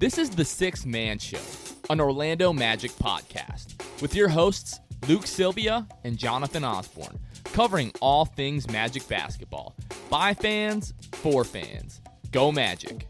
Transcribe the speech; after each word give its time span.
This 0.00 0.18
is 0.18 0.30
the 0.30 0.44
Sixth 0.44 0.84
Man 0.84 1.18
Show, 1.18 1.38
an 1.88 2.00
Orlando 2.00 2.52
Magic 2.52 2.90
podcast, 2.92 3.80
with 4.02 4.14
your 4.14 4.28
hosts, 4.28 4.80
Luke 5.08 5.26
Sylvia 5.26 5.86
and 6.02 6.18
Jonathan 6.18 6.64
Osborne, 6.64 7.18
covering 7.52 7.92
all 8.00 8.24
things 8.24 8.68
Magic 8.70 9.06
basketball. 9.06 9.76
By 10.10 10.34
fans, 10.34 10.94
for 11.12 11.44
fans. 11.44 12.00
Go 12.32 12.50
Magic. 12.50 13.06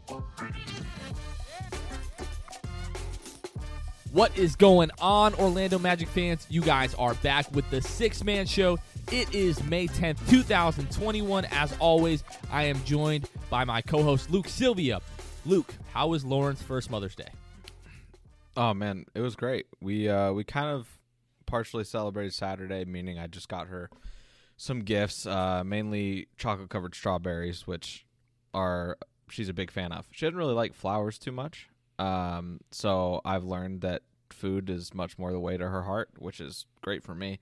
What 4.11 4.37
is 4.37 4.55
going 4.55 4.91
on, 5.01 5.33
Orlando 5.35 5.79
Magic 5.79 6.07
fans? 6.07 6.45
You 6.49 6.61
guys 6.61 6.93
are 6.95 7.15
back 7.15 7.51
with 7.53 7.69
the 7.71 7.81
Sixth 7.81 8.23
Man 8.23 8.45
Show. 8.45 8.77
It 9.11 9.33
is 9.33 9.61
May 9.63 9.87
10th, 9.87 10.19
2021. 10.29 11.45
As 11.51 11.75
always, 11.79 12.23
I 12.51 12.65
am 12.65 12.81
joined 12.85 13.27
by 13.49 13.65
my 13.65 13.81
co 13.81 14.03
host, 14.03 14.29
Luke 14.29 14.47
Sylvia. 14.47 15.01
Luke, 15.45 15.75
how 15.93 16.07
was 16.07 16.25
Lauren's 16.25 16.61
first 16.61 16.89
Mother's 16.89 17.15
Day? 17.15 17.27
Oh 18.57 18.73
man, 18.73 19.05
it 19.13 19.21
was 19.21 19.35
great. 19.35 19.67
We 19.79 20.09
uh 20.09 20.31
we 20.31 20.43
kind 20.43 20.67
of 20.67 20.87
partially 21.45 21.83
celebrated 21.83 22.33
Saturday, 22.33 22.83
meaning 22.85 23.19
I 23.19 23.27
just 23.27 23.47
got 23.47 23.67
her 23.67 23.89
some 24.57 24.79
gifts, 24.79 25.25
uh 25.27 25.63
mainly 25.63 26.29
chocolate 26.37 26.69
covered 26.69 26.95
strawberries, 26.95 27.67
which 27.67 28.05
are 28.53 28.97
she's 29.29 29.49
a 29.49 29.53
big 29.53 29.69
fan 29.69 29.91
of. 29.91 30.07
She 30.11 30.25
didn't 30.25 30.39
really 30.39 30.53
like 30.55 30.73
flowers 30.73 31.19
too 31.19 31.31
much. 31.31 31.69
Um 31.99 32.61
so 32.71 33.21
I've 33.23 33.43
learned 33.43 33.81
that 33.81 34.01
food 34.31 34.69
is 34.69 34.95
much 34.95 35.19
more 35.19 35.31
the 35.31 35.39
way 35.39 35.57
to 35.57 35.67
her 35.69 35.83
heart, 35.83 36.09
which 36.17 36.39
is 36.39 36.65
great 36.81 37.03
for 37.03 37.13
me. 37.13 37.39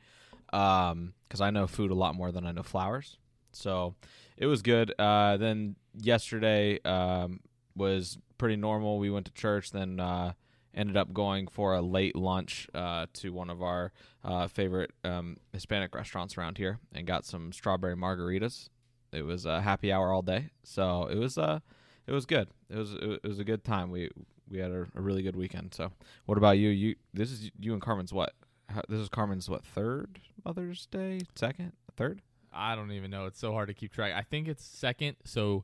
Um 0.51 1.13
cuz 1.29 1.39
I 1.39 1.51
know 1.51 1.67
food 1.67 1.89
a 1.91 1.95
lot 1.95 2.15
more 2.15 2.33
than 2.33 2.45
I 2.45 2.51
know 2.51 2.63
flowers. 2.63 3.17
So 3.53 3.95
it 4.35 4.47
was 4.47 4.61
good. 4.61 4.93
Uh 4.99 5.37
then 5.37 5.77
yesterday 5.95 6.81
um 6.83 7.39
was 7.75 8.17
pretty 8.37 8.55
normal. 8.55 8.99
We 8.99 9.09
went 9.09 9.25
to 9.27 9.33
church, 9.33 9.71
then 9.71 9.99
uh, 9.99 10.33
ended 10.73 10.97
up 10.97 11.13
going 11.13 11.47
for 11.47 11.73
a 11.73 11.81
late 11.81 12.15
lunch 12.15 12.67
uh, 12.73 13.07
to 13.13 13.31
one 13.31 13.49
of 13.49 13.61
our 13.61 13.91
uh, 14.23 14.47
favorite 14.47 14.91
um, 15.03 15.37
Hispanic 15.51 15.93
restaurants 15.95 16.37
around 16.37 16.57
here, 16.57 16.79
and 16.93 17.05
got 17.05 17.25
some 17.25 17.51
strawberry 17.51 17.95
margaritas. 17.95 18.69
It 19.11 19.23
was 19.23 19.45
a 19.45 19.61
happy 19.61 19.91
hour 19.91 20.11
all 20.11 20.23
day, 20.23 20.49
so 20.63 21.07
it 21.07 21.17
was 21.17 21.37
uh, 21.37 21.59
it 22.07 22.11
was 22.11 22.25
good. 22.25 22.47
It 22.69 22.77
was 22.77 22.93
it 22.93 23.23
was 23.23 23.39
a 23.39 23.43
good 23.43 23.63
time. 23.63 23.91
We 23.91 24.09
we 24.49 24.59
had 24.59 24.71
a, 24.71 24.87
a 24.95 25.01
really 25.01 25.23
good 25.23 25.35
weekend. 25.35 25.73
So, 25.73 25.91
what 26.25 26.37
about 26.37 26.57
you? 26.57 26.69
You 26.69 26.95
this 27.13 27.31
is 27.31 27.51
you 27.59 27.73
and 27.73 27.81
Carmen's 27.81 28.11
what? 28.11 28.33
How, 28.69 28.81
this 28.89 28.99
is 28.99 29.09
Carmen's 29.09 29.49
what 29.49 29.63
third 29.63 30.19
Mother's 30.43 30.87
Day? 30.87 31.21
Second? 31.35 31.73
Third? 31.95 32.21
I 32.51 32.75
don't 32.75 32.91
even 32.91 33.11
know. 33.11 33.25
It's 33.25 33.39
so 33.39 33.51
hard 33.51 33.67
to 33.67 33.73
keep 33.73 33.91
track. 33.91 34.13
I 34.15 34.21
think 34.21 34.47
it's 34.47 34.63
second. 34.63 35.17
So 35.25 35.63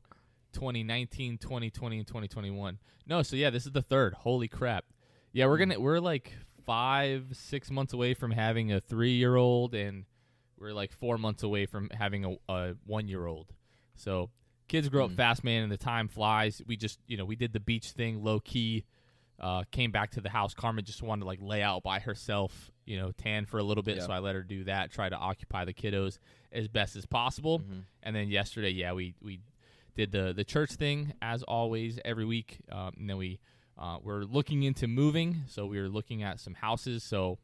2019, 0.52 1.38
2020, 1.38 1.98
and 1.98 2.06
2021. 2.06 2.78
No, 3.06 3.22
so 3.22 3.36
yeah, 3.36 3.50
this 3.50 3.66
is 3.66 3.72
the 3.72 3.82
third. 3.82 4.14
Holy 4.14 4.48
crap. 4.48 4.84
Yeah, 5.32 5.46
we're 5.46 5.58
gonna 5.58 5.78
we're 5.80 5.98
like 6.00 6.32
five, 6.66 7.26
six 7.32 7.70
months 7.70 7.92
away 7.92 8.14
from 8.14 8.30
having 8.30 8.72
a 8.72 8.80
three 8.80 9.12
year 9.12 9.36
old 9.36 9.74
and 9.74 10.04
we're 10.58 10.72
like 10.72 10.92
four 10.92 11.18
months 11.18 11.42
away 11.42 11.66
from 11.66 11.88
having 11.90 12.24
a, 12.24 12.52
a 12.52 12.74
one 12.86 13.08
year 13.08 13.26
old. 13.26 13.52
So 13.94 14.30
kids 14.68 14.88
grow 14.88 15.04
up 15.06 15.10
Mm. 15.12 15.16
fast, 15.16 15.42
man, 15.44 15.62
and 15.62 15.72
the 15.72 15.76
time 15.78 16.06
flies. 16.08 16.60
We 16.66 16.76
just 16.76 16.98
you 17.06 17.16
know, 17.16 17.24
we 17.24 17.36
did 17.36 17.52
the 17.52 17.60
beach 17.60 17.90
thing 17.92 18.22
low 18.22 18.40
key. 18.40 18.84
Uh, 19.38 19.64
came 19.70 19.90
back 19.90 20.10
to 20.10 20.20
the 20.20 20.28
house. 20.28 20.52
Carmen 20.52 20.84
just 20.84 21.02
wanted 21.02 21.20
to 21.20 21.26
like 21.26 21.38
lay 21.40 21.62
out 21.62 21.82
by 21.82 21.98
herself, 21.98 22.70
you 22.84 22.98
know, 22.98 23.10
tan 23.10 23.46
for 23.46 23.56
a 23.58 23.62
little 23.62 23.82
bit. 23.82 23.96
Yeah. 23.96 24.04
So 24.06 24.12
I 24.12 24.18
let 24.18 24.34
her 24.34 24.42
do 24.42 24.64
that, 24.64 24.92
try 24.92 25.08
to 25.08 25.16
occupy 25.16 25.64
the 25.64 25.72
kiddos 25.72 26.18
as 26.52 26.68
best 26.68 26.94
as 26.94 27.06
possible. 27.06 27.60
Mhm. 27.60 27.84
And 28.02 28.14
then 28.14 28.28
yesterday, 28.28 28.68
yeah, 28.70 28.92
we 28.92 29.14
we 29.22 29.40
did 29.96 30.12
the 30.12 30.32
the 30.32 30.44
church 30.44 30.72
thing 30.72 31.12
as 31.22 31.42
always 31.42 31.98
every 32.04 32.24
week. 32.24 32.58
Um, 32.70 32.92
and 32.98 33.10
then 33.10 33.16
we 33.16 33.38
uh, 33.78 33.98
we're 34.02 34.22
looking 34.24 34.62
into 34.62 34.86
moving, 34.86 35.42
so 35.48 35.66
we 35.66 35.80
were 35.80 35.88
looking 35.88 36.22
at 36.22 36.38
some 36.40 36.54
houses. 36.54 37.02
So 37.02 37.38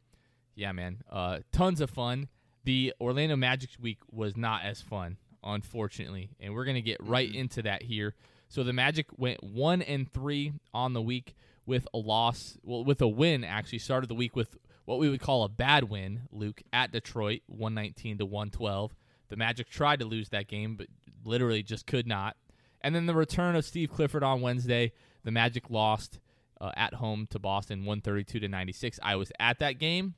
yeah, 0.54 0.72
man, 0.72 1.02
uh, 1.10 1.38
tons 1.52 1.80
of 1.80 1.90
fun. 1.90 2.28
The 2.64 2.92
Orlando 3.00 3.36
Magic 3.36 3.70
week 3.80 3.98
was 4.10 4.36
not 4.36 4.64
as 4.64 4.80
fun, 4.80 5.18
unfortunately, 5.44 6.30
and 6.40 6.52
we're 6.54 6.64
gonna 6.64 6.80
get 6.80 6.98
right 7.02 7.30
Mhm. 7.30 7.34
into 7.36 7.62
that 7.62 7.82
here. 7.82 8.14
So 8.48 8.62
the 8.62 8.72
Magic 8.72 9.06
went 9.18 9.42
one 9.42 9.82
and 9.82 10.10
three 10.12 10.52
on 10.72 10.92
the 10.92 11.02
week 11.02 11.34
with 11.64 11.86
a 11.92 11.98
loss, 11.98 12.56
well, 12.62 12.84
with 12.84 13.00
a 13.02 13.08
win. 13.08 13.42
Actually, 13.44 13.78
started 13.80 14.08
the 14.08 14.14
week 14.14 14.36
with 14.36 14.56
what 14.84 14.98
we 14.98 15.08
would 15.08 15.20
call 15.20 15.42
a 15.42 15.48
bad 15.48 15.84
win. 15.84 16.22
Luke 16.30 16.62
at 16.72 16.92
Detroit, 16.92 17.42
one 17.46 17.74
nineteen 17.74 18.18
to 18.18 18.26
one 18.26 18.50
twelve. 18.50 18.94
The 19.28 19.36
Magic 19.36 19.68
tried 19.68 19.98
to 20.00 20.04
lose 20.04 20.28
that 20.28 20.46
game, 20.46 20.76
but 20.76 20.86
literally 21.26 21.62
just 21.62 21.86
could 21.86 22.06
not. 22.06 22.36
And 22.80 22.94
then 22.94 23.06
the 23.06 23.14
return 23.14 23.56
of 23.56 23.64
Steve 23.64 23.90
Clifford 23.90 24.22
on 24.22 24.40
Wednesday. 24.40 24.92
The 25.24 25.30
Magic 25.32 25.70
lost 25.70 26.20
uh, 26.60 26.70
at 26.76 26.94
home 26.94 27.26
to 27.30 27.38
Boston, 27.40 27.84
one 27.84 28.00
thirty 28.00 28.22
two 28.24 28.38
to 28.40 28.48
ninety 28.48 28.72
six. 28.72 29.00
I 29.02 29.16
was 29.16 29.32
at 29.40 29.58
that 29.58 29.78
game. 29.78 30.14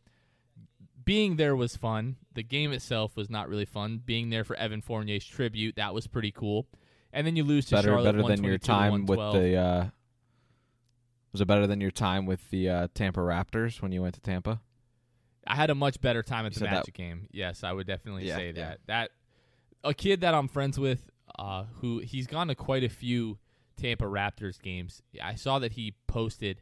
Being 1.05 1.37
there 1.37 1.57
was 1.57 1.75
fun. 1.77 2.17
The 2.35 2.43
game 2.43 2.71
itself 2.73 3.17
was 3.17 3.31
not 3.31 3.49
really 3.49 3.65
fun. 3.65 4.03
Being 4.05 4.29
there 4.29 4.45
for 4.45 4.55
Evan 4.57 4.83
Fournier's 4.83 5.25
tribute, 5.25 5.77
that 5.77 5.95
was 5.95 6.07
pretty 6.07 6.31
cool. 6.31 6.67
And 7.11 7.27
then 7.27 7.35
you 7.37 7.45
lose 7.45 7.65
to 7.67 7.77
better 7.77 7.89
Charlotte, 7.89 8.05
better 8.13 8.23
than 8.29 8.45
your 8.45 8.59
time 8.59 9.07
with 9.07 9.19
the 9.19 9.57
uh 9.57 9.87
was 11.33 11.41
it 11.41 11.47
better 11.47 11.67
than 11.67 11.81
your 11.81 11.91
time 11.91 12.27
with 12.27 12.51
the 12.51 12.69
uh 12.69 12.89
Tampa 12.95 13.21
Raptors 13.21 13.81
when 13.81 13.93
you 13.93 14.03
went 14.03 14.15
to 14.17 14.21
Tampa? 14.21 14.61
I 15.47 15.55
had 15.57 15.71
a 15.71 15.75
much 15.75 16.03
better 16.03 16.23
time 16.23 16.45
at 16.45 16.53
You 16.53 16.55
the 16.55 16.59
said 16.61 16.67
that- 16.69 16.75
Magic 16.81 16.95
game. 16.95 17.29
Yes, 17.31 17.65
I 17.65 17.73
would 17.73 17.87
definitely 17.87 18.27
Yeah, 18.27 18.37
say 18.37 18.53
yeah. 18.55 18.75
that. 18.87 19.11
A 19.85 19.95
kid 19.95 20.21
that 20.23 20.35
I'm 20.35 20.49
friends 20.49 20.79
with, 20.79 21.09
uh, 21.39 21.65
who 21.81 21.99
he's 22.01 22.27
gone 22.27 22.49
to 22.49 22.55
quite 22.55 22.85
a 22.85 22.89
few 22.89 23.39
Tampa 23.77 24.05
Raptors 24.05 24.61
games. 24.61 25.03
I 25.23 25.35
saw 25.37 25.59
that 25.61 25.73
he 25.73 25.95
posted 26.07 26.61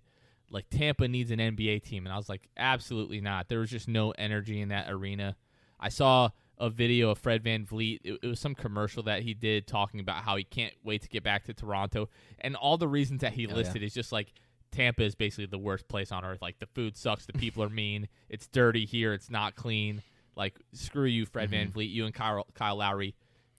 like 0.51 0.67
Tampa 0.71 1.09
needs 1.09 1.31
an 1.31 1.39
NBA 1.39 1.83
team, 1.83 2.07
and 2.07 2.13
I 2.13 2.17
was 2.17 2.29
like, 2.29 2.49
absolutely 2.57 3.21
not. 3.21 3.49
There 3.49 3.59
was 3.61 3.71
just 3.71 3.89
no 3.89 4.13
energy 4.13 4.61
in 4.61 4.69
that 4.69 4.91
arena. 4.91 5.35
I 5.81 5.89
saw 5.89 6.31
a 6.59 6.71
video 6.71 7.11
of 7.11 7.19
Fred 7.19 7.43
VanVleet. 7.43 7.99
It, 8.05 8.19
it 8.23 8.27
was 8.27 8.39
some 8.39 8.55
commercial 8.55 9.03
that 9.05 9.23
he 9.23 9.35
did 9.35 9.67
talking 9.67 9.99
about 10.01 10.23
how 10.23 10.37
he 10.37 10.45
can't 10.45 10.73
wait 10.85 11.03
to 11.03 11.09
get 11.09 11.25
back 11.25 11.45
to 11.47 11.55
Toronto, 11.55 12.09
and 12.39 12.55
all 12.55 12.77
the 12.79 12.87
reasons 12.89 13.23
that 13.23 13.33
he 13.33 13.47
Oh, 13.47 13.51
yeah. 13.51 13.57
listed 13.57 13.83
is 13.83 13.93
just 13.95 14.13
like 14.13 14.33
Tampa 14.73 15.03
is 15.03 15.15
basically 15.15 15.47
the 15.47 15.59
worst 15.59 15.89
place 15.89 16.13
on 16.13 16.25
earth. 16.25 16.43
Like 16.43 16.59
the 16.61 16.67
food 16.67 16.97
sucks, 16.97 17.27
the 17.27 17.33
people 17.33 17.63
are 17.63 17.69
mean, 17.71 18.09
it's 18.29 18.47
dirty 18.47 18.85
here, 18.85 19.15
it's 19.15 19.31
not 19.31 19.57
clean. 19.57 20.03
Like 20.37 20.59
screw 20.73 21.07
you, 21.07 21.25
Fred 21.27 21.51
Van 21.51 21.69
Mhm. 21.69 21.73
Vliet. 21.73 21.91
You 21.91 22.05
and 22.05 22.15
Kyle, 22.15 22.47
Kyle 22.55 22.77
Lowry 22.77 23.15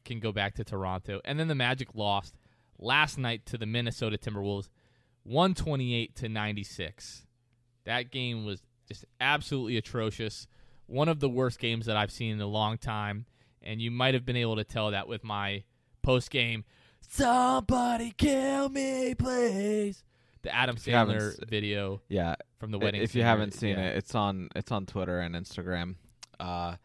can 0.05 0.19
go 0.19 0.31
back 0.31 0.55
to 0.55 0.63
Toronto. 0.63 1.19
And 1.25 1.39
then 1.39 1.47
the 1.47 1.55
Magic 1.55 1.95
lost 1.95 2.37
last 2.79 3.17
night 3.17 3.45
to 3.47 3.57
the 3.57 3.65
Minnesota 3.65 4.17
Timberwolves, 4.17 4.69
one 5.23 5.53
twenty 5.55 5.93
eight 5.95 6.15
to 6.17 6.29
ninety 6.29 6.63
six. 6.63 7.25
That 7.85 8.11
game 8.11 8.45
was 8.45 8.61
just 8.87 9.05
absolutely 9.19 9.75
atrocious. 9.77 10.47
One 10.85 11.09
of 11.09 11.19
the 11.19 11.27
worst 11.29 11.59
games 11.59 11.85
that 11.87 11.97
I've 11.97 12.11
seen 12.11 12.33
in 12.33 12.41
a 12.41 12.47
long 12.47 12.77
time. 12.77 13.25
And 13.61 13.81
you 13.81 13.91
might 13.91 14.13
have 14.13 14.23
been 14.23 14.37
able 14.37 14.55
to 14.55 14.63
tell 14.63 14.91
that 14.91 15.07
with 15.09 15.23
my 15.25 15.63
post 16.01 16.29
game. 16.31 16.63
Somebody 17.01 18.11
kill 18.15 18.69
me, 18.69 19.15
please. 19.15 20.03
The 20.43 20.53
Adam 20.55 20.77
Sandler 20.77 21.35
video 21.49 22.01
Yeah. 22.07 22.35
from 22.59 22.71
the 22.71 22.77
wedding. 22.79 23.01
if 23.01 23.15
you 23.15 23.23
haven't 23.23 23.53
seen 23.53 23.71
Yeah, 23.77 23.87
it, 23.89 23.97
it's 23.97 24.13
on 24.15 24.49
it's 24.55 24.71
on 24.71 24.85
Twitter 24.85 25.19
and 25.19 25.33
Instagram. 25.35 25.95
Uh 26.39 26.75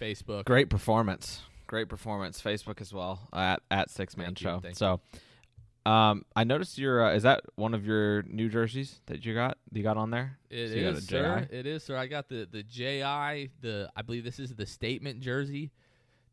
Facebook. 0.00 0.44
great 0.44 0.68
performance. 0.68 1.42
Great 1.66 1.88
performance. 1.88 2.40
Facebook 2.40 2.80
as 2.80 2.92
well 2.92 3.28
at 3.32 3.60
at 3.70 3.90
Sixth 3.90 4.16
Man 4.16 4.26
Thank 4.34 4.40
you, 4.40 4.44
Show. 4.44 4.60
thank 4.60 4.76
so 4.76 5.00
um 5.84 6.24
I 6.36 6.44
noticed 6.44 6.78
your 6.78 7.04
uh, 7.06 7.14
is 7.14 7.22
that 7.24 7.42
one 7.56 7.74
of 7.74 7.84
your 7.86 8.22
new 8.24 8.48
jerseys 8.48 9.00
that 9.06 9.24
you 9.24 9.34
got? 9.34 9.58
You 9.72 9.82
got 9.82 9.96
on 9.96 10.10
there? 10.10 10.38
It 10.50 10.68
So 10.70 10.74
is, 10.76 11.06
sir. 11.08 11.48
It 11.50 11.66
is, 11.66 11.82
sir. 11.82 11.96
I 11.96 12.06
got 12.06 12.28
the 12.28 12.46
the 12.50 12.62
JI. 12.62 13.50
The 13.60 13.90
I 13.96 14.02
believe 14.02 14.22
this 14.24 14.38
is 14.38 14.54
the 14.54 14.66
statement 14.66 15.20
jersey 15.20 15.72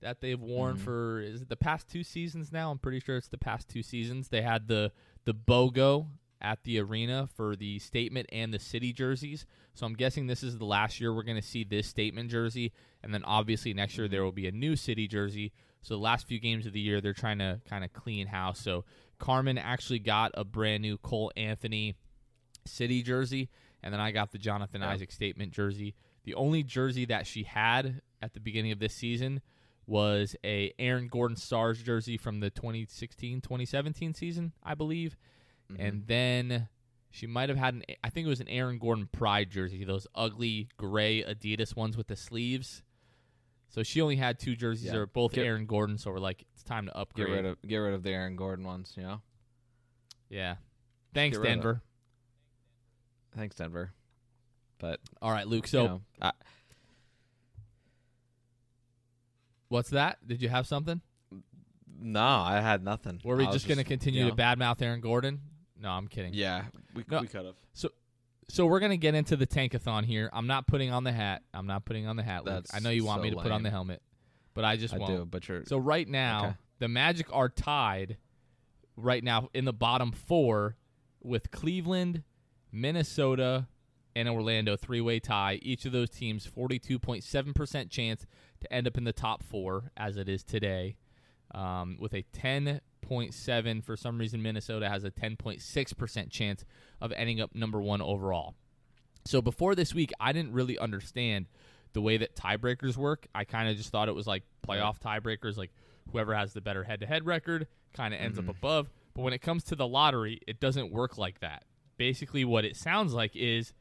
that 0.01 0.21
they've 0.21 0.39
worn 0.39 0.75
Mhm. 0.77 0.79
for 0.79 1.19
is 1.21 1.41
it 1.41 1.49
the 1.49 1.55
past 1.57 1.89
two 1.89 2.03
seasons 2.03 2.51
now. 2.51 2.69
I'm 2.71 2.77
pretty 2.79 2.99
sure 2.99 3.17
it's 3.17 3.27
the 3.27 3.37
past 3.37 3.67
two 3.69 3.81
seasons. 3.83 4.29
They 4.29 4.41
had 4.41 4.67
the 4.67 4.91
the 5.25 5.33
BOGO 5.33 6.05
at 6.41 6.63
the 6.63 6.79
arena 6.79 7.27
for 7.35 7.55
the 7.55 7.79
statement 7.79 8.27
and 8.31 8.53
the 8.53 8.59
city 8.59 8.93
jerseys. 8.93 9.45
So 9.73 9.85
I'm 9.85 9.93
guessing 9.93 10.27
this 10.27 10.43
is 10.43 10.57
the 10.57 10.65
last 10.65 10.99
year 10.99 11.13
we're 11.13 11.23
going 11.23 11.41
to 11.41 11.47
see 11.47 11.63
this 11.63 11.87
statement 11.87 12.29
jersey, 12.31 12.71
and 13.03 13.13
then 13.13 13.23
obviously 13.23 13.73
next 13.73 13.97
year 13.97 14.07
there 14.07 14.19
mm-hmm. 14.19 14.25
will 14.25 14.31
be 14.31 14.47
a 14.47 14.51
new 14.51 14.75
city 14.75 15.07
jersey. 15.07 15.51
So 15.81 15.95
the 15.95 16.01
last 16.01 16.27
few 16.27 16.39
games 16.39 16.65
of 16.65 16.73
the 16.73 16.79
year 16.79 17.01
they're 17.01 17.13
trying 17.13 17.39
to 17.39 17.61
kind 17.69 17.83
of 17.83 17.93
clean 17.93 18.27
house. 18.27 18.59
So 18.59 18.85
Carmen 19.17 19.57
actually 19.57 19.99
got 19.99 20.31
a 20.33 20.43
brand 20.43 20.81
new 20.81 20.97
Cole 20.97 21.31
Anthony 21.35 21.95
city 22.65 23.03
jersey, 23.03 23.49
and 23.83 23.93
then 23.93 24.01
I 24.01 24.11
got 24.11 24.31
the 24.31 24.37
Jonathan 24.37 24.81
Yeah. 24.81 24.89
Isaac 24.89 25.11
statement 25.11 25.51
jersey. 25.51 25.95
The 26.23 26.35
only 26.35 26.63
jersey 26.63 27.05
that 27.05 27.27
she 27.27 27.43
had 27.43 28.01
at 28.21 28.33
the 28.33 28.39
beginning 28.39 28.71
of 28.71 28.79
this 28.79 28.93
season 28.93 29.41
was 29.87 30.35
a 30.43 30.71
Aaron 30.77 31.07
Gordon 31.07 31.35
Stars 31.35 31.81
jersey 31.81 32.17
from 32.17 32.39
the 32.39 32.51
2016-2017 32.51 34.15
season, 34.15 34.53
I 34.63 34.75
believe. 34.75 35.17
Mhm. 35.71 35.75
And 35.79 36.07
then 36.07 36.67
she 37.11 37.27
might 37.27 37.49
have 37.49 37.57
had 37.57 37.73
an 37.75 37.83
I 38.03 38.09
think 38.09 38.25
it 38.25 38.29
was 38.29 38.39
an 38.41 38.47
Aaron 38.47 38.77
Gordon 38.79 39.07
Pride 39.11 39.49
jersey, 39.49 39.83
those 39.83 40.07
ugly 40.15 40.69
gray 40.77 41.23
Adidas 41.23 41.75
ones 41.75 41.95
with 41.97 42.07
the 42.07 42.15
sleeves. 42.15 42.83
So 43.69 43.83
she 43.83 44.01
only 44.01 44.15
had 44.15 44.39
two 44.39 44.55
jerseys 44.55 44.85
Yeah. 44.85 44.93
that 44.93 44.97
were 44.97 45.05
both 45.05 45.33
Get- 45.33 45.45
Aaron 45.45 45.67
Gordon, 45.67 45.97
so 45.99 46.11
we're 46.11 46.17
like, 46.19 46.43
it's 46.53 46.63
time 46.63 46.87
to 46.87 46.97
upgrade. 46.97 47.27
get 47.27 47.33
rid 47.33 47.45
of 47.45 47.61
get 47.61 47.77
rid 47.77 47.93
of 47.93 48.01
the 48.03 48.09
Aaron 48.11 48.35
Gordon 48.35 48.65
ones, 48.65 48.93
you 48.97 49.03
know? 49.03 49.21
yeah. 50.29 50.55
Thanks, 51.13 51.37
get 51.37 51.41
rid 51.43 51.51
of 51.51 51.55
Denver. 51.57 51.81
Thanks, 53.35 53.55
Denver. 53.55 53.93
But 54.79 54.99
All 55.21 55.31
right, 55.31 55.47
Luke. 55.47 55.67
So 55.67 55.81
you 55.83 55.87
know, 55.89 56.01
I, 56.21 56.31
what's 59.67 59.89
that? 59.91 60.25
Did 60.27 60.41
you 60.41 60.49
have 60.49 60.67
something? 60.67 61.01
no, 62.01 62.21
I 62.23 62.61
had 62.61 62.81
nothing. 62.83 63.19
Were 63.25 63.35
we 63.35 63.45
just 63.47 63.67
going 63.67 63.77
to 63.77 63.83
continue 63.83 64.23
you 64.23 64.29
to 64.31 64.35
badmouth 64.35 64.81
Aaron 64.81 65.01
Gordon? 65.01 65.41
No, 65.81 65.89
I'm 65.89 66.07
kidding. 66.07 66.33
Yeah, 66.33 66.65
we 66.93 67.03
No. 67.09 67.21
we 67.21 67.27
could 67.27 67.45
have. 67.45 67.55
So 67.73 67.89
so 68.49 68.65
we're 68.65 68.79
gonna 68.79 68.97
get 68.97 69.15
into 69.15 69.35
the 69.35 69.47
tankathon 69.47 70.05
here. 70.05 70.29
I'm 70.33 70.47
not 70.47 70.67
putting 70.67 70.91
on 70.91 71.03
the 71.03 71.11
hat. 71.11 71.43
I'm 71.53 71.67
not 71.67 71.85
putting 71.85 72.07
on 72.07 72.15
the 72.15 72.23
hat. 72.23 72.45
Luke. 72.45 72.55
That's 72.55 72.73
I 72.73 72.79
know 72.79 72.89
you 72.89 73.05
want 73.05 73.19
so 73.19 73.23
me 73.23 73.29
to 73.31 73.35
put 73.37 73.51
on 73.51 73.63
the 73.63 73.69
helmet, 73.69 74.01
but 74.53 74.65
I 74.65 74.75
just 74.75 74.93
I 74.93 74.97
won't. 74.97 75.11
do, 75.11 75.25
but 75.25 75.47
you're 75.47 75.63
So 75.65 75.77
right 75.77 76.07
now, 76.07 76.45
Okay. 76.45 76.55
the 76.79 76.87
Magic 76.87 77.27
are 77.33 77.49
tied 77.49 78.17
right 78.95 79.23
now 79.23 79.49
in 79.53 79.65
the 79.65 79.73
bottom 79.73 80.11
four 80.11 80.75
with 81.21 81.51
Cleveland, 81.51 82.23
Minnesota, 82.71 83.67
and 84.15 84.27
Orlando 84.27 84.75
three-way 84.75 85.19
tie. 85.19 85.59
Each 85.61 85.85
of 85.85 85.91
those 85.91 86.09
teams 86.09 86.45
42.7% 86.47 87.89
chance 87.89 88.25
to 88.61 88.73
end 88.73 88.87
up 88.87 88.97
in 88.97 89.03
the 89.03 89.13
top 89.13 89.43
four 89.43 89.91
as 89.95 90.17
it 90.17 90.27
is 90.27 90.43
today. 90.43 90.95
Um, 91.53 91.97
with 91.99 92.13
a 92.13 92.23
10.7 92.33 93.83
for 93.83 93.97
some 93.97 94.17
reason 94.17 94.41
Minnesota 94.41 94.87
has 94.89 95.03
a 95.03 95.11
10.6% 95.11 96.29
chance 96.29 96.65
of 97.01 97.11
ending 97.13 97.41
up 97.41 97.55
number 97.55 97.81
1 97.81 98.01
overall. 98.01 98.55
So 99.25 99.41
before 99.41 99.75
this 99.75 99.93
week, 99.93 100.11
I 100.19 100.31
didn't 100.31 100.53
really 100.53 100.77
understand 100.77 101.47
the 101.93 102.01
way 102.01 102.17
that 102.17 102.35
tiebreakers 102.35 102.97
work. 102.97 103.27
I 103.33 103.43
kind 103.45 103.67
of 103.69 103.77
just 103.77 103.89
thought 103.89 104.09
it 104.09 104.15
was 104.15 104.27
like 104.27 104.43
playoff 104.67 104.99
tiebreakers, 104.99 105.57
like 105.57 105.71
whoever 106.11 106.35
has 106.35 106.53
the 106.53 106.61
better 106.61 106.83
head-to-head 106.83 107.25
record 107.25 107.67
kind 107.93 108.13
of 108.13 108.19
ends 108.19 108.37
Mhm. 108.39 108.47
up 108.49 108.55
above. 108.57 108.89
But 109.15 109.23
when 109.23 109.33
it 109.33 109.39
comes 109.41 109.63
to 109.65 109.75
the 109.75 109.87
lottery, 109.87 110.39
it 110.47 110.59
doesn't 110.59 110.91
work 110.91 111.17
like 111.17 111.39
that. 111.39 111.65
Basically, 111.97 112.45
what 112.45 112.63
it 112.63 112.75
sounds 112.75 113.13
like 113.13 113.35
is 113.35 113.73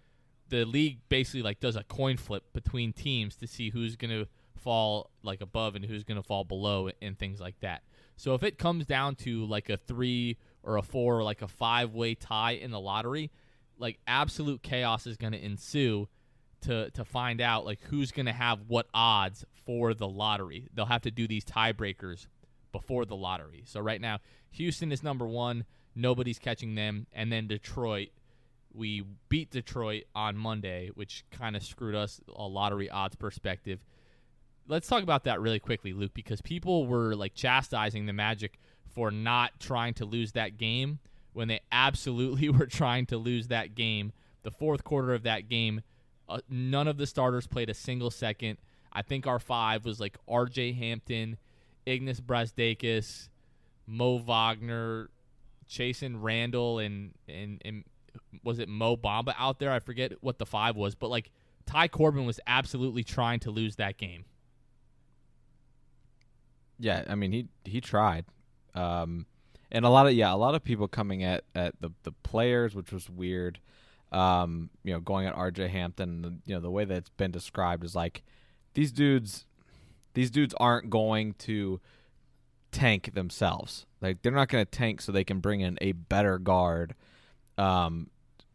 the 0.48 0.64
league 0.64 1.00
basically 1.10 1.42
like 1.42 1.60
does 1.60 1.76
a 1.76 1.84
coin 1.84 2.16
flip 2.16 2.52
between 2.54 2.92
teams 2.94 3.36
to 3.36 3.46
see 3.46 3.68
who's 3.70 3.96
going 3.96 4.10
to 4.10 4.26
fall 4.58 5.10
like 5.22 5.40
above 5.40 5.74
and 5.74 5.84
who's 5.84 6.04
going 6.04 6.20
to 6.20 6.26
fall 6.26 6.44
below 6.44 6.90
and 7.00 7.18
things 7.18 7.40
like 7.40 7.58
that. 7.60 7.82
So 8.16 8.34
if 8.34 8.42
it 8.42 8.58
comes 8.58 8.86
down 8.86 9.14
to 9.16 9.44
like 9.46 9.68
a 9.68 9.76
3 9.76 10.36
or 10.62 10.76
a 10.76 10.82
4 10.82 11.18
or 11.18 11.22
like 11.22 11.42
a 11.42 11.46
5-way 11.46 12.14
tie 12.14 12.52
in 12.52 12.70
the 12.70 12.80
lottery, 12.80 13.30
like 13.78 13.98
absolute 14.06 14.62
chaos 14.62 15.06
is 15.06 15.16
going 15.16 15.32
to 15.32 15.44
ensue 15.44 16.08
to 16.62 16.90
to 16.90 17.04
find 17.04 17.40
out 17.40 17.64
like 17.64 17.80
who's 17.82 18.10
going 18.10 18.26
to 18.26 18.32
have 18.32 18.58
what 18.66 18.86
odds 18.92 19.44
for 19.64 19.94
the 19.94 20.08
lottery. 20.08 20.66
They'll 20.74 20.86
have 20.86 21.02
to 21.02 21.10
do 21.10 21.28
these 21.28 21.44
tiebreakers 21.44 22.26
before 22.72 23.04
the 23.04 23.14
lottery. 23.14 23.62
So 23.66 23.80
right 23.80 24.00
now, 24.00 24.18
Houston 24.50 24.90
is 24.90 25.02
number 25.02 25.26
1, 25.26 25.64
nobody's 25.94 26.40
catching 26.40 26.74
them, 26.74 27.06
and 27.12 27.30
then 27.30 27.46
Detroit 27.46 28.08
we 28.74 29.04
beat 29.28 29.50
Detroit 29.50 30.04
on 30.14 30.36
Monday, 30.36 30.90
which 30.94 31.24
kind 31.30 31.56
of 31.56 31.62
screwed 31.62 31.94
us 31.94 32.20
a 32.34 32.46
lottery 32.46 32.88
odds 32.88 33.16
perspective. 33.16 33.84
Let's 34.68 34.86
talk 34.86 35.02
about 35.02 35.24
that 35.24 35.40
really 35.40 35.58
quickly, 35.58 35.92
Luke, 35.92 36.12
because 36.14 36.40
people 36.40 36.86
were 36.86 37.14
like 37.14 37.34
chastising 37.34 38.06
the 38.06 38.12
Magic 38.12 38.58
for 38.94 39.10
not 39.10 39.58
trying 39.58 39.94
to 39.94 40.04
lose 40.04 40.32
that 40.32 40.58
game 40.58 40.98
when 41.32 41.48
they 41.48 41.60
absolutely 41.72 42.48
were 42.50 42.66
trying 42.66 43.06
to 43.06 43.16
lose 43.16 43.48
that 43.48 43.74
game. 43.74 44.12
The 44.42 44.50
fourth 44.50 44.84
quarter 44.84 45.14
of 45.14 45.24
that 45.24 45.48
game, 45.48 45.82
uh, 46.28 46.40
none 46.48 46.86
of 46.86 46.96
the 46.96 47.06
starters 47.06 47.46
played 47.46 47.70
a 47.70 47.74
single 47.74 48.10
second. 48.10 48.58
I 48.92 49.02
think 49.02 49.26
our 49.26 49.38
five 49.38 49.84
was 49.84 50.00
like 50.00 50.16
R.J. 50.28 50.72
Hampton, 50.72 51.36
Ignas 51.86 52.20
Brazdeikis, 52.20 53.28
Mo 53.86 54.18
Wagner, 54.18 55.10
Chasson 55.68 56.22
Randle, 56.22 56.78
and 56.78 57.12
and 57.28 57.60
and 57.64 57.84
was 58.42 58.58
it 58.58 58.68
Mo 58.68 58.96
Bamba 58.96 59.34
out 59.38 59.58
there? 59.58 59.72
I 59.72 59.78
forget 59.78 60.12
what 60.20 60.38
the 60.38 60.46
five 60.46 60.76
was, 60.76 60.94
but 60.94 61.08
like 61.08 61.30
Ty 61.66 61.88
Corbin 61.88 62.24
was 62.24 62.40
absolutely 62.46 63.04
trying 63.04 63.40
to 63.40 63.50
lose 63.50 63.76
that 63.76 63.98
game. 63.98 64.24
Yeah, 66.78 67.04
I 67.08 67.14
mean 67.14 67.32
he 67.32 67.48
he 67.64 67.80
tried, 67.80 68.24
um, 68.74 69.26
and 69.70 69.84
a 69.84 69.88
lot 69.88 70.06
of 70.06 70.12
yeah 70.12 70.32
a 70.32 70.36
lot 70.36 70.54
of 70.54 70.62
people 70.62 70.88
coming 70.88 71.24
at 71.24 71.44
at 71.54 71.74
the 71.80 71.90
the 72.04 72.12
players, 72.12 72.74
which 72.74 72.92
was 72.92 73.10
weird. 73.10 73.58
Um, 74.10 74.70
you 74.84 74.94
know, 74.94 75.00
going 75.00 75.26
at 75.26 75.34
R.J. 75.34 75.68
Hampton, 75.68 76.40
you 76.46 76.54
know 76.54 76.60
the 76.60 76.70
way 76.70 76.84
that 76.84 76.96
it's 76.96 77.10
been 77.10 77.30
described 77.30 77.84
is 77.84 77.94
like 77.94 78.22
these 78.74 78.92
dudes, 78.92 79.44
these 80.14 80.30
dudes 80.30 80.54
aren't 80.58 80.88
going 80.88 81.34
to 81.34 81.80
tank 82.72 83.12
themselves. 83.14 83.86
Like 84.00 84.22
they're 84.22 84.32
not 84.32 84.48
going 84.48 84.64
to 84.64 84.70
tank 84.70 85.00
so 85.00 85.12
they 85.12 85.24
can 85.24 85.40
bring 85.40 85.60
in 85.60 85.78
a 85.80 85.92
better 85.92 86.38
guard, 86.38 86.94
um, 87.58 88.08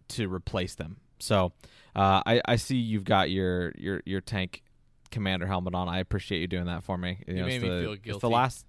to 0.09 0.27
replace 0.27 0.75
them. 0.75 0.97
So, 1.19 1.53
uh, 1.95 2.23
I 2.25 2.41
I 2.45 2.55
see 2.55 2.77
you've 2.77 3.03
got 3.03 3.29
your 3.29 3.73
your 3.77 4.01
your 4.05 4.21
tank 4.21 4.63
commander 5.13 5.45
helmet 5.45 5.75
on. 5.75 5.87
I 5.87 5.99
appreciate 5.99 6.39
you 6.39 6.47
doing 6.47 6.65
that 6.65 6.83
for 6.83 6.97
me. 6.97 7.19
You, 7.27 7.35
know, 7.35 7.45
made 7.45 7.55
it's 7.55 7.63
me 7.63 7.69
the, 7.69 7.81
feel 7.81 8.15
It's 8.15 8.21
the 8.21 8.29
last. 8.29 8.65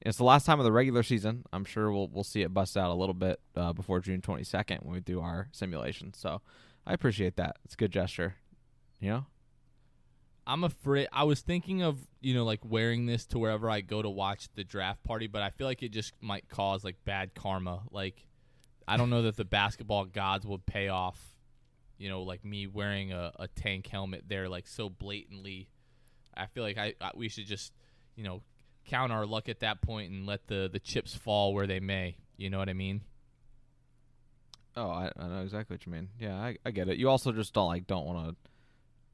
It's 0.00 0.18
the 0.18 0.24
last 0.24 0.44
time 0.44 0.60
of 0.60 0.64
the 0.64 0.72
regular 0.72 1.02
season. 1.02 1.44
I'm 1.52 1.64
sure 1.64 1.90
we'll 1.90 2.08
we'll 2.08 2.24
see 2.24 2.42
it 2.42 2.52
bust 2.52 2.76
out 2.76 2.90
a 2.90 2.94
little 2.94 3.14
bit 3.14 3.40
uh, 3.56 3.72
before 3.72 4.00
June 4.00 4.20
22nd 4.20 4.84
when 4.84 4.94
we 4.94 5.00
do 5.00 5.20
our 5.20 5.48
simulation. 5.52 6.12
So, 6.12 6.42
I 6.86 6.92
appreciate 6.92 7.36
that. 7.36 7.56
It's 7.64 7.74
a 7.74 7.76
good 7.76 7.90
gesture. 7.90 8.36
You 9.00 9.08
know. 9.10 9.26
I'm 10.46 10.62
afraid. 10.62 11.08
I 11.10 11.24
was 11.24 11.40
thinking 11.40 11.82
of 11.82 12.06
you 12.20 12.34
know 12.34 12.44
like 12.44 12.60
wearing 12.64 13.06
this 13.06 13.24
to 13.26 13.38
wherever 13.38 13.70
I 13.70 13.80
go 13.80 14.02
to 14.02 14.10
watch 14.10 14.48
the 14.54 14.62
draft 14.62 15.02
party, 15.02 15.26
but 15.26 15.42
I 15.42 15.50
feel 15.50 15.66
like 15.66 15.82
it 15.82 15.90
just 15.90 16.12
might 16.20 16.48
cause 16.48 16.84
like 16.84 16.96
bad 17.04 17.34
karma. 17.34 17.82
Like 17.90 18.26
I 18.86 18.98
don't 18.98 19.08
know 19.08 19.22
that 19.22 19.36
the 19.36 19.44
basketball 19.46 20.04
gods 20.04 20.46
would 20.46 20.66
pay 20.66 20.88
off. 20.88 21.33
You 21.98 22.08
know, 22.08 22.22
like 22.22 22.44
me 22.44 22.66
wearing 22.66 23.12
a, 23.12 23.32
a 23.38 23.48
tank 23.48 23.86
helmet 23.86 24.24
there, 24.28 24.48
like 24.48 24.66
so 24.66 24.88
blatantly. 24.88 25.68
I 26.36 26.46
feel 26.46 26.62
like 26.64 26.78
I, 26.78 26.94
I 27.00 27.10
we 27.14 27.28
should 27.28 27.46
just 27.46 27.72
you 28.16 28.24
know 28.24 28.42
count 28.86 29.12
our 29.12 29.26
luck 29.26 29.48
at 29.48 29.60
that 29.60 29.80
point 29.80 30.10
and 30.10 30.26
let 30.26 30.46
the 30.46 30.68
the 30.72 30.80
chips 30.80 31.14
fall 31.14 31.54
where 31.54 31.66
they 31.66 31.80
may. 31.80 32.16
You 32.36 32.50
know 32.50 32.58
what 32.58 32.68
I 32.68 32.72
mean? 32.72 33.02
Oh, 34.76 34.90
I, 34.90 35.10
I 35.16 35.28
know 35.28 35.42
exactly 35.42 35.74
what 35.74 35.86
you 35.86 35.92
mean. 35.92 36.08
Yeah, 36.18 36.34
I, 36.34 36.56
I 36.66 36.72
get 36.72 36.88
it. 36.88 36.98
You 36.98 37.08
also 37.08 37.30
just 37.32 37.54
don't 37.54 37.68
like 37.68 37.86
don't 37.86 38.06
want 38.06 38.30
to, 38.30 38.36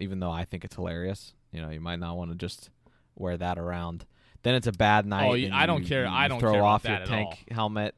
even 0.03 0.19
though 0.21 0.31
I 0.31 0.45
think 0.45 0.65
it's 0.65 0.75
hilarious. 0.75 1.35
You 1.53 1.61
know, 1.61 1.69
you 1.69 1.81
might 1.81 1.99
not 1.99 2.17
want 2.17 2.31
to 2.31 2.37
just 2.37 2.71
wear 3.15 3.37
that 3.37 3.59
around. 3.59 4.07
Then 4.43 4.55
it's 4.55 4.67
a 4.67 4.73
bad 4.73 5.05
oh, 5.05 5.09
night. 5.09 5.29
Oh, 5.29 5.35
yeah, 5.35 5.47
and 5.47 5.55
I 5.55 5.67
don't 5.67 5.83
you- 5.83 5.89
care. 5.89 6.05
you 6.05 6.11
I 6.11 6.29
don't 6.29 6.41
throw 6.41 6.53
care 6.53 6.65
off 6.65 6.85
your 6.85 7.05
tank 7.05 7.45
helmet. 7.51 7.95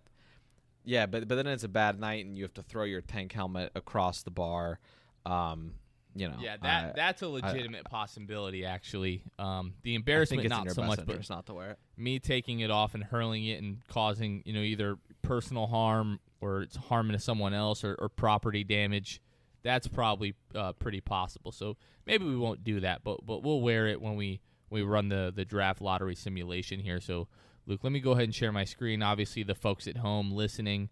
Yeah, 0.84 1.06
but 1.06 1.28
but 1.28 1.36
then 1.36 1.46
it's 1.46 1.64
a 1.64 1.68
bad 1.68 1.98
night, 2.00 2.24
and 2.24 2.36
you 2.36 2.44
have 2.44 2.54
to 2.54 2.62
throw 2.62 2.84
your 2.84 3.00
tank 3.00 3.32
helmet 3.32 3.70
across 3.74 4.22
the 4.22 4.30
bar. 4.30 4.78
Um, 5.24 5.74
you 6.14 6.28
know. 6.28 6.36
Yeah, 6.40 6.56
that 6.62 6.84
I- 6.84 6.92
that's 6.94 7.22
a 7.22 7.28
legitimate 7.28 7.84
possibility. 7.84 8.64
Actually, 8.64 9.22
um, 9.38 9.74
the 9.82 9.92
I 9.92 9.96
embarrassment 9.96 10.48
not 10.48 10.70
so 10.70 10.82
much, 10.82 11.00
but 11.06 11.30
not 11.30 11.46
to 11.46 11.54
wear 11.54 11.70
it. 11.72 11.78
me 11.96 12.18
taking 12.18 12.60
it 12.60 12.70
off 12.70 12.94
and 12.94 13.04
hurling 13.04 13.46
it 13.46 13.62
and 13.62 13.78
causing 13.88 14.42
you 14.44 14.52
know 14.52 14.60
either 14.60 14.98
personal 15.22 15.68
harm 15.68 16.18
or 16.40 16.62
it's 16.62 16.76
harming 16.76 17.12
to 17.12 17.18
someone 17.18 17.54
else 17.54 17.84
or, 17.84 17.94
or 18.00 18.08
property 18.08 18.64
damage 18.64 19.20
that's 19.62 19.86
probably 19.86 20.34
uh, 20.56 20.72
pretty 20.72 21.00
possible 21.00 21.52
so 21.52 21.76
maybe 22.06 22.24
we 22.24 22.36
won't 22.36 22.64
do 22.64 22.80
that 22.80 23.04
but 23.04 23.24
but 23.24 23.44
we'll 23.44 23.60
wear 23.60 23.86
it 23.86 24.02
when 24.02 24.16
we 24.16 24.40
we 24.68 24.82
run 24.82 25.08
the 25.08 25.32
the 25.34 25.44
draft 25.44 25.80
lottery 25.80 26.16
simulation 26.16 26.80
here 26.80 26.98
so 27.00 27.28
luke 27.66 27.80
let 27.82 27.92
me 27.92 28.00
go 28.00 28.12
ahead 28.12 28.24
and 28.24 28.34
share 28.34 28.52
my 28.52 28.64
screen 28.64 29.02
obviously 29.02 29.42
the 29.42 29.54
folks 29.54 29.86
at 29.86 29.98
home 29.98 30.30
listening 30.32 30.88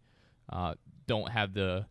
uh, 0.52 0.74
don't 1.06 1.30
have 1.30 1.54
the 1.54 1.86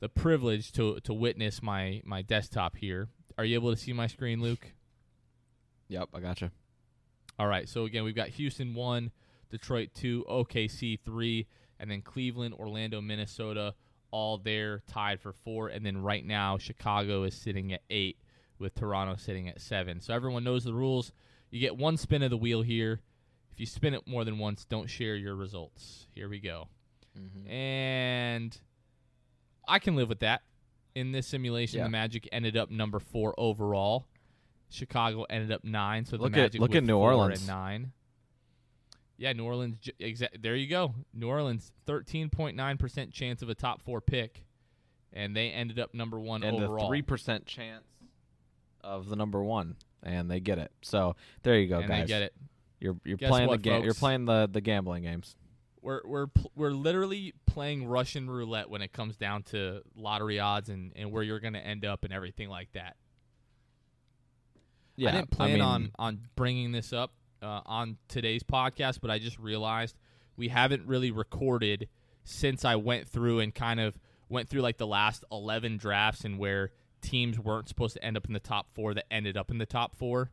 the 0.00 0.08
privilege 0.08 0.72
to 0.72 0.98
to 1.00 1.12
witness 1.14 1.62
my 1.62 2.00
my 2.04 2.22
desktop 2.22 2.76
here 2.76 3.08
are 3.38 3.44
you 3.44 3.54
able 3.54 3.70
to 3.70 3.76
see 3.80 3.92
my 3.92 4.06
screen 4.06 4.40
luke 4.40 4.72
Yep, 5.88 6.08
I 6.14 6.20
gotcha. 6.20 6.50
all 7.38 7.46
right. 7.46 7.68
So 7.68 7.84
again, 7.84 8.02
we've 8.02 8.14
got 8.14 8.28
Houston 8.28 8.72
one, 8.74 9.10
Detroit 9.50 9.90
two, 9.94 10.24
OKC 10.26 10.98
three, 11.04 11.46
and 11.78 11.90
then 11.90 12.00
Cleveland, 12.00 12.54
Orlando, 12.54 13.02
Minnesota, 13.02 13.74
all 14.10 14.38
there 14.38 14.80
tied 14.86 15.20
for 15.20 15.34
four. 15.34 15.68
And 15.68 15.84
then 15.84 16.02
right 16.02 16.24
now, 16.24 16.56
Chicago 16.56 17.24
is 17.24 17.34
sitting 17.34 17.74
at 17.74 17.82
eight, 17.90 18.16
with 18.58 18.74
Toronto 18.74 19.16
sitting 19.16 19.48
at 19.48 19.60
seven. 19.60 20.00
So 20.00 20.14
everyone 20.14 20.44
knows 20.44 20.64
the 20.64 20.72
rules. 20.72 21.12
You 21.50 21.60
get 21.60 21.76
one 21.76 21.98
spin 21.98 22.22
of 22.22 22.30
the 22.30 22.38
wheel 22.38 22.62
here. 22.62 23.00
If 23.52 23.60
you 23.60 23.66
spin 23.66 23.94
it 23.94 24.06
more 24.06 24.24
than 24.24 24.38
once, 24.38 24.64
don't 24.64 24.88
share 24.88 25.14
your 25.14 25.34
results. 25.34 26.06
Here 26.14 26.28
we 26.28 26.40
go. 26.40 26.68
Mm-hmm. 27.18 27.50
And 27.50 28.58
I 29.68 29.78
can 29.78 29.94
live 29.96 30.08
with 30.08 30.20
that. 30.20 30.42
In 30.94 31.12
this 31.12 31.26
simulation, 31.26 31.78
Yeah. 31.78 31.84
the 31.84 31.90
Magic 31.90 32.28
ended 32.32 32.56
up 32.56 32.70
number 32.70 32.98
four 32.98 33.34
overall. 33.38 34.06
Chicago 34.70 35.24
ended 35.24 35.52
up 35.52 35.64
nine, 35.64 36.04
so 36.06 36.16
the 36.16 36.22
Look 36.22 36.32
at- 36.32 36.36
Magic 36.36 36.60
look 36.60 36.74
at 36.74 36.82
New 36.84 36.96
Orleans. 36.98 37.46
nine. 37.46 37.92
Yeah, 39.18 39.32
New 39.34 39.44
Orleans. 39.44 39.76
Exa- 40.00 40.40
there 40.42 40.56
you 40.56 40.66
go. 40.66 40.94
New 41.14 41.28
Orleans, 41.28 41.70
thirteen 41.86 42.28
point 42.30 42.56
nine 42.56 42.78
percent 42.78 43.12
chance 43.12 43.42
of 43.42 43.48
a 43.50 43.54
top 43.54 43.82
four 43.82 44.00
pick, 44.00 44.44
and 45.12 45.36
they 45.36 45.50
ended 45.50 45.78
up 45.78 45.94
number 45.94 46.18
one 46.18 46.42
and 46.42 46.56
overall. 46.56 46.86
a 46.86 46.88
three 46.88 47.02
percent 47.02 47.46
chance 47.46 47.84
of 48.82 49.08
the 49.08 49.14
number 49.16 49.42
one, 49.42 49.76
and 50.02 50.30
they 50.30 50.40
get 50.40 50.58
it. 50.58 50.72
So 50.82 51.14
there 51.42 51.58
you 51.58 51.68
go, 51.68 51.78
and 51.78 51.88
guys. 51.88 52.00
they 52.00 52.06
get 52.06 52.22
it. 52.22 52.34
You're 52.82 52.96
you're 53.04 53.16
Guess 53.16 53.30
playing 53.30 53.48
what, 53.48 53.62
the 53.62 53.62
game. 53.62 53.84
You're 53.84 53.92
folks? 53.92 54.00
playing 54.00 54.24
the 54.24 54.48
the 54.50 54.60
gambling 54.60 55.04
games. 55.04 55.36
we're 55.82 56.00
we're 56.04 56.26
pl- 56.26 56.50
we're 56.56 56.72
literally 56.72 57.32
playing 57.46 57.86
Russian 57.86 58.28
roulette 58.28 58.68
when 58.68 58.82
it 58.82 58.92
comes 58.92 59.16
down 59.16 59.44
to 59.44 59.82
lottery 59.94 60.40
odds 60.40 60.68
and, 60.68 60.92
and 60.96 61.12
where 61.12 61.22
you're 61.22 61.40
going 61.40 61.52
to 61.54 61.64
end 61.64 61.84
up 61.84 62.04
and 62.04 62.12
everything 62.12 62.48
like 62.48 62.72
that. 62.72 62.96
Yeah, 64.96 65.10
I 65.10 65.12
didn't 65.12 65.30
plan 65.30 65.52
mean, 65.52 65.62
on 65.62 65.92
on 65.98 66.20
bringing 66.34 66.72
this 66.72 66.92
up 66.92 67.12
uh, 67.40 67.60
on 67.64 67.98
today's 68.08 68.42
podcast, 68.42 68.98
but 69.00 69.10
I 69.10 69.18
just 69.18 69.38
realized 69.38 69.96
we 70.36 70.48
haven't 70.48 70.86
really 70.86 71.10
recorded 71.12 71.88
since 72.24 72.64
I 72.64 72.76
went 72.76 73.08
through 73.08 73.40
and 73.40 73.54
kind 73.54 73.80
of 73.80 73.98
went 74.28 74.48
through 74.48 74.62
like 74.62 74.78
the 74.78 74.86
last 74.86 75.24
11 75.30 75.76
drafts 75.76 76.24
and 76.24 76.38
where 76.38 76.70
teams 77.00 77.38
weren't 77.38 77.68
supposed 77.68 77.94
to 77.94 78.04
end 78.04 78.16
up 78.16 78.26
in 78.26 78.32
the 78.32 78.40
top 78.40 78.68
4 78.74 78.94
that 78.94 79.12
ended 79.12 79.36
up 79.36 79.50
in 79.50 79.58
the 79.58 79.66
top 79.66 79.96
4. 79.96 80.30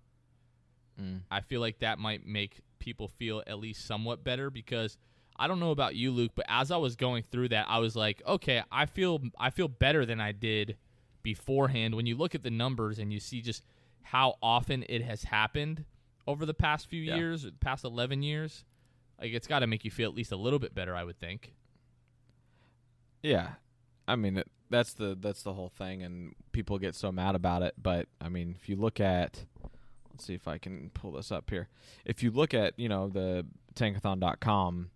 Mm. 0.99 1.21
I 1.31 1.41
feel 1.41 1.61
like 1.61 1.79
that 1.79 1.99
might 1.99 2.25
make 2.25 2.59
people 2.79 3.07
feel 3.07 3.43
at 3.47 3.59
least 3.59 3.85
somewhat 3.85 4.23
better 4.23 4.49
because 4.49 4.97
I 5.37 5.47
don't 5.47 5.59
know 5.59 5.71
about 5.71 5.95
you 5.95 6.11
Luke, 6.11 6.31
but 6.35 6.45
as 6.49 6.71
I 6.71 6.77
was 6.77 6.95
going 6.95 7.23
through 7.31 7.49
that, 7.49 7.65
I 7.69 7.79
was 7.79 7.95
like, 7.95 8.21
okay, 8.27 8.63
I 8.71 8.85
feel 8.85 9.21
I 9.39 9.49
feel 9.49 9.67
better 9.67 10.05
than 10.05 10.19
I 10.19 10.31
did 10.31 10.77
beforehand 11.23 11.95
when 11.95 12.05
you 12.05 12.15
look 12.15 12.35
at 12.35 12.43
the 12.43 12.49
numbers 12.49 12.99
and 12.99 13.11
you 13.13 13.19
see 13.19 13.41
just 13.41 13.63
how 14.01 14.35
often 14.41 14.83
it 14.89 15.01
has 15.03 15.23
happened 15.23 15.85
over 16.27 16.45
the 16.45 16.53
past 16.53 16.87
few 16.87 17.01
Yeah. 17.01 17.15
years, 17.17 17.43
the 17.43 17.51
past 17.53 17.83
11 17.85 18.23
years. 18.23 18.63
Like 19.19 19.33
it's 19.33 19.47
got 19.47 19.59
to 19.59 19.67
make 19.67 19.83
you 19.85 19.91
feel 19.91 20.09
at 20.09 20.15
least 20.15 20.31
a 20.31 20.37
little 20.37 20.59
bit 20.59 20.73
better, 20.73 20.95
I 20.95 21.03
would 21.03 21.19
think. 21.19 21.53
Yeah, 23.21 23.49
I 24.07 24.15
mean 24.15 24.37
it, 24.37 24.47
that's 24.69 24.93
the 24.93 25.17
that's 25.19 25.43
the 25.43 25.53
whole 25.53 25.69
thing, 25.69 26.01
and 26.03 26.33
people 26.51 26.79
get 26.79 26.95
so 26.95 27.11
mad 27.11 27.35
about 27.35 27.63
it. 27.63 27.73
But 27.81 28.07
I 28.21 28.29
mean, 28.29 28.55
if 28.59 28.69
you 28.69 28.75
look 28.77 28.99
at, 28.99 29.43
let's 30.19 30.27
see 30.27 30.33
if 30.33 30.49
I 30.49 30.57
can 30.57 30.91
pull 30.93 31.13
this 31.13 31.31
up 31.31 31.49
here. 31.49 31.69
If 32.03 32.21
you 32.23 32.31
look 32.31 32.53
at 32.53 32.77
you 32.77 32.89
know 32.89 33.07
the 33.07 33.45
tankathon.com, 33.75 34.89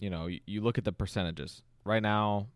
you 0.00 0.10
know 0.10 0.26
you, 0.26 0.40
you 0.44 0.60
look 0.60 0.76
at 0.76 0.84
the 0.84 0.92
percentages 0.92 1.62
right 1.84 2.02
now. 2.02 2.48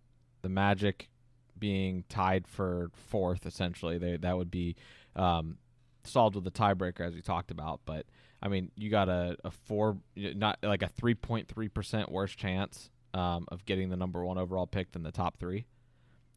The 0.42 0.48
Magic 0.48 1.08
being 1.56 2.02
tied 2.08 2.48
for 2.48 2.90
fourth, 2.92 3.46
essentially, 3.46 3.96
they 3.98 4.16
that 4.16 4.36
would 4.36 4.50
be 4.50 4.74
um, 5.14 5.58
solved 6.02 6.34
with 6.34 6.44
a 6.48 6.50
tiebreaker, 6.50 7.02
as 7.02 7.14
we 7.14 7.22
talked 7.22 7.52
about. 7.52 7.80
But 7.86 8.06
I 8.42 8.48
mean, 8.48 8.72
you 8.76 8.90
got 8.90 9.08
a, 9.08 9.36
a 9.44 9.52
four, 9.52 9.96
not 10.16 10.58
like 10.64 10.82
a 10.82 10.88
three 10.88 11.14
point 11.14 11.46
three 11.46 11.68
percent 11.68 12.10
worse 12.10 12.34
chance 12.34 12.90
um, 13.14 13.46
of 13.52 13.64
getting 13.66 13.88
the 13.88 13.96
number 13.96 14.24
one 14.24 14.36
overall 14.36 14.66
pick 14.66 14.90
than 14.90 15.04
the 15.04 15.12
top 15.12 15.38
three. 15.38 15.66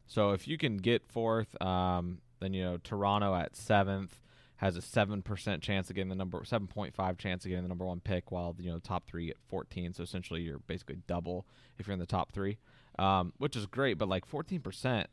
So 0.06 0.30
if 0.30 0.46
you 0.46 0.56
can 0.56 0.76
get 0.76 1.04
fourth, 1.04 1.60
um, 1.60 2.20
then 2.38 2.54
you 2.54 2.62
know 2.62 2.76
Toronto 2.76 3.34
at 3.34 3.56
seventh 3.56 4.20
has 4.58 4.76
a 4.76 4.82
seven 4.82 5.22
percent 5.22 5.62
chance 5.62 5.88
of 5.88 5.96
getting 5.96 6.08
the 6.10 6.14
number 6.14 6.42
seven 6.44 6.66
point 6.68 6.94
five 6.94 7.16
chance 7.16 7.44
of 7.44 7.48
getting 7.48 7.64
the 7.64 7.68
number 7.68 7.86
one 7.86 8.00
pick, 8.00 8.30
while 8.30 8.54
you 8.58 8.68
know 8.68 8.76
the 8.76 8.86
top 8.86 9.06
three 9.06 9.30
at 9.30 9.36
fourteen. 9.48 9.92
So 9.92 10.02
essentially, 10.02 10.42
you're 10.42 10.58
basically 10.58 10.98
double 11.06 11.46
if 11.78 11.86
you're 11.86 11.94
in 11.94 12.00
the 12.00 12.06
top 12.06 12.32
three, 12.32 12.58
um, 12.98 13.32
which 13.38 13.56
is 13.56 13.66
great. 13.66 13.98
But 13.98 14.08
like 14.08 14.26
fourteen 14.26 14.60
percent, 14.60 15.08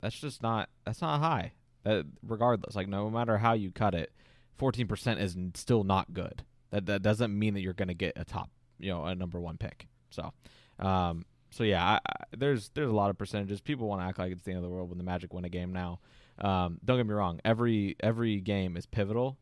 that's 0.00 0.18
just 0.18 0.42
not 0.42 0.68
that's 0.84 1.02
not 1.02 1.20
high. 1.20 1.52
That 1.84 2.06
regardless, 2.22 2.76
like 2.76 2.88
no 2.88 3.10
matter 3.10 3.38
how 3.38 3.54
you 3.54 3.70
cut 3.70 3.94
it, 3.94 4.12
fourteen 4.56 4.86
percent 4.86 5.20
is 5.20 5.36
still 5.54 5.84
not 5.84 6.12
good. 6.12 6.44
That 6.70 6.86
that 6.86 7.02
doesn't 7.02 7.36
mean 7.36 7.54
that 7.54 7.60
you're 7.60 7.72
going 7.72 7.88
to 7.88 7.94
get 7.94 8.12
a 8.16 8.24
top, 8.24 8.50
you 8.78 8.90
know, 8.90 9.04
a 9.04 9.14
number 9.14 9.40
one 9.40 9.56
pick. 9.56 9.86
So, 10.10 10.32
um, 10.78 11.24
so 11.56 11.64
yeah, 11.64 11.82
I, 11.82 11.94
I, 11.94 12.24
there's 12.36 12.68
there's 12.74 12.90
a 12.90 12.94
lot 12.94 13.08
of 13.08 13.16
percentages. 13.16 13.62
People 13.62 13.88
want 13.88 14.02
to 14.02 14.06
act 14.06 14.18
like 14.18 14.30
it's 14.30 14.42
the 14.42 14.50
end 14.50 14.58
of 14.58 14.62
the 14.62 14.68
world 14.68 14.90
when 14.90 14.98
the 14.98 15.04
Magic 15.04 15.32
win 15.32 15.46
a 15.46 15.48
game 15.48 15.72
now. 15.72 16.00
Um, 16.38 16.78
don't 16.84 16.98
get 16.98 17.06
me 17.06 17.14
wrong. 17.14 17.40
Every 17.44 17.96
every 18.00 18.40
game 18.40 18.76
is 18.76 18.84
pivotal, 18.84 19.38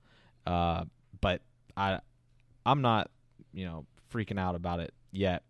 uh, 0.46 0.84
but 1.20 1.42
I 1.76 1.98
I'm 2.64 2.82
not 2.82 3.10
you 3.52 3.64
know 3.64 3.86
freaking 4.12 4.38
out 4.38 4.54
about 4.54 4.78
it 4.78 4.94
yet. 5.10 5.42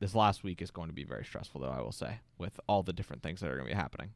This 0.00 0.14
last 0.14 0.42
week 0.42 0.60
is 0.60 0.72
going 0.72 0.88
to 0.88 0.94
be 0.94 1.04
very 1.04 1.24
stressful, 1.24 1.60
though. 1.60 1.70
I 1.70 1.80
will 1.80 1.92
say, 1.92 2.18
with 2.36 2.58
all 2.68 2.82
the 2.82 2.92
different 2.92 3.22
things 3.22 3.40
that 3.40 3.50
are 3.50 3.56
going 3.56 3.68
to 3.68 3.74
be 3.74 3.80
happening. 3.80 4.10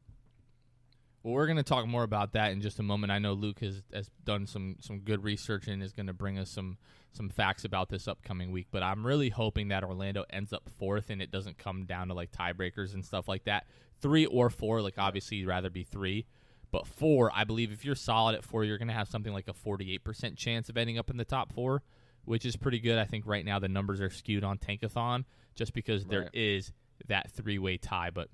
Well, 1.23 1.33
we're 1.33 1.45
going 1.45 1.57
to 1.57 1.63
talk 1.63 1.87
more 1.87 2.03
about 2.03 2.33
that 2.33 2.51
in 2.51 2.59
just 2.61 2.79
a 2.79 2.83
moment. 2.83 3.11
I 3.11 3.17
know 3.19 3.31
Luke 3.31 3.59
has, 3.61 3.81
has 3.93 4.09
done 4.25 4.45
some, 4.45 4.75
some 4.81 4.99
good 4.99 5.23
research 5.23 5.67
and 5.67 5.81
is 5.81 5.93
going 5.93 6.07
to 6.07 6.13
bring 6.13 6.37
us 6.37 6.49
some 6.49 6.77
some 7.13 7.29
facts 7.29 7.63
about 7.63 7.89
this 7.89 8.07
upcoming 8.07 8.51
week. 8.51 8.67
But 8.71 8.81
I'm 8.81 9.05
really 9.05 9.29
hoping 9.29 9.67
that 9.67 9.83
Orlando 9.83 10.25
ends 10.31 10.51
up 10.51 10.67
fourth 10.79 11.11
and 11.11 11.21
it 11.21 11.29
doesn't 11.29 11.59
come 11.59 11.85
down 11.85 12.07
to 12.07 12.15
like 12.15 12.31
tiebreakers 12.31 12.95
and 12.95 13.05
stuff 13.05 13.27
like 13.27 13.43
that. 13.43 13.67
Three 14.01 14.25
or 14.25 14.49
four, 14.49 14.81
like 14.81 14.95
obviously 14.97 15.37
you'd 15.37 15.47
rather 15.47 15.69
be 15.69 15.83
three, 15.83 16.25
but 16.71 16.87
four, 16.87 17.31
I 17.33 17.43
believe 17.43 17.71
if 17.71 17.85
you're 17.85 17.93
solid 17.93 18.33
at 18.33 18.43
four, 18.43 18.63
you're 18.65 18.79
going 18.79 18.87
to 18.87 18.95
have 18.95 19.07
something 19.07 19.31
like 19.31 19.47
a 19.47 19.53
48% 19.53 20.35
chance 20.35 20.69
of 20.69 20.77
ending 20.77 20.97
up 20.97 21.11
in 21.11 21.17
the 21.17 21.23
top 21.23 21.53
four, 21.53 21.83
which 22.25 22.45
is 22.45 22.55
pretty 22.55 22.79
good. 22.79 22.97
I 22.97 23.05
think 23.05 23.27
right 23.27 23.45
now 23.45 23.59
the 23.59 23.67
numbers 23.69 24.01
are 24.01 24.09
skewed 24.09 24.43
on 24.43 24.57
Tankathon 24.57 25.23
just 25.53 25.73
because 25.73 26.05
there 26.05 26.21
Right. 26.21 26.29
is 26.33 26.73
that 27.07 27.29
three 27.31 27.59
way 27.59 27.77
tie, 27.77 28.09
but 28.09 28.29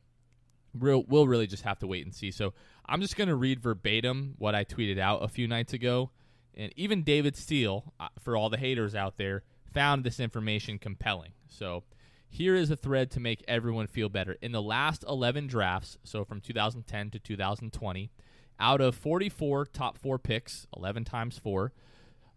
real 0.73 1.03
we'll 1.07 1.27
really 1.27 1.47
just 1.47 1.63
have 1.63 1.79
to 1.79 1.87
wait 1.87 2.05
and 2.05 2.13
see. 2.13 2.31
So 2.31 2.53
I'm 2.85 3.01
just 3.01 3.15
gonna 3.15 3.35
read 3.35 3.61
verbatim 3.61 4.35
what 4.37 4.55
I 4.55 4.63
tweeted 4.63 4.99
out 4.99 5.23
a 5.23 5.27
few 5.27 5.47
nights 5.47 5.73
ago, 5.73 6.11
and 6.55 6.73
even 6.75 7.03
David 7.03 7.35
Steele, 7.35 7.93
uh, 7.99 8.07
for 8.19 8.35
all 8.35 8.49
the 8.49 8.57
haters 8.57 8.95
out 8.95 9.17
there, 9.17 9.43
found 9.73 10.03
this 10.03 10.19
information 10.19 10.79
compelling. 10.79 11.31
So 11.47 11.83
here 12.29 12.55
is 12.55 12.69
a 12.69 12.75
thread 12.75 13.11
to 13.11 13.19
make 13.19 13.43
everyone 13.47 13.87
feel 13.87 14.09
better. 14.09 14.37
In 14.41 14.51
the 14.51 14.61
last 14.61 15.03
11 15.07 15.47
drafts, 15.47 15.97
so 16.03 16.23
from 16.23 16.41
2010 16.41 17.11
to 17.11 17.19
2020, 17.19 18.11
out 18.59 18.81
of 18.81 18.95
44 18.95 19.65
top 19.65 19.97
four 19.97 20.19
picks, 20.19 20.67
11 20.75 21.05
times 21.05 21.37
four, 21.37 21.73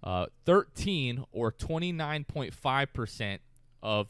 uh, 0.03 0.27
13 0.45 1.25
or 1.33 1.53
29.5% 1.53 3.39
of 3.83 4.09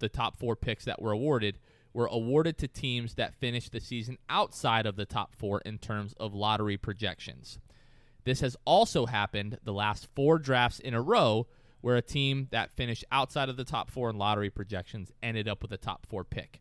the 0.00 0.08
top 0.08 0.36
four 0.36 0.56
picks 0.56 0.84
that 0.84 1.00
were 1.00 1.12
awarded 1.12 1.58
were 1.92 2.06
awarded 2.06 2.58
to 2.58 2.68
teams 2.68 3.14
that 3.14 3.34
finished 3.34 3.72
the 3.72 3.80
season 3.80 4.18
outside 4.28 4.86
of 4.86 4.96
the 4.96 5.04
top 5.04 5.34
four 5.34 5.60
in 5.60 5.78
terms 5.78 6.14
of 6.18 6.34
lottery 6.34 6.76
projections. 6.76 7.58
This 8.24 8.40
has 8.40 8.56
also 8.64 9.06
happened 9.06 9.58
the 9.64 9.72
last 9.72 10.08
four 10.14 10.38
drafts 10.38 10.78
in 10.78 10.94
a 10.94 11.02
row 11.02 11.46
where 11.80 11.96
a 11.96 12.02
team 12.02 12.48
that 12.52 12.70
finished 12.70 13.04
outside 13.10 13.48
of 13.48 13.56
the 13.56 13.64
top 13.64 13.90
four 13.90 14.08
in 14.08 14.16
lottery 14.16 14.50
projections 14.50 15.12
ended 15.22 15.48
up 15.48 15.62
with 15.62 15.72
a 15.72 15.76
top 15.76 16.06
four 16.06 16.24
pick. 16.24 16.60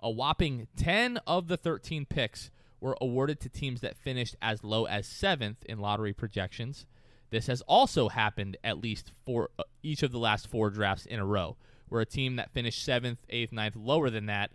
A 0.00 0.10
whopping 0.10 0.68
10 0.76 1.18
of 1.26 1.48
the 1.48 1.56
13 1.56 2.06
picks 2.06 2.50
were 2.80 2.96
awarded 3.00 3.40
to 3.40 3.48
teams 3.48 3.80
that 3.82 3.96
finished 3.96 4.36
as 4.40 4.64
low 4.64 4.86
as 4.86 5.06
seventh 5.06 5.64
in 5.66 5.80
lottery 5.80 6.12
projections. 6.12 6.86
This 7.30 7.48
has 7.48 7.60
also 7.62 8.08
happened 8.08 8.56
at 8.64 8.80
least 8.80 9.12
for 9.26 9.50
uh, 9.58 9.64
each 9.82 10.02
of 10.02 10.12
the 10.12 10.18
last 10.18 10.48
four 10.48 10.70
drafts 10.70 11.04
in 11.04 11.18
a 11.18 11.26
row, 11.26 11.56
where 11.88 12.00
a 12.00 12.06
team 12.06 12.36
that 12.36 12.52
finished 12.52 12.82
seventh, 12.82 13.18
eighth, 13.28 13.52
ninth, 13.52 13.76
lower 13.76 14.08
than 14.08 14.26
that 14.26 14.50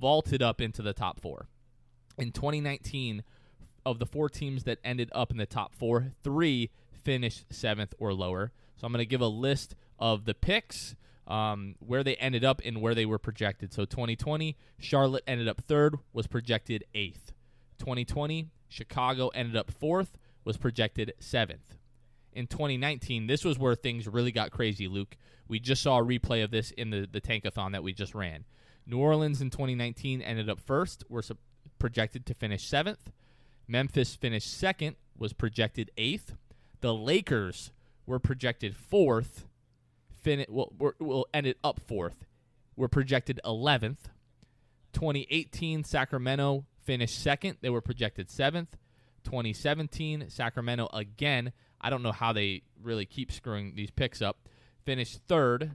vaulted 0.00 0.42
up 0.42 0.60
into 0.60 0.82
the 0.82 0.92
top 0.92 1.20
four. 1.20 1.48
In 2.18 2.32
2019, 2.32 3.22
of 3.84 3.98
the 3.98 4.06
four 4.06 4.28
teams 4.28 4.64
that 4.64 4.78
ended 4.84 5.10
up 5.14 5.30
in 5.30 5.36
the 5.36 5.46
top 5.46 5.74
four, 5.74 6.12
three 6.22 6.70
finished 7.02 7.44
seventh 7.50 7.94
or 7.98 8.12
lower. 8.12 8.52
So 8.76 8.86
I'm 8.86 8.92
going 8.92 9.02
to 9.02 9.06
give 9.06 9.20
a 9.20 9.26
list 9.26 9.74
of 9.98 10.24
the 10.24 10.34
picks, 10.34 10.94
um, 11.26 11.76
where 11.78 12.02
they 12.02 12.16
ended 12.16 12.44
up, 12.44 12.60
and 12.64 12.80
where 12.80 12.94
they 12.94 13.06
were 13.06 13.18
projected. 13.18 13.72
So 13.72 13.84
2020, 13.84 14.56
Charlotte 14.78 15.24
ended 15.26 15.48
up 15.48 15.62
third, 15.66 15.96
was 16.12 16.26
projected 16.26 16.84
eighth. 16.94 17.32
2020, 17.78 18.48
Chicago 18.68 19.28
ended 19.28 19.56
up 19.56 19.70
fourth, 19.70 20.18
was 20.44 20.56
projected 20.56 21.12
seventh. 21.18 21.76
In 22.32 22.46
2019, 22.46 23.26
this 23.26 23.44
was 23.44 23.58
where 23.58 23.74
things 23.74 24.06
really 24.06 24.32
got 24.32 24.50
crazy, 24.50 24.86
Luke. 24.86 25.16
We 25.48 25.58
just 25.58 25.82
saw 25.82 25.98
a 25.98 26.04
replay 26.04 26.44
of 26.44 26.50
this 26.50 26.70
in 26.70 26.90
the, 26.90 27.08
the 27.10 27.20
tankathon 27.20 27.72
that 27.72 27.82
we 27.82 27.92
just 27.92 28.14
ran. 28.14 28.44
New 28.90 28.98
Orleans 28.98 29.40
in 29.40 29.50
2019 29.50 30.20
ended 30.20 30.50
up 30.50 30.60
first, 30.60 31.04
were 31.08 31.22
sup- 31.22 31.38
projected 31.78 32.26
to 32.26 32.34
finish 32.34 32.66
seventh. 32.66 33.10
Memphis 33.68 34.16
finished 34.16 34.52
second, 34.52 34.96
was 35.16 35.32
projected 35.32 35.90
eighth. 35.96 36.34
The 36.80 36.92
Lakers 36.92 37.70
were 38.04 38.18
projected 38.18 38.74
fourth, 38.74 39.46
fin- 40.20 40.46
well, 40.48 40.72
were, 40.76 40.96
well, 40.98 41.26
ended 41.32 41.56
up 41.62 41.80
fourth, 41.80 42.26
were 42.74 42.88
projected 42.88 43.40
11th. 43.44 44.10
2018, 44.92 45.84
Sacramento 45.84 46.64
finished 46.82 47.22
second, 47.22 47.58
they 47.60 47.70
were 47.70 47.80
projected 47.80 48.28
seventh. 48.28 48.76
2017, 49.24 50.24
Sacramento 50.28 50.88
again. 50.92 51.52
I 51.80 51.90
don't 51.90 52.02
know 52.02 52.12
how 52.12 52.32
they 52.32 52.62
really 52.82 53.06
keep 53.06 53.30
screwing 53.30 53.74
these 53.76 53.90
picks 53.90 54.20
up. 54.20 54.48
Finished 54.84 55.20
third, 55.28 55.72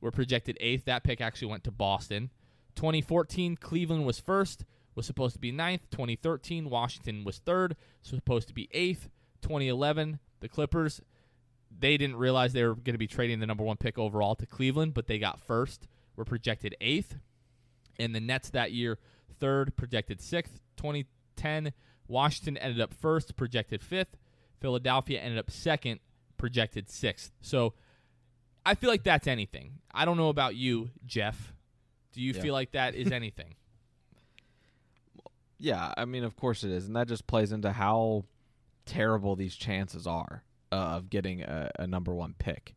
were 0.00 0.10
projected 0.10 0.56
eighth. 0.60 0.84
That 0.84 1.04
pick 1.04 1.20
actually 1.20 1.48
went 1.48 1.64
to 1.64 1.70
Boston. 1.70 2.30
2014, 2.76 3.56
Cleveland 3.56 4.04
was 4.04 4.20
first, 4.20 4.64
was 4.94 5.06
supposed 5.06 5.34
to 5.34 5.40
be 5.40 5.50
ninth. 5.50 5.82
2013, 5.90 6.68
Washington 6.68 7.24
was 7.24 7.38
third, 7.38 7.76
supposed 8.02 8.48
to 8.48 8.54
be 8.54 8.68
eighth. 8.72 9.08
2011, 9.42 10.18
the 10.40 10.48
Clippers, 10.48 11.00
they 11.78 11.96
didn't 11.96 12.16
realize 12.16 12.52
they 12.52 12.64
were 12.64 12.74
going 12.74 12.94
to 12.94 12.98
be 12.98 13.06
trading 13.06 13.40
the 13.40 13.46
number 13.46 13.64
one 13.64 13.76
pick 13.76 13.98
overall 13.98 14.34
to 14.36 14.46
Cleveland, 14.46 14.94
but 14.94 15.06
they 15.06 15.18
got 15.18 15.40
first, 15.40 15.88
were 16.16 16.24
projected 16.24 16.74
eighth. 16.80 17.16
And 17.98 18.14
the 18.14 18.20
Nets 18.20 18.50
that 18.50 18.72
year, 18.72 18.98
third, 19.40 19.76
projected 19.76 20.20
sixth. 20.20 20.60
2010, 20.76 21.72
Washington 22.08 22.56
ended 22.58 22.80
up 22.80 22.92
first, 22.94 23.36
projected 23.36 23.82
fifth. 23.82 24.16
Philadelphia 24.60 25.20
ended 25.20 25.38
up 25.38 25.50
second, 25.50 26.00
projected 26.36 26.88
sixth. 26.88 27.32
So 27.40 27.74
I 28.66 28.74
feel 28.74 28.90
like 28.90 29.04
that's 29.04 29.26
anything. 29.26 29.78
I 29.94 30.04
don't 30.04 30.16
know 30.18 30.28
about 30.28 30.56
you, 30.56 30.90
Jeff. 31.06 31.54
Do 32.12 32.20
you 32.20 32.32
Yeah. 32.32 32.42
feel 32.42 32.52
like 32.52 32.72
that 32.72 32.94
is 32.94 33.10
anything? 33.12 33.54
Yeah, 35.58 35.94
I 35.96 36.04
mean, 36.04 36.22
of 36.22 36.36
course 36.36 36.64
it 36.64 36.70
is, 36.70 36.86
and 36.86 36.94
that 36.96 37.08
just 37.08 37.26
plays 37.26 37.50
into 37.50 37.72
how 37.72 38.24
terrible 38.84 39.36
these 39.36 39.56
chances 39.56 40.06
are 40.06 40.42
uh, 40.70 40.74
of 40.76 41.08
getting 41.08 41.40
a, 41.42 41.70
a 41.78 41.86
number 41.86 42.14
one 42.14 42.34
pick. 42.38 42.74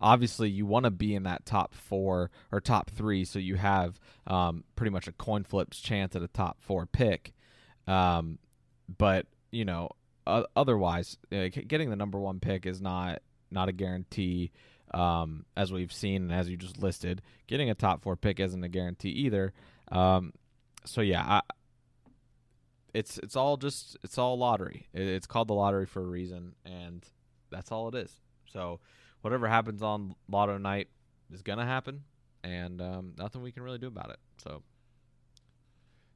Obviously, 0.00 0.48
you 0.48 0.64
want 0.64 0.84
to 0.84 0.90
be 0.90 1.14
in 1.14 1.24
that 1.24 1.44
top 1.44 1.74
four 1.74 2.30
or 2.50 2.60
top 2.60 2.90
three, 2.90 3.24
so 3.26 3.38
you 3.38 3.56
have 3.56 4.00
um, 4.26 4.64
pretty 4.76 4.90
much 4.90 5.06
a 5.06 5.12
coin 5.12 5.44
flips 5.44 5.78
chance 5.78 6.16
at 6.16 6.22
a 6.22 6.28
top 6.28 6.56
four 6.60 6.86
pick. 6.86 7.34
Um, 7.86 8.38
but 8.96 9.26
you 9.50 9.66
know, 9.66 9.90
uh, 10.26 10.44
otherwise, 10.56 11.18
uh, 11.32 11.48
getting 11.66 11.90
the 11.90 11.96
number 11.96 12.18
one 12.18 12.40
pick 12.40 12.64
is 12.64 12.80
not 12.80 13.20
not 13.50 13.68
a 13.68 13.72
guarantee. 13.72 14.52
Um, 14.94 15.44
as 15.56 15.72
we've 15.72 15.92
seen 15.92 16.22
and 16.22 16.32
as 16.32 16.48
you 16.48 16.56
just 16.56 16.78
listed, 16.78 17.22
getting 17.46 17.70
a 17.70 17.74
top 17.74 18.02
four 18.02 18.16
pick 18.16 18.40
isn't 18.40 18.62
a 18.64 18.68
guarantee 18.68 19.10
either. 19.10 19.52
Um, 19.90 20.32
so 20.84 21.00
yeah, 21.00 21.22
I, 21.22 21.40
it's 22.94 23.18
it's 23.18 23.36
all 23.36 23.56
just 23.56 23.96
it's 24.04 24.16
all 24.16 24.38
lottery. 24.38 24.86
It, 24.94 25.02
it's 25.06 25.26
called 25.26 25.48
the 25.48 25.54
lottery 25.54 25.86
for 25.86 26.00
a 26.02 26.06
reason, 26.06 26.54
and 26.64 27.04
that's 27.50 27.72
all 27.72 27.88
it 27.88 27.94
is. 27.94 28.20
So 28.46 28.80
whatever 29.22 29.48
happens 29.48 29.82
on 29.82 30.14
Lotto 30.30 30.56
night 30.58 30.88
is 31.32 31.42
gonna 31.42 31.66
happen, 31.66 32.04
and 32.44 32.80
um, 32.80 33.12
nothing 33.18 33.42
we 33.42 33.52
can 33.52 33.62
really 33.64 33.78
do 33.78 33.88
about 33.88 34.10
it. 34.10 34.18
So 34.38 34.62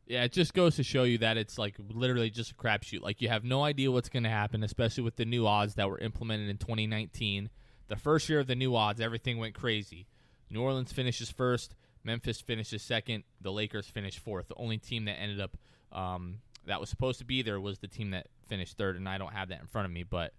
Yeah, 0.07 0.25
it 0.25 0.33
just 0.33 0.55
goes 0.55 0.77
to 0.77 0.83
show 0.83 1.05
you 1.05 1.19
that 1.19 1.37
it's 1.37 1.59
like 1.59 1.77
literally 1.89 2.31
just 2.31 2.51
a 2.53 2.55
crapshoot. 2.55 3.03
Like 3.03 3.21
you 3.21 3.29
have 3.29 3.45
no 3.45 3.63
idea 3.63 3.91
what's 3.91 4.09
going 4.09 4.25
to 4.25 4.31
happen, 4.31 4.65
especially 4.65 5.05
with 5.05 5.17
the 5.17 5.25
new 5.25 5.47
odds 5.47 5.75
that 5.75 5.89
were 5.89 5.99
implemented 5.99 6.49
in 6.49 6.57
2019. 6.59 7.49
The 7.91 7.97
first 7.97 8.29
year 8.29 8.39
of 8.39 8.47
the 8.47 8.55
new 8.55 8.77
odds, 8.77 9.01
everything 9.01 9.39
went 9.39 9.55
crazy. 9.55 10.07
New 10.49 10.63
Orleans 10.63 10.93
finishes 10.93 11.29
first, 11.29 11.75
Memphis 12.05 12.41
finishes 12.41 12.83
second, 12.83 13.25
the 13.41 13.51
Lakers 13.51 13.87
finished 13.87 14.21
fourth. 14.21 14.47
The 14.47 14.55
only 14.55 14.79
team 14.79 15.07
that 15.07 15.19
ended 15.21 15.41
up 15.41 15.57
um, 15.93 16.37
that 16.67 16.79
was 16.79 16.89
supposed 16.89 17.19
to 17.19 17.25
be 17.25 17.43
there 17.43 17.61
was 17.61 17.81
the 17.81 17.89
team 17.89 18.13
that 18.13 18.29
finished 18.47 18.79
third, 18.79 18.97
and 18.97 19.09
I 19.09 19.19
don't 19.19 19.33
have 19.33 19.49
that 19.49 19.61
in 19.61 19.67
front 19.67 19.87
of 19.87 19.93
me, 19.93 20.05
but 20.05 20.33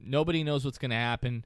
nobody 0.00 0.42
knows 0.42 0.64
what's 0.64 0.78
going 0.78 0.90
to 0.90 0.96
happen. 0.96 1.44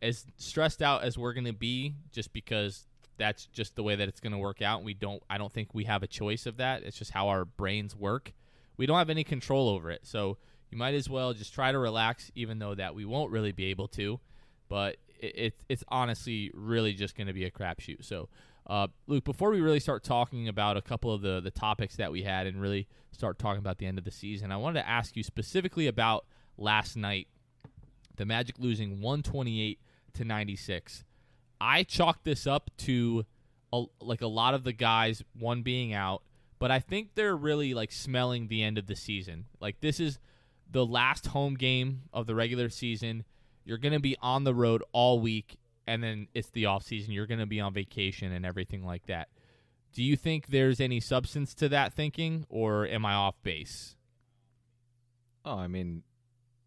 As 0.00 0.24
stressed 0.36 0.82
out 0.82 1.02
as 1.02 1.18
we're 1.18 1.32
going 1.32 1.46
to 1.46 1.52
be, 1.52 1.94
just 2.12 2.32
because 2.32 2.86
that's 3.18 3.46
just 3.46 3.74
the 3.74 3.82
way 3.82 3.96
that 3.96 4.08
it's 4.08 4.20
going 4.20 4.32
to 4.32 4.38
work 4.38 4.62
out. 4.62 4.84
We 4.84 4.94
don't. 4.94 5.20
I 5.28 5.36
don't 5.36 5.52
think 5.52 5.74
we 5.74 5.84
have 5.84 6.04
a 6.04 6.06
choice 6.06 6.46
of 6.46 6.58
that. 6.58 6.84
It's 6.84 6.96
just 6.96 7.10
how 7.10 7.28
our 7.28 7.44
brains 7.44 7.96
work. 7.96 8.32
We 8.76 8.86
don't 8.86 8.98
have 8.98 9.10
any 9.10 9.24
control 9.24 9.68
over 9.68 9.90
it. 9.90 10.06
So 10.06 10.38
you 10.70 10.78
might 10.78 10.94
as 10.94 11.10
well 11.10 11.34
just 11.34 11.52
try 11.52 11.72
to 11.72 11.78
relax, 11.78 12.30
even 12.36 12.60
though 12.60 12.76
that 12.76 12.94
we 12.94 13.04
won't 13.04 13.32
really 13.32 13.52
be 13.52 13.66
able 13.66 13.88
to. 13.88 14.20
But 14.70 14.96
it, 15.20 15.36
it 15.36 15.54
it's 15.68 15.84
honestly 15.88 16.50
really 16.54 16.94
just 16.94 17.14
going 17.14 17.26
to 17.26 17.34
be 17.34 17.44
a 17.44 17.50
crapshoot. 17.50 18.04
So. 18.04 18.30
Uh, 18.66 18.86
Luke, 19.08 19.24
before 19.24 19.50
we 19.50 19.60
really 19.60 19.80
start 19.80 20.04
talking 20.04 20.46
about 20.46 20.76
a 20.76 20.82
couple 20.82 21.12
of 21.12 21.22
the, 21.22 21.40
the 21.40 21.50
topics 21.50 21.96
that 21.96 22.12
we 22.12 22.22
had 22.22 22.46
and 22.46 22.60
really 22.60 22.86
start 23.10 23.36
talking 23.36 23.58
about 23.58 23.78
the 23.78 23.86
end 23.86 23.98
of 23.98 24.04
the 24.04 24.12
season, 24.12 24.52
I 24.52 24.58
wanted 24.58 24.80
to 24.82 24.88
ask 24.88 25.16
you 25.16 25.24
specifically 25.24 25.88
about 25.88 26.24
last 26.56 26.96
night, 26.96 27.26
the 28.16 28.24
Magic 28.24 28.56
losing 28.60 29.00
128 29.00 29.80
to 30.14 30.24
96. 30.24 31.04
I 31.60 31.82
chalked 31.82 32.24
this 32.24 32.46
up 32.46 32.70
to 32.78 33.24
a, 33.72 33.84
like 34.00 34.20
a 34.20 34.26
lot 34.26 34.54
of 34.54 34.64
the 34.64 34.72
guys 34.72 35.22
one 35.38 35.62
being 35.62 35.92
out, 35.92 36.22
but 36.58 36.70
I 36.70 36.78
think 36.78 37.14
they're 37.14 37.36
really 37.36 37.74
like 37.74 37.92
smelling 37.92 38.48
the 38.48 38.62
end 38.62 38.78
of 38.78 38.86
the 38.86 38.96
season. 38.96 39.46
Like 39.60 39.80
this 39.80 40.00
is 40.00 40.18
the 40.70 40.86
last 40.86 41.28
home 41.28 41.54
game 41.54 42.02
of 42.12 42.26
the 42.26 42.34
regular 42.34 42.68
season. 42.68 43.24
You're 43.64 43.78
going 43.78 43.92
to 43.92 44.00
be 44.00 44.16
on 44.20 44.44
the 44.44 44.54
road 44.54 44.82
all 44.92 45.20
week 45.20 45.58
and 45.86 46.02
then 46.02 46.28
it's 46.34 46.50
the 46.50 46.66
off 46.66 46.84
season. 46.84 47.12
You're 47.12 47.26
going 47.26 47.40
to 47.40 47.46
be 47.46 47.60
on 47.60 47.72
vacation 47.72 48.32
and 48.32 48.46
everything 48.46 48.84
like 48.84 49.06
that. 49.06 49.28
Do 49.92 50.02
you 50.02 50.16
think 50.16 50.48
there's 50.48 50.80
any 50.80 51.00
substance 51.00 51.52
to 51.54 51.68
that 51.70 51.92
thinking 51.92 52.46
or 52.48 52.86
am 52.86 53.04
I 53.04 53.14
off 53.14 53.34
base? 53.42 53.96
Oh, 55.44 55.56
I 55.56 55.66
mean, 55.66 56.04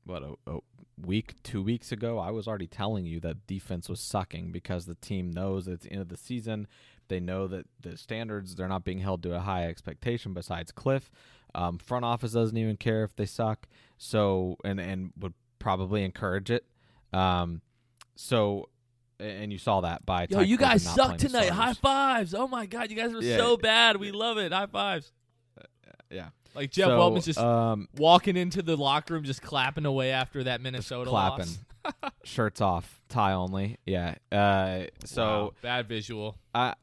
what 0.03 0.23
a, 0.23 0.33
a 0.45 0.59
week, 1.01 1.35
two 1.43 1.61
weeks 1.61 1.91
ago, 1.91 2.19
I 2.19 2.31
was 2.31 2.47
already 2.47 2.67
telling 2.67 3.05
you 3.05 3.19
that 3.21 3.47
defense 3.47 3.87
was 3.87 3.99
sucking 3.99 4.51
because 4.51 4.85
the 4.85 4.95
team 4.95 5.31
knows 5.31 5.67
it's 5.67 5.85
the 5.85 5.91
end 5.91 6.01
of 6.01 6.09
the 6.09 6.17
season. 6.17 6.67
They 7.07 7.19
know 7.19 7.47
that 7.47 7.65
the 7.79 7.97
standards 7.97 8.55
they're 8.55 8.67
not 8.67 8.83
being 8.83 8.99
held 8.99 9.23
to 9.23 9.35
a 9.35 9.39
high 9.39 9.67
expectation. 9.67 10.33
Besides 10.33 10.71
Cliff, 10.71 11.11
um, 11.53 11.77
front 11.77 12.05
office 12.05 12.33
doesn't 12.33 12.57
even 12.57 12.77
care 12.77 13.03
if 13.03 13.15
they 13.15 13.25
suck. 13.25 13.67
So 13.97 14.57
and 14.63 14.79
and 14.79 15.11
would 15.17 15.33
probably 15.59 16.03
encourage 16.03 16.49
it. 16.49 16.65
Um, 17.13 17.61
so 18.15 18.69
and 19.19 19.51
you 19.51 19.57
saw 19.57 19.81
that 19.81 20.05
by 20.05 20.27
Yo, 20.29 20.41
you 20.41 20.57
guys 20.57 20.83
suck 20.83 21.17
tonight. 21.17 21.49
High 21.49 21.73
fives. 21.73 22.33
Oh 22.33 22.47
my 22.47 22.65
god, 22.65 22.89
you 22.89 22.97
guys 22.97 23.13
were 23.13 23.21
Yeah. 23.21 23.37
so 23.37 23.57
bad. 23.57 23.97
We 23.97 24.11
love 24.11 24.37
it. 24.37 24.51
High 24.51 24.65
fives. 24.67 25.11
Yeah, 26.09 26.29
Like 26.53 26.69
Jeff 26.71 26.87
so, 26.89 27.17
just 27.19 27.39
um, 27.39 27.87
walking 27.97 28.37
into 28.37 28.61
the 28.61 28.77
locker 28.77 29.15
room, 29.15 29.23
just 29.23 29.41
clapping 29.41 29.85
away 29.85 30.11
after 30.11 30.43
that 30.43 30.61
Minnesota 30.61 31.09
clapping, 31.09 31.47
loss. 31.85 32.11
shirts 32.23 32.61
off, 32.61 33.01
tie 33.09 33.33
only. 33.33 33.77
Yeah. 33.85 34.15
Uh, 34.31 34.83
so. 35.05 35.23
Wow, 35.23 35.53
bad 35.61 35.87
visual. 35.87 36.37
I 36.53 36.75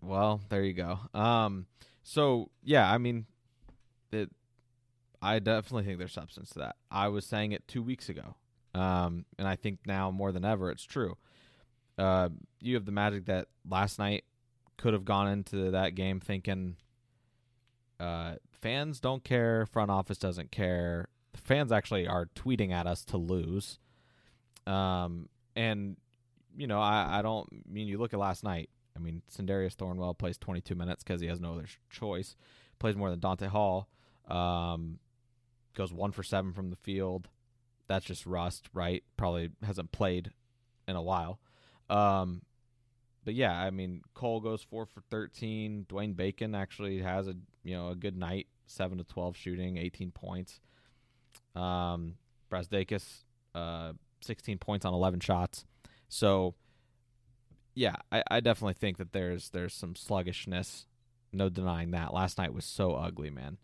well, 0.00 0.40
there 0.48 0.64
you 0.64 0.72
go. 0.72 0.98
Um 1.14 1.66
so 2.02 2.50
yeah, 2.64 2.90
I 2.90 2.98
mean 2.98 3.26
it 4.10 4.30
I 5.20 5.38
definitely 5.38 5.84
think 5.84 5.98
there's 5.98 6.12
substance 6.12 6.50
to 6.50 6.58
that. 6.60 6.76
I 6.90 7.06
was 7.08 7.24
saying 7.24 7.52
it 7.52 7.68
2 7.68 7.80
weeks 7.80 8.08
ago. 8.08 8.34
Um 8.74 9.24
and 9.38 9.46
I 9.46 9.56
think 9.56 9.80
now 9.86 10.10
more 10.10 10.32
than 10.32 10.44
ever 10.44 10.70
it's 10.70 10.84
true. 10.84 11.16
Uh 11.98 12.30
you 12.60 12.74
have 12.74 12.84
the 12.84 12.92
magic 12.92 13.26
that 13.26 13.48
last 13.68 13.98
night 13.98 14.24
could 14.78 14.92
have 14.94 15.04
gone 15.04 15.28
into 15.28 15.70
that 15.70 15.94
game 15.94 16.20
thinking 16.20 16.76
uh 18.00 18.34
fans 18.50 19.00
don't 19.00 19.24
care, 19.24 19.66
front 19.66 19.90
office 19.90 20.18
doesn't 20.18 20.50
care. 20.50 21.08
The 21.32 21.40
fans 21.40 21.72
actually 21.72 22.06
are 22.06 22.26
tweeting 22.34 22.72
at 22.72 22.86
us 22.86 23.04
to 23.06 23.16
lose. 23.16 23.78
Um 24.66 25.28
and 25.54 25.96
you 26.56 26.66
know, 26.66 26.80
I, 26.80 27.18
I 27.18 27.22
don't 27.22 27.48
I 27.52 27.72
mean 27.72 27.88
you 27.88 27.98
look 27.98 28.12
at 28.12 28.20
last 28.20 28.44
night. 28.44 28.70
I 28.96 28.98
mean, 28.98 29.22
Sindarius 29.30 29.74
Thornwell 29.74 30.16
plays 30.16 30.36
22 30.38 30.74
minutes 30.74 31.02
because 31.02 31.20
he 31.20 31.26
has 31.28 31.40
no 31.40 31.54
other 31.54 31.66
choice. 31.90 32.36
Plays 32.78 32.96
more 32.96 33.10
than 33.10 33.20
Donta 33.20 33.46
Hall. 33.48 33.88
Um, 34.28 34.98
goes 35.74 35.92
one 35.92 36.12
for 36.12 36.22
seven 36.22 36.52
from 36.52 36.70
the 36.70 36.76
field. 36.76 37.28
That's 37.88 38.04
just 38.04 38.26
rust, 38.26 38.68
right? 38.72 39.02
Probably 39.16 39.50
hasn't 39.64 39.92
played 39.92 40.30
in 40.88 40.96
a 40.96 41.02
while. 41.02 41.38
Um, 41.90 42.42
but 43.24 43.34
yeah, 43.34 43.52
I 43.52 43.70
mean, 43.70 44.02
Cole 44.14 44.40
goes 44.40 44.62
four 44.62 44.86
for 44.86 45.00
13. 45.10 45.86
Dwayne 45.88 46.16
Bacon 46.16 46.54
actually 46.54 47.00
has 47.02 47.28
a 47.28 47.34
you 47.62 47.74
know 47.74 47.88
a 47.88 47.94
good 47.94 48.16
night, 48.16 48.46
seven 48.66 48.98
to 48.98 49.04
12 49.04 49.36
shooting, 49.36 49.76
18 49.76 50.10
points. 50.10 50.60
Um, 51.54 52.14
Brazdeikis, 52.50 53.04
uh, 53.54 53.92
16 54.22 54.58
points 54.58 54.84
on 54.84 54.94
11 54.94 55.20
shots. 55.20 55.64
So 56.08 56.54
yeah, 57.74 57.96
I, 58.10 58.22
I 58.30 58.40
definitely 58.40 58.74
think 58.74 58.98
that 58.98 59.12
there's 59.12 59.50
there's 59.50 59.74
some 59.74 59.94
sluggishness. 59.94 60.86
No 61.32 61.48
denying 61.48 61.92
that. 61.92 62.12
Last 62.12 62.38
night 62.38 62.52
was 62.52 62.64
so 62.64 62.94
ugly, 62.94 63.30
man. 63.30 63.58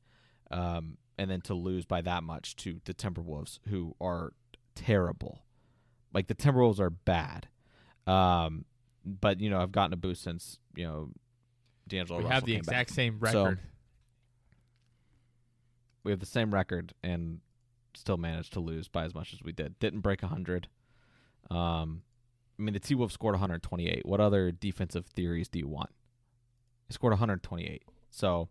Um, 0.51 0.97
and 1.19 1.31
then 1.31 1.41
to 1.43 1.55
lose 1.55 1.85
by 1.85 2.01
that 2.03 2.23
much 2.23 2.55
to 2.57 2.81
the 2.85 2.95
Timberwolves, 2.95 3.59
who 3.69 3.95
are 4.01 4.33
terrible. 4.75 5.41
Like 6.15 6.29
the 6.29 6.35
Timberwolves 6.35 6.79
are 6.81 6.91
bad. 6.91 7.49
Um, 8.07 8.65
but 9.05 9.41
you 9.41 9.51
know 9.51 9.61
I've 9.61 9.73
gotten 9.73 9.93
a 9.93 9.97
boost 9.97 10.23
since 10.23 10.59
you 10.77 10.85
know 10.85 11.11
D'Angelo 11.87 12.19
we 12.21 12.25
Russell 12.25 12.35
have 12.35 12.45
the 12.45 12.53
came 12.55 12.61
back. 12.63 12.69
exact 12.83 12.91
same 12.91 13.19
So- 13.31 13.43
record. 13.45 13.61
We 16.05 16.13
have 16.13 16.21
the 16.21 16.27
same 16.27 16.53
record 16.55 16.95
and 17.03 17.41
still 17.95 18.17
managed 18.17 18.53
to 18.55 18.61
lose 18.61 18.89
by 18.89 19.05
as 19.05 19.15
much 19.15 19.33
as 19.33 19.43
we 19.43 19.53
did. 19.53 19.79
Didn't 19.79 20.01
break 20.01 20.21
hundred. 20.23 20.69
Um, 21.51 22.03
I 22.59 22.63
mean 22.63 22.73
the 22.75 22.81
T 22.81 22.95
Wolves 22.95 23.15
scored 23.15 23.35
128. 23.35 24.07
What 24.07 24.21
other 24.21 24.51
defensive 24.51 25.07
theories 25.07 25.49
do 25.49 25.59
you 25.59 25.69
want? 25.69 25.91
They 26.89 26.95
scored 26.95 27.13
128. 27.13 27.83
So 28.11 28.49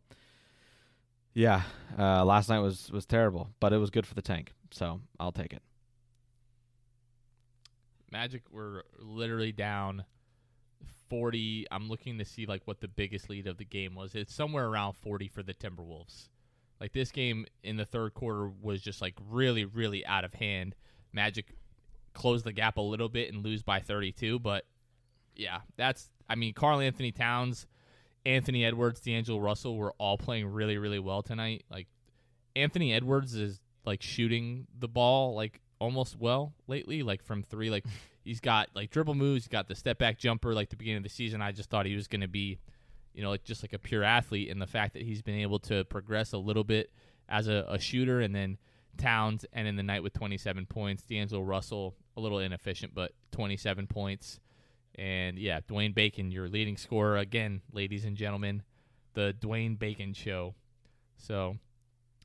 yeah, 1.38 1.62
uh, 2.00 2.26
last 2.26 2.50
night 2.50 2.62
was 2.62 2.92
was 2.92 3.06
terrible, 3.06 3.50
but 3.60 3.72
it 3.72 3.78
was 3.78 3.92
good 3.92 4.08
for 4.08 4.16
the 4.16 4.24
tank. 4.24 4.54
So 4.72 5.02
I'll 5.20 5.32
take 5.32 5.54
it. 5.54 5.62
Magic 8.12 8.42
were 8.52 8.86
literally 8.98 9.52
down 9.52 10.04
40. 11.10 11.68
I'm 11.70 11.90
looking 11.90 12.18
to 12.18 12.26
see 12.26 12.48
like 12.48 12.64
what 12.66 12.82
the 12.82 12.88
biggest 12.88 13.30
lead 13.30 13.46
of 13.46 13.58
the 13.58 13.66
game 13.66 13.94
was. 13.94 14.16
It's 14.16 14.34
somewhere 14.34 14.68
around 14.68 14.94
40 14.94 15.28
for 15.28 15.44
the 15.44 15.54
Timberwolves. 15.54 16.30
Like 16.82 16.92
this 16.92 17.12
game 17.12 17.46
in 17.64 17.78
the 17.78 17.86
third 17.86 18.16
quarter 18.16 18.50
was 18.60 18.82
just 18.82 19.00
like 19.00 19.14
really 19.30 19.66
really 19.66 20.04
out 20.08 20.26
of 20.26 20.34
hand. 20.34 20.74
Magic 21.14 21.54
close 22.16 22.42
the 22.42 22.52
gap 22.52 22.78
a 22.78 22.82
little 22.82 23.10
bit 23.10 23.32
and 23.32 23.46
lose 23.46 23.62
by 23.62 23.80
32, 23.80 24.40
but 24.40 24.66
yeah, 25.36 25.60
that's 25.76 26.10
I 26.28 26.34
mean 26.34 26.56
Karl-Anthony 26.56 27.12
Towns, 27.12 27.68
Anthony 28.28 28.66
Edwards, 28.66 29.00
D'Angelo 29.00 29.40
Russell 29.40 29.78
were 29.78 29.94
all 29.98 30.18
playing 30.18 30.48
really 30.48 30.78
really 30.78 31.00
well 31.00 31.24
tonight. 31.24 31.64
Like 31.72 31.88
Anthony 32.56 32.94
Edwards 32.94 33.34
is 33.36 33.60
like 33.86 34.02
shooting 34.02 34.68
the 34.78 34.88
ball 34.88 35.34
like 35.34 35.62
almost 35.80 36.20
well 36.20 36.54
lately, 36.68 37.04
like 37.04 37.24
from 37.24 37.42
three. 37.42 37.70
Like 37.70 37.86
he's 38.24 38.40
got 38.40 38.70
like 38.76 38.92
dribble 38.92 39.16
moves, 39.16 39.46
he's 39.46 39.50
got 39.50 39.68
the 39.68 39.76
step 39.76 39.98
back 39.98 40.18
jumper. 40.20 40.54
Like 40.54 40.70
the 40.70 40.76
beginning 40.76 40.98
of 40.98 41.04
the 41.04 41.10
season, 41.10 41.42
I 41.42 41.52
just 41.52 41.70
thought 41.70 41.86
he 41.86 41.96
was 41.96 42.08
going 42.08 42.22
to 42.22 42.28
be, 42.28 42.60
you 43.14 43.24
know, 43.24 43.30
like 43.30 43.44
just 43.44 43.64
like 43.64 43.74
a 43.74 43.80
pure 43.80 44.04
athlete. 44.04 44.50
And 44.50 44.62
the 44.62 44.68
fact 44.68 44.94
that 44.94 45.04
he's 45.04 45.22
been 45.22 45.40
able 45.40 45.60
to 45.60 45.86
progress 45.86 46.34
a 46.34 46.38
little 46.38 46.64
bit 46.64 46.92
as 47.30 47.48
a, 47.48 47.66
a 47.70 47.80
shooter, 47.80 48.20
and 48.20 48.36
then 48.36 48.58
Towns 48.98 49.46
and 49.54 49.68
in 49.68 49.76
the 49.76 49.84
night 49.84 50.04
with 50.04 50.14
27 50.14 50.66
points, 50.66 51.04
D'Angelo 51.04 51.44
Russell 51.44 51.96
a 52.16 52.20
little 52.20 52.40
inefficient, 52.40 52.94
but 52.96 53.12
27 53.32 53.88
points. 53.88 54.40
And 54.98 55.38
yeah, 55.38 55.60
Dwayne 55.62 55.94
Bacon, 55.94 56.32
your 56.32 56.48
leading 56.48 56.78
scorer 56.78 57.18
again, 57.18 57.62
ladies 57.72 58.04
and 58.04 58.18
gentlemen, 58.18 58.64
the 59.14 59.36
Dwayne 59.40 59.78
Bacon 59.78 60.14
show. 60.14 60.56
So, 61.18 61.58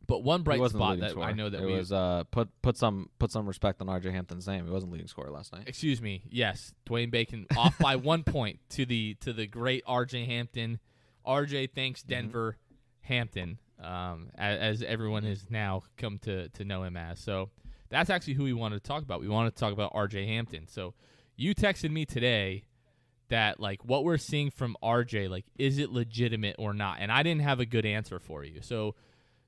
but 0.06 0.22
one 0.22 0.42
bright 0.42 0.58
spot 0.70 1.00
that 1.00 1.10
scorer. 1.10 1.26
I 1.26 1.32
know 1.32 1.50
that 1.50 1.62
it 1.62 1.66
we 1.66 1.74
was 1.74 1.92
uh 1.92 2.24
put 2.30 2.48
put 2.62 2.76
some 2.78 3.10
put 3.18 3.30
some 3.30 3.46
respect 3.46 3.80
on 3.80 3.88
RJ 3.88 4.12
Hampton's 4.12 4.46
name. 4.46 4.64
He 4.64 4.70
wasn't 4.70 4.92
leading 4.92 5.06
scorer 5.06 5.30
last 5.30 5.52
night. 5.52 5.64
excuse 5.66 6.00
me, 6.00 6.22
yes, 6.30 6.72
Dwayne 6.86 7.10
Bacon 7.10 7.46
off 7.56 7.78
by 7.78 7.96
one 7.96 8.24
point 8.24 8.60
to 8.70 8.86
the 8.86 9.14
to 9.20 9.32
the 9.32 9.46
great 9.46 9.84
RJ 9.84 10.26
Hampton. 10.26 10.78
RJ 11.26 11.70
thanks 11.74 12.00
Mm-hmm. 12.00 12.10
Denver 12.10 12.56
Hampton, 13.02 13.58
um, 13.82 14.30
as, 14.34 14.80
as 14.80 14.82
everyone 14.82 15.24
has 15.24 15.46
now 15.50 15.82
come 15.98 16.18
to 16.20 16.48
to 16.50 16.64
know 16.64 16.84
him 16.84 16.96
as. 16.96 17.20
So 17.20 17.50
that's 17.90 18.08
actually 18.08 18.34
who 18.34 18.44
we 18.44 18.54
wanted 18.54 18.82
to 18.82 18.88
talk 18.88 19.02
about. 19.02 19.20
We 19.20 19.28
wanted 19.28 19.54
to 19.54 19.60
talk 19.60 19.72
about 19.72 19.92
RJ 19.92 20.26
Hampton. 20.26 20.66
So 20.66 20.94
you 21.42 21.54
texted 21.54 21.90
me 21.90 22.04
today 22.04 22.64
that 23.28 23.58
like 23.58 23.84
what 23.84 24.04
we're 24.04 24.18
seeing 24.18 24.50
from 24.50 24.76
RJ, 24.82 25.28
like 25.28 25.46
is 25.58 25.78
it 25.78 25.90
legitimate 25.90 26.56
or 26.58 26.72
not? 26.72 26.98
And 27.00 27.10
I 27.10 27.22
didn't 27.22 27.42
have 27.42 27.60
a 27.60 27.66
good 27.66 27.86
answer 27.86 28.18
for 28.18 28.44
you. 28.44 28.60
So 28.60 28.94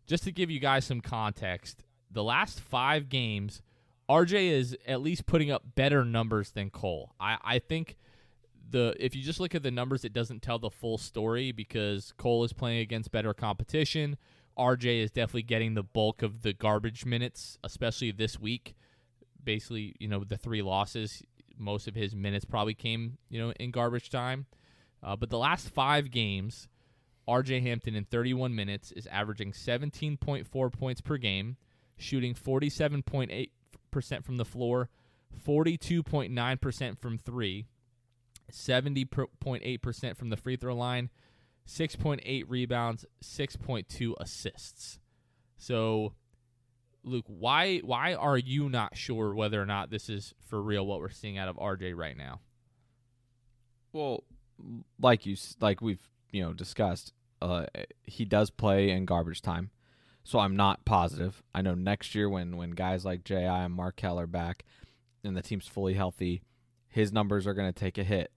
just 0.07 0.24
to 0.24 0.33
give 0.33 0.50
you 0.50 0.59
guys 0.59 0.85
some 0.85 1.00
context, 1.00 1.85
the 2.11 2.24
last 2.24 2.61
five 2.61 3.09
games, 3.09 3.62
RJ 4.09 4.50
is 4.50 4.76
at 4.87 5.00
least 5.00 5.26
putting 5.26 5.50
up 5.50 5.62
better 5.74 6.04
numbers 6.04 6.50
than 6.50 6.70
Cole. 6.70 7.14
I, 7.20 7.38
I 7.44 7.59
think 7.59 7.96
the 8.70 8.94
if 8.98 9.14
you 9.14 9.22
just 9.22 9.38
look 9.40 9.54
at 9.54 9.62
the 9.62 9.70
numbers, 9.70 10.04
it 10.04 10.12
doesn't 10.12 10.42
tell 10.42 10.59
the 10.59 10.70
full 10.70 10.98
story 10.98 11.52
because 11.52 12.12
Cole 12.16 12.44
is 12.44 12.52
playing 12.52 12.80
against 12.80 13.12
better 13.12 13.35
competition. 13.35 14.16
RJ 14.59 15.02
is 15.02 15.11
definitely 15.11 15.42
getting 15.42 15.74
the 15.74 15.83
bulk 15.83 16.22
of 16.22 16.42
the 16.42 16.52
garbage 16.52 17.04
minutes, 17.04 17.59
especially 17.64 18.12
this 18.12 18.38
week. 18.38 18.74
Basically, 19.42 19.94
you 19.98 20.09
know, 20.09 20.24
the 20.24 20.38
three 20.38 20.62
losses, 20.62 21.22
most 21.59 21.88
of 21.88 21.95
his 21.95 22.14
minutes 22.14 22.45
probably 22.45 22.75
came, 22.75 23.19
you 23.29 23.40
know, 23.40 23.53
in 23.59 23.71
garbage 23.71 24.11
time. 24.11 24.47
Uh, 25.03 25.17
but 25.17 25.31
the 25.31 25.38
last 25.38 25.69
five 25.69 26.11
games, 26.11 26.69
RJ 27.29 27.62
Hampton 27.62 27.95
in 27.95 28.05
31 28.05 28.55
minutes 28.55 28.93
is 28.93 29.07
averaging 29.09 29.53
17.4 29.53 30.73
points 30.73 31.01
per 31.01 31.17
game, 31.17 31.57
shooting 31.97 32.35
47.8% 32.35 34.25
from 34.25 34.37
the 34.37 34.45
floor, 34.45 34.88
42.9% 35.47 36.99
from 36.99 37.19
three, 37.19 37.67
70.8% 38.51 40.17
from 40.17 40.31
the 40.31 40.37
free 40.37 40.57
throw 40.57 40.75
line, 40.75 41.11
6.8 41.67 42.45
rebounds, 42.49 43.07
6.2 43.23 44.14
assists. 44.21 44.99
So, 45.57 46.12
Luke, 47.05 47.27
why 47.29 47.79
why 47.79 48.14
are 48.14 48.38
you 48.38 48.69
not 48.69 48.97
sure 48.97 49.35
whether 49.35 49.61
or 49.61 49.67
not 49.67 49.90
this 49.90 50.09
is 50.09 50.35
for 50.47 50.61
real 50.61 50.87
what 50.87 51.01
we're 51.01 51.11
seeing 51.11 51.38
out 51.38 51.49
of 51.49 51.57
RJ 51.57 51.95
right 51.95 52.17
now? 52.17 52.40
Well, 53.93 54.25
like 55.01 55.27
you 55.27 55.37
like 55.61 55.81
we've, 55.81 56.09
you 56.31 56.43
know 56.43 56.53
discussed, 56.53 57.12
uh, 57.43 57.67
he 58.03 58.25
does 58.25 58.51
play 58.51 58.90
in 58.90 59.05
garbage 59.05 59.43
time, 59.43 59.71
so 60.25 60.38
I'm 60.38 60.57
not 60.57 60.85
positive. 60.85 61.43
I 61.55 61.62
know 61.62 61.75
next 61.75 62.14
year 62.14 62.29
when 62.29 62.57
when 62.57 62.71
guys 62.71 63.05
like 63.05 63.25
JI 63.25 63.45
and 63.45 63.75
Markelle 63.75 64.19
are 64.19 64.27
back, 64.27 64.64
and 65.23 65.37
the 65.37 65.43
team's 65.43 65.69
fully 65.69 65.95
healthy, 65.95 66.43
his 66.88 67.12
numbers 67.12 67.47
are 67.47 67.55
going 67.55 67.73
to 67.73 67.79
take 67.79 67.99
a 67.99 68.05
hit. 68.05 68.33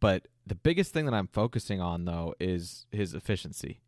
But 0.00 0.28
the 0.46 0.54
biggest 0.54 0.92
thing 0.92 1.04
that 1.06 1.14
I'm 1.14 1.28
focusing 1.28 1.80
on 1.80 2.06
though 2.06 2.34
is 2.40 2.86
his 2.90 3.14
efficiency. 3.14 3.80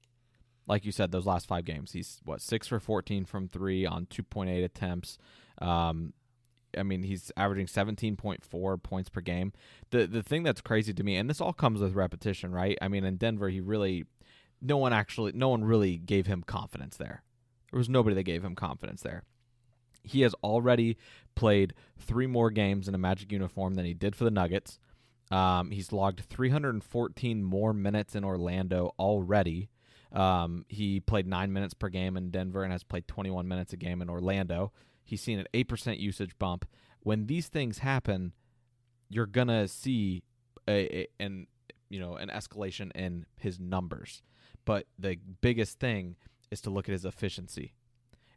Like 0.69 0.85
you 0.85 0.93
said, 0.93 1.11
those 1.11 1.27
last 1.27 1.47
five 1.47 1.65
games, 1.65 1.93
he's 1.93 2.21
what 2.25 2.41
six 2.41 2.69
for 2.69 2.79
14 2.79 3.25
from 3.25 3.49
three 3.49 3.87
on 3.87 4.07
2.8 4.07 4.65
attempts. 4.65 5.19
Um, 5.61 6.13
I 6.77 6.83
mean, 6.83 7.03
he's 7.03 7.33
averaging 7.37 7.67
17.4 7.67 8.83
points 8.83 9.09
per 9.09 9.21
game. 9.21 9.53
The 9.91 10.07
the 10.07 10.23
thing 10.23 10.43
that's 10.43 10.61
crazy 10.61 10.93
to 10.93 11.03
me, 11.03 11.17
and 11.17 11.29
this 11.29 11.41
all 11.41 11.53
comes 11.53 11.81
with 11.81 11.95
repetition, 11.95 12.53
right? 12.53 12.77
I 12.83 12.89
mean, 12.89 13.05
in 13.05 13.17
Denver, 13.17 13.49
he 13.49 13.61
really, 13.61 14.05
no 14.61 14.77
one 14.77 14.93
actually, 14.93 15.33
no 15.33 15.49
one 15.49 15.65
really 15.65 15.97
gave 15.97 16.27
him 16.27 16.43
confidence 16.43 16.97
there. 16.97 17.23
There 17.71 17.79
was 17.79 17.89
nobody 17.89 18.15
that 18.17 18.25
gave 18.25 18.45
him 18.45 18.55
confidence 18.55 19.03
there. 19.03 19.25
He 20.03 20.23
has 20.23 20.35
already 20.43 20.97
played 21.35 21.75
three 21.99 22.27
more 22.27 22.51
games 22.51 22.89
in 22.89 22.95
a 22.95 22.99
Magic 22.99 23.33
uniform 23.33 23.75
than 23.75 23.85
he 23.85 23.95
did 23.95 24.17
for 24.17 24.25
the 24.25 24.31
Nuggets. 24.31 24.79
Um, 25.31 25.71
he's 25.71 25.93
logged 25.93 26.21
314 26.21 27.43
more 27.45 27.75
minutes 27.75 28.15
in 28.15 28.25
Orlando 28.25 28.95
already. 28.99 29.69
Um, 30.13 30.65
he 30.69 31.01
played 31.01 31.27
nine 31.27 31.53
minutes 31.53 31.75
per 31.75 31.89
game 31.89 32.17
in 32.17 32.31
Denver 32.31 32.63
and 32.63 32.73
has 32.73 32.83
played 32.83 33.07
21 33.09 33.47
minutes 33.47 33.73
a 33.73 33.77
game 33.77 34.01
in 34.01 34.09
Orlando. 34.09 34.73
He's 35.05 35.23
seen 35.23 35.39
an 35.39 35.47
8% 35.53 35.99
usage 35.99 36.39
bump. 36.39 36.67
When 37.01 37.27
these 37.27 37.49
things 37.49 37.79
happen, 37.79 38.33
you're 39.09 39.27
going 39.27 39.49
to 39.49 39.69
see 39.69 40.23
a, 40.67 41.01
a, 41.01 41.09
an 41.21 41.47
you 41.89 41.99
know 41.99 42.17
an 42.17 42.29
escalation 42.29 42.93
in 42.95 43.27
his 43.37 43.59
numbers. 43.59 44.23
But 44.65 44.87
the 44.99 45.19
biggest 45.41 45.81
thing 45.81 46.17
is 46.51 46.61
to 46.63 46.71
look 46.71 46.89
at 46.89 46.93
his 46.93 47.05
efficiency. 47.05 47.75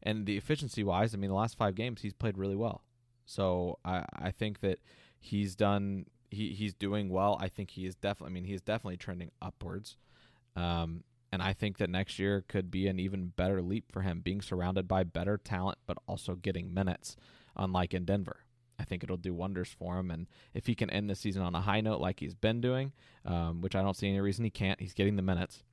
And 0.04 0.26
the 0.26 0.38
efficiency 0.38 0.84
wise, 0.84 1.14
I 1.14 1.18
mean 1.18 1.30
the 1.30 1.36
last 1.36 1.58
5 1.58 1.76
games 1.76 2.02
he's 2.02 2.14
played 2.14 2.38
really 2.38 2.56
well. 2.56 2.84
So 3.26 3.80
I 3.84 4.06
I 4.14 4.32
think 4.32 4.62
that 4.62 4.80
he's 5.20 5.56
done 5.56 6.06
he 6.30 6.54
he's 6.54 6.74
doing 6.74 7.10
well. 7.10 7.38
I 7.40 7.50
think 7.50 7.72
he 7.72 7.86
is 7.86 7.96
definitely 7.96 8.32
I 8.32 8.34
mean 8.34 8.46
he's 8.46 8.62
definitely 8.62 8.98
trending 8.98 9.32
upwards. 9.42 9.98
Um 10.56 11.04
and 11.32 11.41
I 11.41 11.54
think 11.54 11.78
that 11.78 11.89
next 11.89 12.20
year 12.20 12.44
could 12.48 12.70
be 12.70 12.88
an 12.88 13.00
even 13.00 13.28
better 13.36 13.62
leap 13.62 13.91
for 13.91 14.02
him, 14.02 14.22
being 14.22 14.41
surrounded 14.41 14.88
by 14.88 15.04
better 15.04 15.38
talent, 15.38 15.78
but 15.86 15.98
also 16.08 16.36
getting 16.36 16.74
minutes, 16.74 17.15
unlike 17.56 17.94
in 17.94 18.06
Denver. 18.06 18.41
I 18.78 18.84
think 18.84 19.04
it'll 19.04 19.17
do 19.17 19.34
wonders 19.34 19.70
for 19.70 19.98
him. 19.98 20.10
And 20.10 20.28
if 20.54 20.65
he 20.65 20.76
can 20.76 20.89
end 20.89 21.10
the 21.10 21.15
season 21.15 21.44
on 21.44 21.56
a 21.56 21.62
high 21.62 21.82
note 21.82 22.02
like 22.02 22.20
he's 22.20 22.34
been 22.34 22.60
doing, 22.62 22.91
um, 23.26 23.62
which 23.62 23.76
I 23.76 23.82
don't 23.82 23.96
see 23.96 24.10
any 24.10 24.20
reason 24.20 24.44
he 24.44 24.50
can't, 24.50 24.80
he's 24.82 24.94
getting 24.94 25.15
the 25.15 25.22
minutes, 25.22 25.63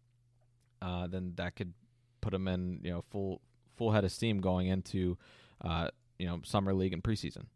uh, 0.82 1.06
then 1.06 1.32
that 1.36 1.56
could 1.56 1.72
put 2.20 2.34
him 2.34 2.46
in 2.48 2.80
you 2.82 2.90
know 2.90 3.04
full 3.10 3.40
full 3.76 3.92
head 3.92 4.04
of 4.04 4.12
steam 4.12 4.40
going 4.40 4.66
into 4.68 5.16
uh, 5.62 5.88
you 6.18 6.26
know 6.26 6.40
summer 6.44 6.74
league 6.74 6.92
and 6.92 7.02
preseason. 7.02 7.46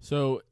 So, 0.00 0.42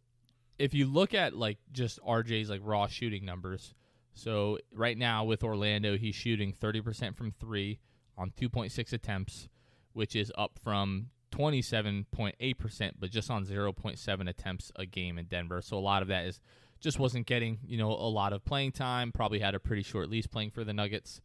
if 0.59 0.73
you 0.73 0.87
look 0.87 1.13
at 1.13 1.37
like 1.37 1.59
just 1.73 2.01
RJ's 2.03 2.49
like 2.49 2.61
raw 2.63 2.87
shooting 2.87 3.25
numbers, 3.25 3.75
so 4.15 4.59
right 4.75 4.97
now 4.97 5.25
with 5.25 5.43
Orlando, 5.43 5.97
he's 5.97 6.15
shooting 6.15 6.53
30% 6.53 7.17
from 7.17 7.33
3 7.33 7.79
on 8.17 8.31
2.6 8.31 8.93
attempts, 8.93 9.49
which 9.93 10.15
is 10.15 10.31
up 10.37 10.59
from 10.63 11.07
27.8%, 11.33 12.93
but 12.99 13.11
just 13.11 13.31
on 13.31 13.45
0.7 13.45 14.29
attempts 14.29 14.71
a 14.77 14.85
game 14.85 15.19
in 15.19 15.27
Denver. 15.27 15.63
So 15.63 15.79
a 15.79 15.81
lot 15.81 16.03
of 16.03 16.09
that 16.09 16.27
is 16.27 16.41
just 16.81 16.99
wasn't 16.99 17.27
getting, 17.27 17.59
you 17.67 17.79
know, 17.79 17.91
a 17.91 18.11
lot 18.11 18.33
of 18.33 18.45
playing 18.45 18.73
time, 18.73 19.13
probably 19.13 19.39
had 19.39 19.55
a 19.55 19.61
pretty 19.61 19.83
short 19.83 20.11
lease 20.11 20.27
playing 20.27 20.51
for 20.51 20.65
the 20.65 20.73
Nuggets. 20.73 21.21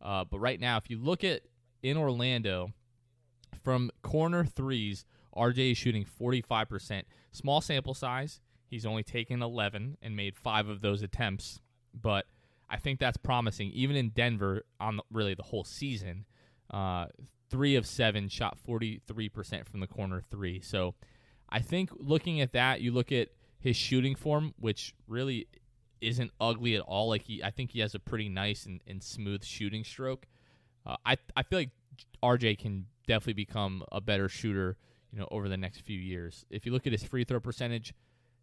Uh, 0.00 0.24
but 0.24 0.38
right 0.38 0.58
now, 0.58 0.78
if 0.78 0.88
you 0.88 0.98
look 0.98 1.24
at 1.24 1.42
in 1.82 1.96
Orlando, 1.96 2.72
from 3.62 3.90
corner 4.02 4.44
threes, 4.44 5.04
RJ 5.36 5.72
is 5.72 5.78
shooting 5.78 6.04
45%. 6.04 7.02
Small 7.32 7.60
sample 7.60 7.94
size. 7.94 8.40
He's 8.66 8.86
only 8.86 9.02
taken 9.02 9.42
11 9.42 9.98
and 10.00 10.16
made 10.16 10.36
five 10.36 10.68
of 10.68 10.80
those 10.80 11.02
attempts 11.02 11.60
but 11.94 12.26
I 12.68 12.76
think 12.76 13.00
that's 13.00 13.16
promising. 13.16 13.70
Even 13.72 13.96
in 13.96 14.10
Denver, 14.10 14.64
on 14.80 14.96
the, 14.96 15.02
really 15.10 15.34
the 15.34 15.42
whole 15.42 15.64
season, 15.64 16.24
uh, 16.70 17.06
three 17.50 17.76
of 17.76 17.86
seven 17.86 18.28
shot 18.28 18.58
forty 18.58 19.00
three 19.06 19.28
percent 19.28 19.66
from 19.68 19.80
the 19.80 19.86
corner 19.86 20.22
three. 20.30 20.60
So 20.60 20.94
I 21.48 21.60
think 21.60 21.90
looking 21.98 22.40
at 22.40 22.52
that, 22.52 22.80
you 22.80 22.92
look 22.92 23.12
at 23.12 23.28
his 23.58 23.76
shooting 23.76 24.14
form, 24.14 24.54
which 24.58 24.94
really 25.08 25.48
isn't 26.00 26.30
ugly 26.40 26.76
at 26.76 26.82
all. 26.82 27.08
Like 27.08 27.22
he, 27.22 27.42
I 27.42 27.50
think 27.50 27.72
he 27.72 27.80
has 27.80 27.94
a 27.94 27.98
pretty 27.98 28.28
nice 28.28 28.66
and, 28.66 28.80
and 28.86 29.02
smooth 29.02 29.44
shooting 29.44 29.84
stroke. 29.84 30.26
Uh, 30.86 30.96
I 31.04 31.16
I 31.36 31.42
feel 31.42 31.58
like 31.58 31.70
RJ 32.22 32.58
can 32.58 32.86
definitely 33.06 33.34
become 33.34 33.82
a 33.92 34.00
better 34.00 34.28
shooter, 34.28 34.76
you 35.12 35.18
know, 35.18 35.28
over 35.30 35.48
the 35.48 35.56
next 35.56 35.80
few 35.80 35.98
years. 35.98 36.46
If 36.50 36.64
you 36.64 36.72
look 36.72 36.86
at 36.86 36.92
his 36.92 37.02
free 37.04 37.24
throw 37.24 37.40
percentage, 37.40 37.92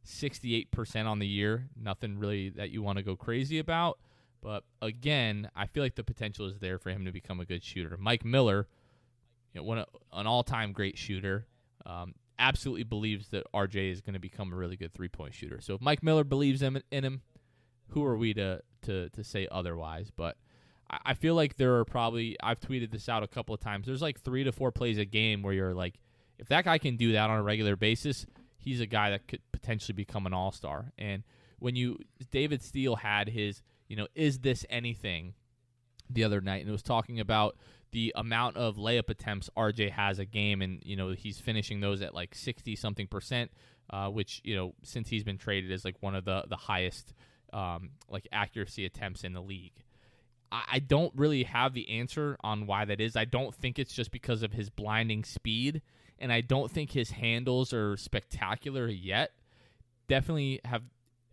68% 0.07 1.05
on 1.05 1.19
the 1.19 1.27
year. 1.27 1.67
Nothing 1.79 2.17
really 2.17 2.49
that 2.49 2.71
you 2.71 2.81
want 2.81 2.97
to 2.97 3.03
go 3.03 3.15
crazy 3.15 3.59
about. 3.59 3.99
But 4.41 4.63
again, 4.81 5.49
I 5.55 5.65
feel 5.67 5.83
like 5.83 5.95
the 5.95 6.03
potential 6.03 6.45
is 6.47 6.59
there 6.59 6.79
for 6.79 6.89
him 6.89 7.05
to 7.05 7.11
become 7.11 7.39
a 7.39 7.45
good 7.45 7.63
shooter. 7.63 7.97
Mike 7.99 8.23
Miller, 8.23 8.67
you 9.53 9.61
know, 9.61 9.65
one 9.65 9.79
an 10.13 10.27
all-time 10.27 10.71
great 10.71 10.97
shooter, 10.97 11.47
um, 11.85 12.13
absolutely 12.39 12.83
believes 12.83 13.29
that 13.29 13.45
RJ 13.53 13.91
is 13.91 14.01
going 14.01 14.13
to 14.13 14.19
become 14.19 14.53
a 14.53 14.55
really 14.55 14.77
good 14.77 14.93
three-point 14.93 15.33
shooter. 15.33 15.59
So 15.59 15.75
if 15.75 15.81
Mike 15.81 16.03
Miller 16.03 16.23
believes 16.23 16.61
in, 16.61 16.81
in 16.91 17.03
him, 17.03 17.21
who 17.89 18.05
are 18.05 18.17
we 18.17 18.33
to 18.35 18.61
to 18.83 19.09
to 19.09 19.23
say 19.23 19.47
otherwise? 19.51 20.11
But 20.15 20.37
I, 20.89 20.99
I 21.07 21.13
feel 21.13 21.35
like 21.35 21.57
there 21.57 21.75
are 21.77 21.85
probably 21.85 22.37
I've 22.41 22.59
tweeted 22.59 22.91
this 22.91 23.09
out 23.09 23.23
a 23.23 23.27
couple 23.27 23.55
of 23.55 23.61
times. 23.61 23.87
There's 23.87 24.01
like 24.01 24.21
three 24.21 24.43
to 24.43 24.51
four 24.51 24.71
plays 24.71 24.97
a 24.97 25.05
game 25.05 25.41
where 25.41 25.53
you're 25.53 25.73
like, 25.73 25.99
if 26.37 26.47
that 26.49 26.65
guy 26.65 26.77
can 26.77 26.97
do 26.97 27.13
that 27.13 27.29
on 27.29 27.39
a 27.39 27.43
regular 27.43 27.75
basis, 27.75 28.25
he's 28.67 28.81
a 28.81 28.85
guy 28.85 29.11
that 29.11 29.27
could 29.27 29.41
potentially 29.51 29.93
become 29.93 30.25
an 30.25 30.33
all 30.33 30.51
star. 30.51 30.91
And 30.97 31.23
when 31.59 31.75
you 31.75 31.99
David 32.31 32.61
Steele 32.61 32.97
had 32.97 33.29
his, 33.29 33.63
you 33.87 33.95
know, 33.95 34.07
is 34.13 34.39
this 34.39 34.65
anything 34.69 35.33
the 36.09 36.23
other 36.23 36.41
night, 36.41 36.61
and 36.61 36.69
it 36.69 36.71
was 36.71 36.83
talking 36.83 37.19
about 37.19 37.57
the 37.91 38.13
amount 38.15 38.57
of 38.57 38.75
layup 38.75 39.09
attempts 39.09 39.49
RJ 39.57 39.91
has 39.91 40.19
a 40.19 40.25
game, 40.25 40.61
and 40.61 40.81
you 40.83 40.95
know 40.95 41.11
he's 41.11 41.39
finishing 41.39 41.79
those 41.79 42.01
at 42.01 42.13
like 42.13 42.35
sixty 42.35 42.75
something 42.75 43.07
percent, 43.07 43.51
uh, 43.89 44.09
which 44.09 44.41
you 44.43 44.55
know 44.55 44.73
since 44.83 45.07
he's 45.09 45.23
been 45.23 45.37
traded 45.37 45.71
is 45.71 45.85
like 45.85 45.95
one 46.01 46.15
of 46.15 46.25
the 46.25 46.43
the 46.49 46.57
highest 46.57 47.13
um, 47.53 47.91
like 48.09 48.27
accuracy 48.31 48.85
attempts 48.85 49.23
in 49.23 49.33
the 49.33 49.41
league. 49.41 49.83
I, 50.51 50.63
I 50.73 50.79
don't 50.79 51.13
really 51.15 51.43
have 51.43 51.73
the 51.73 51.89
answer 51.89 52.37
on 52.41 52.67
why 52.67 52.83
that 52.85 52.99
is. 52.99 53.15
I 53.15 53.25
don't 53.25 53.55
think 53.55 53.79
it's 53.79 53.93
just 53.93 54.11
because 54.11 54.43
of 54.43 54.51
his 54.51 54.69
blinding 54.69 55.23
speed, 55.23 55.81
and 56.19 56.31
I 56.31 56.41
don't 56.41 56.71
think 56.71 56.91
his 56.91 57.11
handles 57.11 57.73
are 57.73 57.97
spectacular 57.97 58.87
yet. 58.87 59.31
Definitely 60.07 60.61
have 60.65 60.83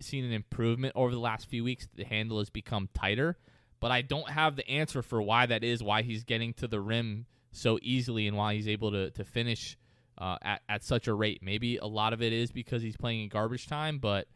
seen 0.01 0.25
an 0.25 0.33
improvement 0.33 0.93
over 0.97 1.13
the 1.13 1.21
last 1.21 1.49
few 1.49 1.65
weeks. 1.65 1.89
The 1.95 2.05
handle 2.05 2.39
has 2.39 2.51
become 2.51 2.89
tighter, 2.95 3.39
but 3.81 3.91
I 3.91 4.03
don't 4.03 4.31
have 4.31 4.57
the 4.57 4.69
answer 4.69 5.03
for 5.03 5.23
why 5.23 5.47
that 5.47 5.65
is, 5.65 5.83
why 5.83 6.03
he's 6.03 6.25
getting 6.25 6.53
to 6.55 6.69
the 6.69 6.81
rim 6.81 7.27
so 7.53 7.79
easily, 7.83 8.27
and 8.27 8.37
why 8.37 8.55
he's 8.55 8.69
able 8.69 8.91
to, 8.91 9.11
to 9.13 9.25
finish 9.25 9.77
uh, 10.19 10.37
at, 10.43 10.63
at 10.69 10.83
such 10.83 11.07
a 11.07 11.15
rate. 11.15 11.41
Maybe 11.43 11.77
a 11.77 11.87
lot 11.87 12.13
of 12.13 12.23
it 12.23 12.33
is 12.33 12.51
because 12.51 12.83
he's 12.83 12.97
playing 12.97 13.23
in 13.23 13.29
garbage 13.29 13.67
time, 13.67 13.99
but 13.99 14.27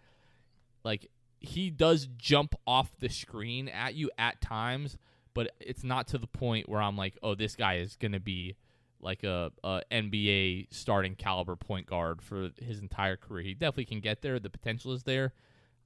like 0.85 1.11
he 1.41 1.71
does 1.71 2.09
jump 2.17 2.55
off 2.67 2.93
the 2.99 3.09
screen 3.09 3.69
at 3.69 3.95
you 3.95 4.11
at 4.19 4.41
times, 4.41 4.97
but 5.35 5.53
it's 5.61 5.85
not 5.85 6.09
to 6.09 6.19
the 6.19 6.27
point 6.27 6.69
where 6.69 6.81
I'm 6.81 6.97
like, 6.97 7.17
oh, 7.23 7.35
this 7.35 7.55
guy 7.55 7.77
is 7.77 7.97
going 7.97 8.13
to 8.13 8.21
be 8.21 8.57
like 9.01 9.25
a, 9.25 9.53
a, 9.63 9.83
NBA 9.91 10.69
starting 10.71 11.15
caliber 11.15 11.57
point 11.57 11.87
guard 11.87 12.23
for 12.23 12.51
his 12.61 12.81
entire 12.81 13.17
career. 13.17 13.45
He 13.45 13.55
definitely 13.55 13.87
can 13.87 14.01
get 14.01 14.23
there. 14.23 14.39
The 14.39 14.51
potential 14.51 14.93
is 14.93 15.05
there. 15.05 15.33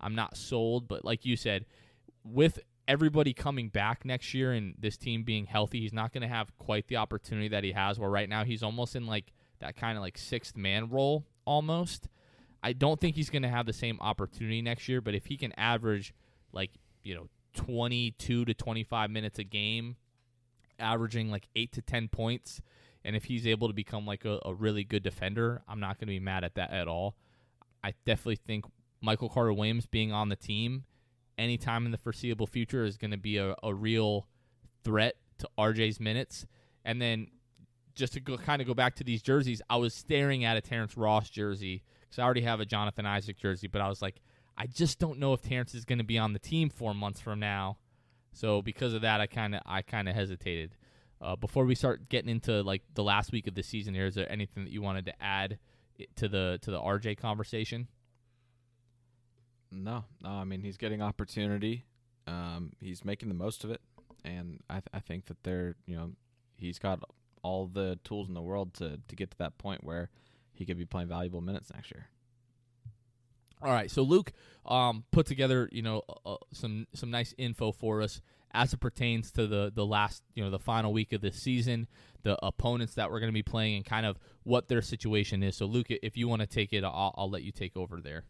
I'm 0.01 0.15
not 0.15 0.37
sold, 0.37 0.89
but 0.89 1.05
like 1.05 1.25
you 1.25 1.37
said, 1.37 1.67
with 2.25 2.59
everybody 2.89 3.33
coming 3.33 3.69
back 3.69 4.05
next 4.05 4.35
year 4.35 4.53
and 4.53 4.75
this 4.79 4.97
team 4.97 5.23
being 5.23 5.47
healthy, 5.47 5.81
he's 5.81 5.93
not 5.93 6.13
going 6.13 6.23
to 6.23 6.29
have 6.29 6.57
quite 6.59 6.89
the 6.89 6.97
opportunity 6.97 7.49
that 7.49 7.65
he 7.65 7.73
has. 7.73 7.99
Where 7.99 8.11
right 8.11 8.29
now 8.29 8.45
he's 8.45 8.63
almost 8.63 8.97
in 8.97 9.07
like 9.07 9.33
that 9.61 9.77
kind 9.77 9.97
of 9.97 10.03
like 10.03 10.19
sixth 10.19 10.57
man 10.57 10.89
role 10.89 11.25
almost. 11.45 12.09
I 12.63 12.73
don't 12.73 13.01
think 13.01 13.17
he's 13.17 13.31
going 13.31 13.43
to 13.43 13.49
have 13.49 13.67
the 13.67 13.73
same 13.73 13.99
opportunity 14.01 14.63
next 14.63 14.89
year, 14.89 15.01
but 15.01 15.15
if 15.15 15.27
he 15.27 15.37
can 15.37 15.53
average 15.59 16.15
like, 16.53 16.71
you 17.03 17.15
know, 17.15 17.29
22 17.55 18.45
to 18.45 18.55
25 18.55 19.11
minutes 19.11 19.39
a 19.39 19.45
game, 19.45 19.97
averaging 20.79 21.31
like 21.31 21.49
8 21.57 21.73
to 21.73 21.83
10 21.83 22.09
points, 22.09 22.61
and 23.05 23.17
if 23.17 23.25
he's 23.25 23.47
able 23.47 23.69
to 23.69 23.75
become 23.75 24.07
like 24.07 24.25
a, 24.25 24.39
a 24.45 24.55
really 24.55 24.85
good 24.85 25.03
defender, 25.03 25.63
I'm 25.69 25.81
not 25.81 25.99
going 25.99 26.09
to 26.09 26.13
be 26.13 26.21
mad 26.21 26.45
at 26.45 26.55
that 26.55 26.71
at 26.71 26.89
all. 26.89 27.17
I 27.83 27.95
definitely 28.07 28.37
think 28.37 28.65
Michael 29.01 29.29
Carter 29.29 29.53
Williams 29.53 29.87
being 29.87 30.13
on 30.13 30.29
the 30.29 30.37
team 30.37 30.85
anytime 31.39 31.85
in 31.85 31.93
the 31.93 31.99
foreseeable 31.99 32.47
future 32.47 32.85
is 32.85 32.97
going 32.97 33.11
to 33.11 33.17
be 33.17 33.39
a, 33.39 33.55
a 33.63 33.75
real 33.75 34.29
threat 34.85 35.17
to 35.39 35.49
RJ's 35.59 35.99
minutes. 35.99 36.47
And 36.85 37.01
then 37.01 37.29
just 37.95 38.13
to 38.15 38.21
go, 38.21 38.37
kind 38.37 38.63
of 38.63 38.69
go 38.69 38.75
back 38.75 38.95
to 38.97 39.05
these 39.05 39.23
jerseys, 39.23 39.61
I 39.69 39.77
was 39.77 39.95
staring 39.95 40.45
at 40.45 40.57
a 40.57 40.61
Terrence 40.61 40.97
Ross 40.97 41.29
jersey 41.29 41.83
because 42.03 42.19
I 42.19 42.25
already 42.25 42.43
have 42.43 42.61
a 42.61 42.67
Jonathan 42.67 43.07
Isaac 43.07 43.37
jersey, 43.37 43.67
but 43.67 43.81
I 43.81 43.89
was 43.89 44.01
like, 44.01 44.21
I 44.57 44.67
just 44.67 44.99
don't 44.99 45.19
know 45.19 45.33
if 45.33 45.43
Terrence 45.43 45.75
is 45.75 45.85
going 45.85 45.99
to 45.99 46.05
be 46.05 46.19
on 46.19 46.33
the 46.33 46.39
team 46.39 46.71
four 46.71 46.95
months 46.95 47.21
from 47.21 47.41
now. 47.41 47.79
So 48.33 48.63
because 48.63 48.95
of 48.95 49.03
that, 49.03 49.21
I 49.21 49.27
kind 49.27 49.55
of 49.55 49.63
I 49.67 49.83
kind 49.83 50.09
of 50.09 50.15
hesitated. 50.15 50.77
Uh, 51.23 51.37
before 51.37 51.65
we 51.65 51.75
start 51.75 52.09
getting 52.09 52.31
into 52.31 52.63
like 52.63 52.83
the 52.95 53.05
last 53.05 53.31
week 53.31 53.47
of 53.47 53.55
the 53.55 53.63
season, 53.63 53.95
here 53.95 54.07
is 54.07 54.15
there 54.15 54.31
anything 54.31 54.65
that 54.65 54.73
you 54.73 54.83
wanted 54.83 55.07
to 55.07 55.23
add 55.23 55.59
to 56.17 56.29
the 56.29 56.59
to 56.63 56.71
the 56.71 56.81
RJ 56.81 57.17
conversation? 57.19 57.87
No, 59.71 60.05
no. 60.21 60.31
I 60.31 60.45
mean, 60.45 60.61
he's 60.61 60.77
getting 60.77 61.01
opportunity. 61.01 61.85
Um, 62.27 62.73
he's 62.81 63.05
making 63.05 63.29
the 63.29 63.35
most 63.35 63.65
of 63.65 63.71
it, 63.71 63.81
and 64.25 64.61
I 64.69 64.75
th- 64.75 64.89
I 64.93 64.99
think 65.01 65.27
that 65.27 65.43
they're 65.45 65.77
you 65.87 65.97
know 65.97 66.13
he's 66.57 66.79
got 66.79 67.01
all 67.43 67.67
the 67.67 67.99
tools 68.05 68.29
in 68.29 68.35
the 68.35 68.43
world 68.43 68.75
to 68.75 69.01
to 69.07 69.17
get 69.17 69.31
to 69.31 69.39
that 69.39 69.59
point 69.59 69.85
where 69.85 70.11
he 70.53 70.65
could 70.67 70.79
be 70.79 70.85
playing 70.85 71.09
valuable 71.09 71.41
minutes 71.41 71.71
next 71.73 71.93
year. 71.93 72.07
All 73.63 73.73
right, 73.73 73.91
so 73.91 74.03
Luke 74.03 74.33
um, 74.67 75.05
put 75.13 75.27
together, 75.27 75.69
you 75.71 75.83
know, 75.83 76.03
uh, 76.27 76.37
some 76.53 76.87
some 76.95 77.11
nice 77.11 77.35
info 77.39 77.71
for 77.73 78.03
us 78.03 78.21
as 78.53 78.73
it 78.73 78.81
pertains 78.81 79.31
to 79.33 79.47
the 79.47 79.73
the 79.75 79.87
last, 79.87 80.23
you 80.35 80.43
know, 80.43 80.51
the 80.51 80.59
final 80.59 80.93
week 80.93 81.13
of 81.13 81.21
the 81.21 81.33
season, 81.33 81.87
the 82.23 82.37
opponents 82.45 82.95
that 82.95 83.11
we're 83.11 83.21
going 83.21 83.31
to 83.31 83.35
be 83.35 83.43
playing, 83.43 83.77
and 83.77 83.85
kind 83.85 84.05
of 84.05 84.19
what 84.43 84.69
their 84.69 84.83
situation 84.83 85.43
is. 85.43 85.57
So, 85.57 85.67
Luke, 85.67 85.87
if 85.91 86.17
you 86.17 86.29
want 86.29 86.41
to 86.41 86.47
take 86.47 86.73
it, 86.73 86.85
I'll, 86.85 87.15
I'll 87.17 87.31
let 87.31 87.43
you 87.43 87.53
take 87.53 87.77
over 87.77 88.01
there. 88.01 88.25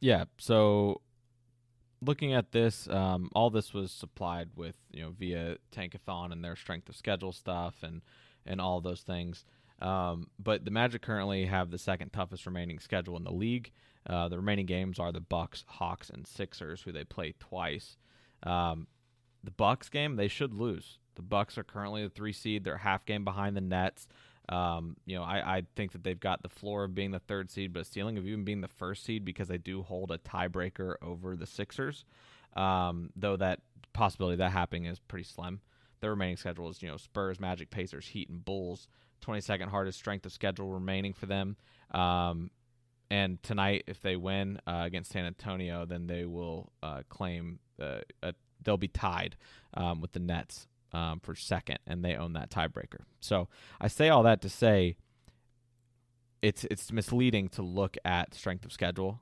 Yeah. 0.00 0.24
So, 0.38 1.00
looking 2.02 2.34
at 2.34 2.52
this, 2.52 2.88
um, 2.88 3.30
all 3.34 3.50
this 3.50 3.72
was 3.72 3.90
supplied 3.90 4.50
with, 4.54 4.74
you 4.90 5.02
know, 5.02 5.14
via 5.18 5.56
Tankathon 5.74 6.32
and 6.32 6.44
their 6.44 6.56
strength 6.56 6.88
of 6.88 6.96
schedule 6.96 7.32
stuff 7.32 7.76
and 7.82 8.02
and 8.46 8.60
all 8.60 8.80
those 8.80 9.00
things. 9.00 9.44
Um, 9.80 10.28
but 10.38 10.64
the 10.64 10.70
Magic 10.70 11.02
currently 11.02 11.46
have 11.46 11.70
the 11.70 11.78
second 11.78 12.12
toughest 12.12 12.46
remaining 12.46 12.78
schedule 12.78 13.16
in 13.16 13.24
the 13.24 13.32
league. 13.32 13.72
Uh, 14.08 14.28
the 14.28 14.36
remaining 14.36 14.66
games 14.66 14.98
are 14.98 15.12
the 15.12 15.20
Bucks, 15.20 15.64
Hawks, 15.66 16.10
and 16.10 16.26
Sixers, 16.26 16.82
who 16.82 16.92
they 16.92 17.04
play 17.04 17.34
twice. 17.38 17.96
Um, 18.42 18.86
the 19.42 19.50
Bucks 19.50 19.88
game 19.88 20.16
they 20.16 20.28
should 20.28 20.54
lose. 20.54 20.98
The 21.16 21.22
Bucks 21.22 21.58
are 21.58 21.64
currently 21.64 22.02
the 22.02 22.10
three 22.10 22.32
seed. 22.32 22.64
They're 22.64 22.78
half 22.78 23.04
game 23.06 23.24
behind 23.24 23.56
the 23.56 23.60
Nets. 23.60 24.06
Um, 24.48 24.96
you 25.06 25.16
know, 25.16 25.22
I, 25.22 25.56
I 25.56 25.62
think 25.74 25.92
that 25.92 26.04
they've 26.04 26.20
got 26.20 26.42
the 26.42 26.48
floor 26.48 26.84
of 26.84 26.94
being 26.94 27.12
the 27.12 27.18
third 27.18 27.50
seed, 27.50 27.72
but 27.72 27.80
a 27.80 27.84
ceiling 27.84 28.18
of 28.18 28.26
even 28.26 28.44
being 28.44 28.60
the 28.60 28.68
first 28.68 29.04
seed 29.04 29.24
because 29.24 29.48
they 29.48 29.58
do 29.58 29.82
hold 29.82 30.10
a 30.10 30.18
tiebreaker 30.18 30.96
over 31.00 31.36
the 31.36 31.46
Sixers. 31.46 32.04
Um, 32.54 33.10
though 33.16 33.36
that 33.36 33.60
possibility 33.92 34.34
of 34.34 34.38
that 34.38 34.52
happening 34.52 34.84
is 34.84 34.98
pretty 34.98 35.24
slim. 35.24 35.60
The 36.00 36.10
remaining 36.10 36.36
schedule 36.36 36.68
is 36.68 36.82
you 36.82 36.88
know 36.88 36.98
Spurs, 36.98 37.40
Magic, 37.40 37.70
Pacers, 37.70 38.08
Heat, 38.08 38.28
and 38.28 38.44
Bulls. 38.44 38.86
22nd 39.24 39.68
hardest 39.68 39.98
strength 39.98 40.26
of 40.26 40.32
schedule 40.32 40.68
remaining 40.68 41.12
for 41.12 41.26
them. 41.26 41.56
Um, 41.92 42.50
and 43.10 43.42
tonight, 43.42 43.84
if 43.86 44.00
they 44.00 44.16
win 44.16 44.58
uh, 44.66 44.82
against 44.84 45.12
San 45.12 45.24
Antonio, 45.24 45.84
then 45.86 46.06
they 46.06 46.24
will 46.24 46.72
uh, 46.82 47.02
claim 47.08 47.58
uh, 47.80 48.00
a, 48.22 48.34
they'll 48.62 48.76
be 48.76 48.88
tied 48.88 49.36
um, 49.74 50.00
with 50.00 50.12
the 50.12 50.20
Nets 50.20 50.66
um, 50.92 51.20
for 51.20 51.34
second, 51.34 51.78
and 51.86 52.04
they 52.04 52.14
own 52.14 52.32
that 52.32 52.50
tiebreaker. 52.50 53.02
So 53.20 53.48
I 53.80 53.88
say 53.88 54.08
all 54.08 54.22
that 54.22 54.40
to 54.42 54.48
say 54.48 54.96
it's 56.42 56.64
it's 56.70 56.92
misleading 56.92 57.48
to 57.50 57.62
look 57.62 57.96
at 58.04 58.34
strength 58.34 58.64
of 58.64 58.72
schedule 58.72 59.20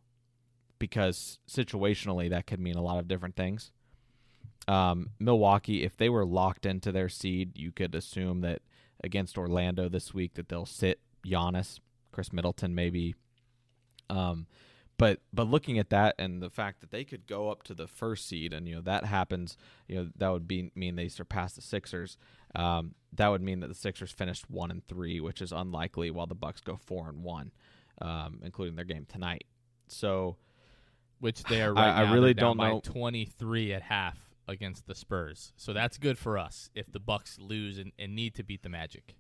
because 0.79 1.39
situationally 1.49 2.29
that 2.31 2.47
could 2.47 2.61
mean 2.61 2.75
a 2.75 2.83
lot 2.83 2.99
of 2.99 3.07
different 3.07 3.37
things. 3.37 3.71
Um, 4.67 5.11
Milwaukee, 5.19 5.85
if 5.85 5.97
they 5.97 6.09
were 6.09 6.25
locked 6.25 6.67
into 6.67 6.93
their 6.93 7.09
seed, 7.09 7.57
you 7.59 7.73
could 7.73 7.95
assume 7.95 8.41
that 8.41 8.63
against 9.05 9.39
Orlando 9.39 9.89
this 9.89 10.15
week 10.15 10.35
that 10.35 10.49
they'll 10.49 10.67
sit 10.67 11.01
Giannis, 11.27 11.81
Khris 12.13 12.33
Middleton 12.33 12.75
maybe. 12.75 13.15
Um, 14.11 14.47
but 14.99 15.21
but 15.33 15.49
looking 15.49 15.79
at 15.79 15.91
that 15.91 16.15
and 16.19 16.43
the 16.43 16.51
fact 16.51 16.81
that 16.81 16.91
they 16.91 17.05
could 17.05 17.27
go 17.27 17.51
up 17.51 17.63
to 17.65 17.75
the 17.75 17.89
first 17.89 18.29
seed 18.29 18.53
and 18.53 18.69
you 18.69 18.77
know 18.77 18.81
that 18.83 19.05
happens, 19.05 19.57
you 19.89 19.97
know 19.97 20.11
that 20.17 20.29
would 20.29 20.47
be 20.47 20.71
mean 20.75 20.97
they 20.97 21.09
surpass 21.09 21.55
the 21.55 21.63
Sixers. 21.63 22.17
Um, 22.55 22.95
that 23.15 23.29
would 23.29 23.43
mean 23.43 23.61
that 23.61 23.69
the 23.69 23.75
Sixers 23.75 24.13
finished 24.13 24.49
one 24.51 24.71
and 24.71 24.87
three, 24.87 25.21
which 25.21 25.41
is 25.43 25.51
unlikely, 25.51 26.11
while 26.11 26.27
the 26.27 26.35
Bucks 26.35 26.61
go 26.61 26.77
four 26.77 27.09
and 27.09 27.25
one, 27.25 27.51
um, 28.01 28.41
including 28.43 28.77
their 28.77 28.85
game 28.85 29.07
tonight. 29.07 29.45
So, 29.89 30.37
which 31.19 31.43
they 31.45 31.63
are 31.63 31.73
right 31.75 31.91
I, 31.91 32.05
I 32.05 32.13
really 32.13 32.35
don't 32.35 32.59
know. 32.59 32.81
Twenty 32.85 33.25
three 33.25 33.73
at 33.73 33.83
half 33.83 34.32
against 34.49 34.87
the 34.87 34.95
Spurs. 34.95 35.53
So 35.57 35.73
that's 35.73 35.99
good 35.99 36.19
for 36.19 36.39
us 36.39 36.71
if 36.75 36.91
the 36.91 37.01
Bucks 37.01 37.39
lose 37.39 37.79
and, 37.79 37.93
and 37.99 38.15
need 38.15 38.35
to 38.35 38.43
beat 38.43 38.63
the 38.63 38.69
Magic. 38.69 39.15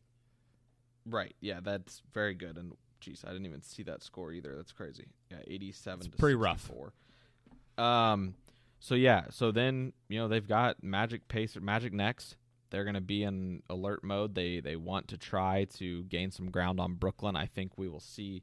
Right. 1.06 1.34
Yeah, 1.40 1.60
that's 1.62 2.02
very 2.12 2.34
good. 2.34 2.56
And 2.56 2.72
jeez, 3.00 3.24
I 3.26 3.32
didn't 3.32 3.46
even 3.46 3.62
see 3.62 3.82
that 3.84 4.02
score 4.02 4.32
either. 4.32 4.54
That's 4.56 4.72
crazy. 4.72 5.08
Yeah, 5.30 5.38
eighty-seven. 5.46 6.06
It's 6.06 6.16
pretty 6.16 6.38
64. 6.40 6.92
rough. 7.76 8.12
Um. 8.12 8.34
So 8.78 8.94
yeah. 8.94 9.24
So 9.30 9.50
then 9.50 9.92
you 10.08 10.18
know 10.18 10.28
they've 10.28 10.46
got 10.46 10.82
Magic 10.82 11.28
Pacer 11.28 11.60
Magic 11.60 11.92
next. 11.92 12.36
They're 12.70 12.84
going 12.84 12.94
to 12.94 13.00
be 13.00 13.22
in 13.22 13.62
alert 13.68 14.02
mode. 14.02 14.34
They 14.34 14.60
they 14.60 14.76
want 14.76 15.08
to 15.08 15.18
try 15.18 15.66
to 15.76 16.04
gain 16.04 16.30
some 16.30 16.50
ground 16.50 16.80
on 16.80 16.94
Brooklyn. 16.94 17.36
I 17.36 17.46
think 17.46 17.76
we 17.76 17.88
will 17.88 18.00
see 18.00 18.42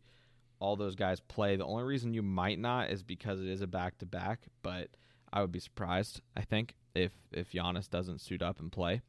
all 0.59 0.75
those 0.75 0.95
guys 0.95 1.19
play. 1.21 1.55
The 1.55 1.65
only 1.65 1.83
reason 1.83 2.13
you 2.13 2.21
might 2.21 2.59
not 2.59 2.89
is 2.89 3.01
because 3.01 3.39
it 3.39 3.47
is 3.47 3.61
a 3.61 3.67
back 3.67 3.97
to 3.99 4.05
back, 4.05 4.41
but 4.61 4.89
I 5.31 5.41
would 5.41 5.51
be 5.51 5.59
surprised. 5.59 6.21
I 6.35 6.41
think 6.41 6.75
if 6.95 7.11
if 7.31 7.51
Giannis 7.51 7.89
doesn't 7.89 8.21
suit 8.21 8.41
up 8.41 8.59
and 8.59 8.71
play. 8.71 9.01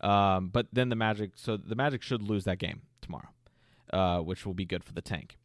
Um, 0.00 0.48
but 0.48 0.66
then 0.72 0.90
the 0.90 0.96
Magic, 0.96 1.30
so 1.34 1.56
the 1.56 1.74
Magic 1.74 2.02
should 2.02 2.22
lose 2.22 2.44
that 2.44 2.58
game 2.58 2.82
tomorrow, 3.00 3.28
uh, 3.92 4.18
which 4.18 4.44
will 4.44 4.54
be 4.54 4.66
good 4.66 4.84
for 4.84 4.92
the 4.92 5.00
tank. 5.00 5.38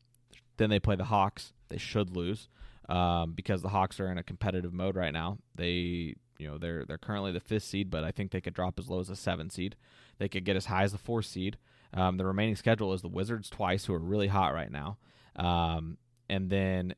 Then 0.57 0.69
they 0.69 0.79
play 0.79 0.95
the 0.95 1.05
Hawks. 1.05 1.53
They 1.69 1.77
should 1.77 2.15
lose 2.15 2.49
um, 2.89 3.33
because 3.33 3.61
the 3.61 3.69
Hawks 3.69 3.99
are 3.99 4.11
in 4.11 4.17
a 4.17 4.23
competitive 4.23 4.73
mode 4.73 4.95
right 4.95 5.13
now. 5.13 5.37
They, 5.55 6.15
you 6.37 6.47
know, 6.47 6.57
they're 6.57 6.83
they're 6.83 6.97
currently 6.97 7.31
the 7.31 7.39
fifth 7.39 7.63
seed, 7.63 7.89
but 7.89 8.03
I 8.03 8.11
think 8.11 8.31
they 8.31 8.41
could 8.41 8.53
drop 8.53 8.79
as 8.79 8.89
low 8.89 8.99
as 8.99 9.09
a 9.09 9.15
seven 9.15 9.49
seed. 9.49 9.75
They 10.17 10.27
could 10.27 10.43
get 10.43 10.57
as 10.57 10.65
high 10.65 10.83
as 10.83 10.91
the 10.91 10.97
four 10.97 11.21
seed. 11.21 11.57
Um, 11.93 12.17
the 12.17 12.25
remaining 12.25 12.55
schedule 12.55 12.93
is 12.93 13.01
the 13.01 13.07
Wizards 13.07 13.49
twice, 13.49 13.85
who 13.85 13.93
are 13.93 13.99
really 13.99 14.27
hot 14.27 14.53
right 14.53 14.71
now, 14.71 14.97
um, 15.37 15.97
and 16.29 16.49
then 16.49 16.95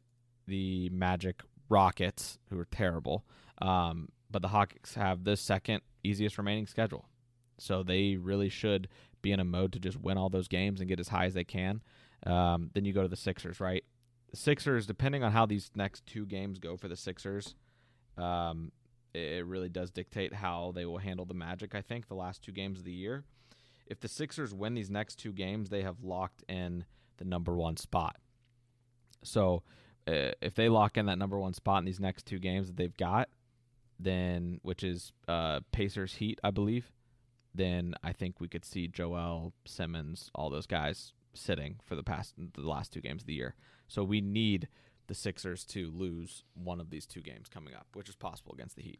the 0.48 0.90
Magic 0.90 1.42
Rockets, 1.72 2.38
who 2.50 2.60
are 2.60 2.66
terrible. 2.66 3.26
Um, 3.62 4.10
but 4.30 4.42
the 4.42 4.50
Hawks 4.50 4.96
have 4.96 5.24
the 5.24 5.38
second 5.38 5.82
easiest 6.04 6.38
remaining 6.38 6.68
schedule, 6.68 7.08
so 7.58 7.82
they 7.82 8.18
really 8.18 8.50
should 8.50 8.88
be 9.22 9.32
in 9.32 9.40
a 9.40 9.46
mode 9.46 9.74
to 9.74 9.80
just 9.80 10.00
win 10.00 10.18
all 10.18 10.30
those 10.30 10.48
games 10.48 10.80
and 10.80 10.90
get 10.90 11.00
as 11.00 11.08
high 11.08 11.26
as 11.26 11.34
they 11.34 11.44
can. 11.44 11.82
Um, 12.26 12.70
then 12.74 12.86
you 12.86 12.94
go 12.94 13.02
to 13.02 13.08
the 13.08 13.16
Sixers, 13.16 13.60
right? 13.60 13.84
The 14.32 14.38
Sixers, 14.38 14.86
depending 14.86 15.24
on 15.24 15.32
how 15.32 15.46
these 15.46 15.72
next 15.76 16.06
two 16.06 16.26
games 16.26 16.60
go 16.60 16.78
for 16.78 16.88
the 16.88 16.96
Sixers, 16.96 17.56
um, 18.18 18.72
it 19.14 19.46
really 19.46 19.70
does 19.70 19.92
dictate 19.92 20.34
how 20.34 20.72
they 20.74 20.86
will 20.86 20.98
handle 20.98 21.26
the 21.26 21.34
Magic. 21.34 21.76
I 21.76 21.82
think 21.82 22.08
the 22.08 22.16
last 22.16 22.42
two 22.42 22.52
games 22.52 22.80
of 22.80 22.86
the 22.86 22.92
year. 22.92 23.24
If 23.88 24.00
the 24.00 24.08
Sixers 24.08 24.54
win 24.54 24.74
these 24.74 24.90
next 24.90 25.16
two 25.16 25.34
games, 25.34 25.70
they 25.70 25.82
have 25.82 26.04
locked 26.04 26.44
in 26.48 26.86
the 27.18 27.26
number 27.26 27.56
one 27.56 27.78
spot. 27.78 28.16
So 29.24 29.64
if 30.08 30.56
they 30.56 30.70
lock 30.70 30.98
in 30.98 31.06
that 31.08 31.18
number 31.18 31.40
one 31.40 31.54
spot 31.54 31.80
in 31.80 31.86
these 31.86 32.00
next 32.00 32.26
two 32.26 32.40
games 32.40 32.68
that 32.68 32.78
they've 32.78 32.98
got, 32.98 33.30
then 34.00 34.60
which 34.64 34.84
is 34.84 35.12
uh, 35.28 35.60
Pacers 35.72 36.16
Heat, 36.16 36.40
I 36.44 36.52
believe, 36.52 36.92
then 37.54 37.96
I 38.04 38.14
think 38.14 38.40
we 38.40 38.48
could 38.48 38.66
see 38.66 38.88
Joel 38.88 39.54
Simmons, 39.66 40.32
all 40.34 40.50
those 40.50 40.68
guys 40.68 41.14
sitting 41.34 41.80
for 41.86 41.96
the 41.96 42.04
past 42.04 42.34
the 42.38 42.62
last 42.62 42.92
two 42.92 43.02
games 43.02 43.24
of 43.24 43.28
the 43.28 43.34
year. 43.34 43.56
So 43.88 44.04
we 44.04 44.22
need 44.22 44.68
the 45.08 45.14
Sixers 45.14 45.66
to 45.66 45.92
lose 45.92 46.44
one 46.54 46.80
of 46.80 46.90
these 46.90 47.06
two 47.06 47.22
games 47.22 47.50
coming 47.50 47.74
up, 47.74 47.88
which 47.94 48.10
is 48.10 48.16
possible 48.16 48.54
against 48.54 48.76
the 48.76 48.82
Heat. 48.82 49.00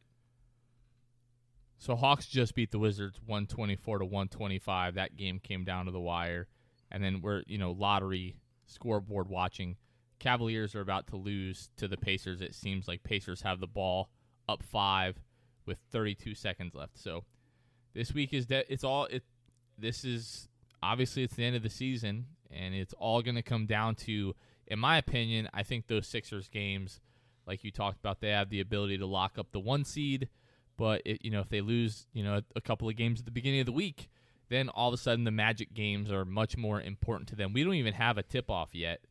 So 1.78 1.96
Hawks 1.96 2.28
just 2.28 2.54
beat 2.54 2.72
the 2.72 2.78
Wizards 2.78 3.20
124 3.26 4.00
to 4.00 4.06
125. 4.06 4.96
That 4.96 5.18
game 5.18 5.40
came 5.40 5.64
down 5.64 5.86
to 5.86 5.92
the 5.92 6.00
wire. 6.00 6.48
And 6.92 7.04
then 7.04 7.22
we're, 7.22 7.42
you 7.48 7.58
know, 7.58 7.72
lottery 7.72 8.36
scoreboard 8.68 9.30
watching. 9.30 9.78
Cavaliers 10.22 10.76
are 10.76 10.82
about 10.82 11.08
to 11.08 11.16
lose 11.16 11.70
to 11.78 11.88
the 11.88 11.98
Pacers. 11.98 12.42
It 12.42 12.54
seems 12.54 12.88
like 12.88 13.02
Pacers 13.02 13.42
have 13.42 13.60
the 13.60 13.68
ball 13.68 14.10
up 14.48 14.62
5 14.62 15.20
with 15.66 15.80
32 15.92 16.36
seconds 16.36 16.76
left. 16.76 17.00
So 17.00 17.24
this 17.96 18.14
week 18.14 18.32
is 18.32 18.46
that 18.48 18.66
it's 18.70 18.84
all 18.84 19.06
it 19.06 19.24
this 19.80 20.06
is 20.06 20.48
obviously 20.84 21.24
it's 21.24 21.34
the 21.34 21.44
end 21.44 21.56
of 21.56 21.64
the 21.64 21.70
season 21.70 22.28
and 22.52 22.76
it's 22.76 22.94
all 22.94 23.24
going 23.24 23.36
to 23.36 23.42
come 23.42 23.66
down 23.66 23.96
to 23.96 24.36
in 24.68 24.78
my 24.78 24.98
opinion, 24.98 25.50
I 25.56 25.64
think 25.64 25.88
those 25.88 26.08
Sixers 26.08 26.48
games, 26.48 27.02
like 27.48 27.64
you 27.64 27.72
talked 27.72 28.00
about, 28.00 28.22
they 28.22 28.30
have 28.30 28.50
the 28.50 28.62
ability 28.62 29.00
to 29.00 29.08
lock 29.08 29.40
up 29.40 29.52
the 29.52 29.60
one 29.60 29.84
seed. 29.84 30.30
But 30.78 31.02
it, 31.04 31.26
you 31.26 31.32
know, 31.32 31.42
if 31.42 31.50
they 31.50 31.62
lose, 31.62 32.06
you 32.14 32.24
know, 32.24 32.42
a 32.56 32.62
couple 32.62 32.88
of 32.88 32.96
games 32.96 33.20
at 33.20 33.26
the 33.26 33.32
beginning 33.32 33.60
of 33.60 33.66
the 33.66 33.72
week, 33.72 34.08
then 34.50 34.70
all 34.70 34.88
of 34.88 34.94
a 34.94 34.98
sudden 34.98 35.26
the 35.26 35.32
Magic 35.32 35.74
games 35.74 36.12
are 36.12 36.26
much 36.26 36.58
more 36.58 36.80
important 36.80 37.28
to 37.30 37.36
them. 37.36 37.54
We 37.54 37.64
don't 37.64 37.74
even 37.74 37.94
have 37.94 38.18
a 38.18 38.24
tip 38.24 38.50
off 38.52 38.74
yet 38.74 39.02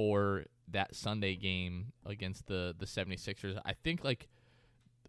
for 0.00 0.44
that 0.68 0.94
Sunday 0.94 1.36
game 1.36 1.92
against 2.06 2.46
the 2.46 2.74
the 2.78 2.86
76ers. 2.86 3.60
I 3.66 3.74
think 3.74 4.02
like 4.02 4.28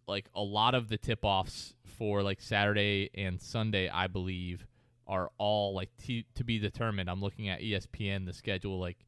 like 0.05 0.25
a 0.35 0.41
lot 0.41 0.75
of 0.75 0.89
the 0.89 0.97
tip 0.97 1.19
offs 1.23 1.75
for 1.85 2.21
like 2.21 2.41
Saturday 2.41 3.09
and 3.15 3.41
Sunday, 3.41 3.87
I 3.87 4.07
believe, 4.07 4.67
are 5.07 5.29
all 5.37 5.73
like 5.73 5.91
t- 5.97 6.25
to 6.35 6.43
be 6.43 6.59
determined. 6.59 7.09
I'm 7.09 7.21
looking 7.21 7.47
at 7.47 7.61
ESPN 7.61 8.25
the 8.25 8.33
schedule 8.33 8.81
like 8.81 9.05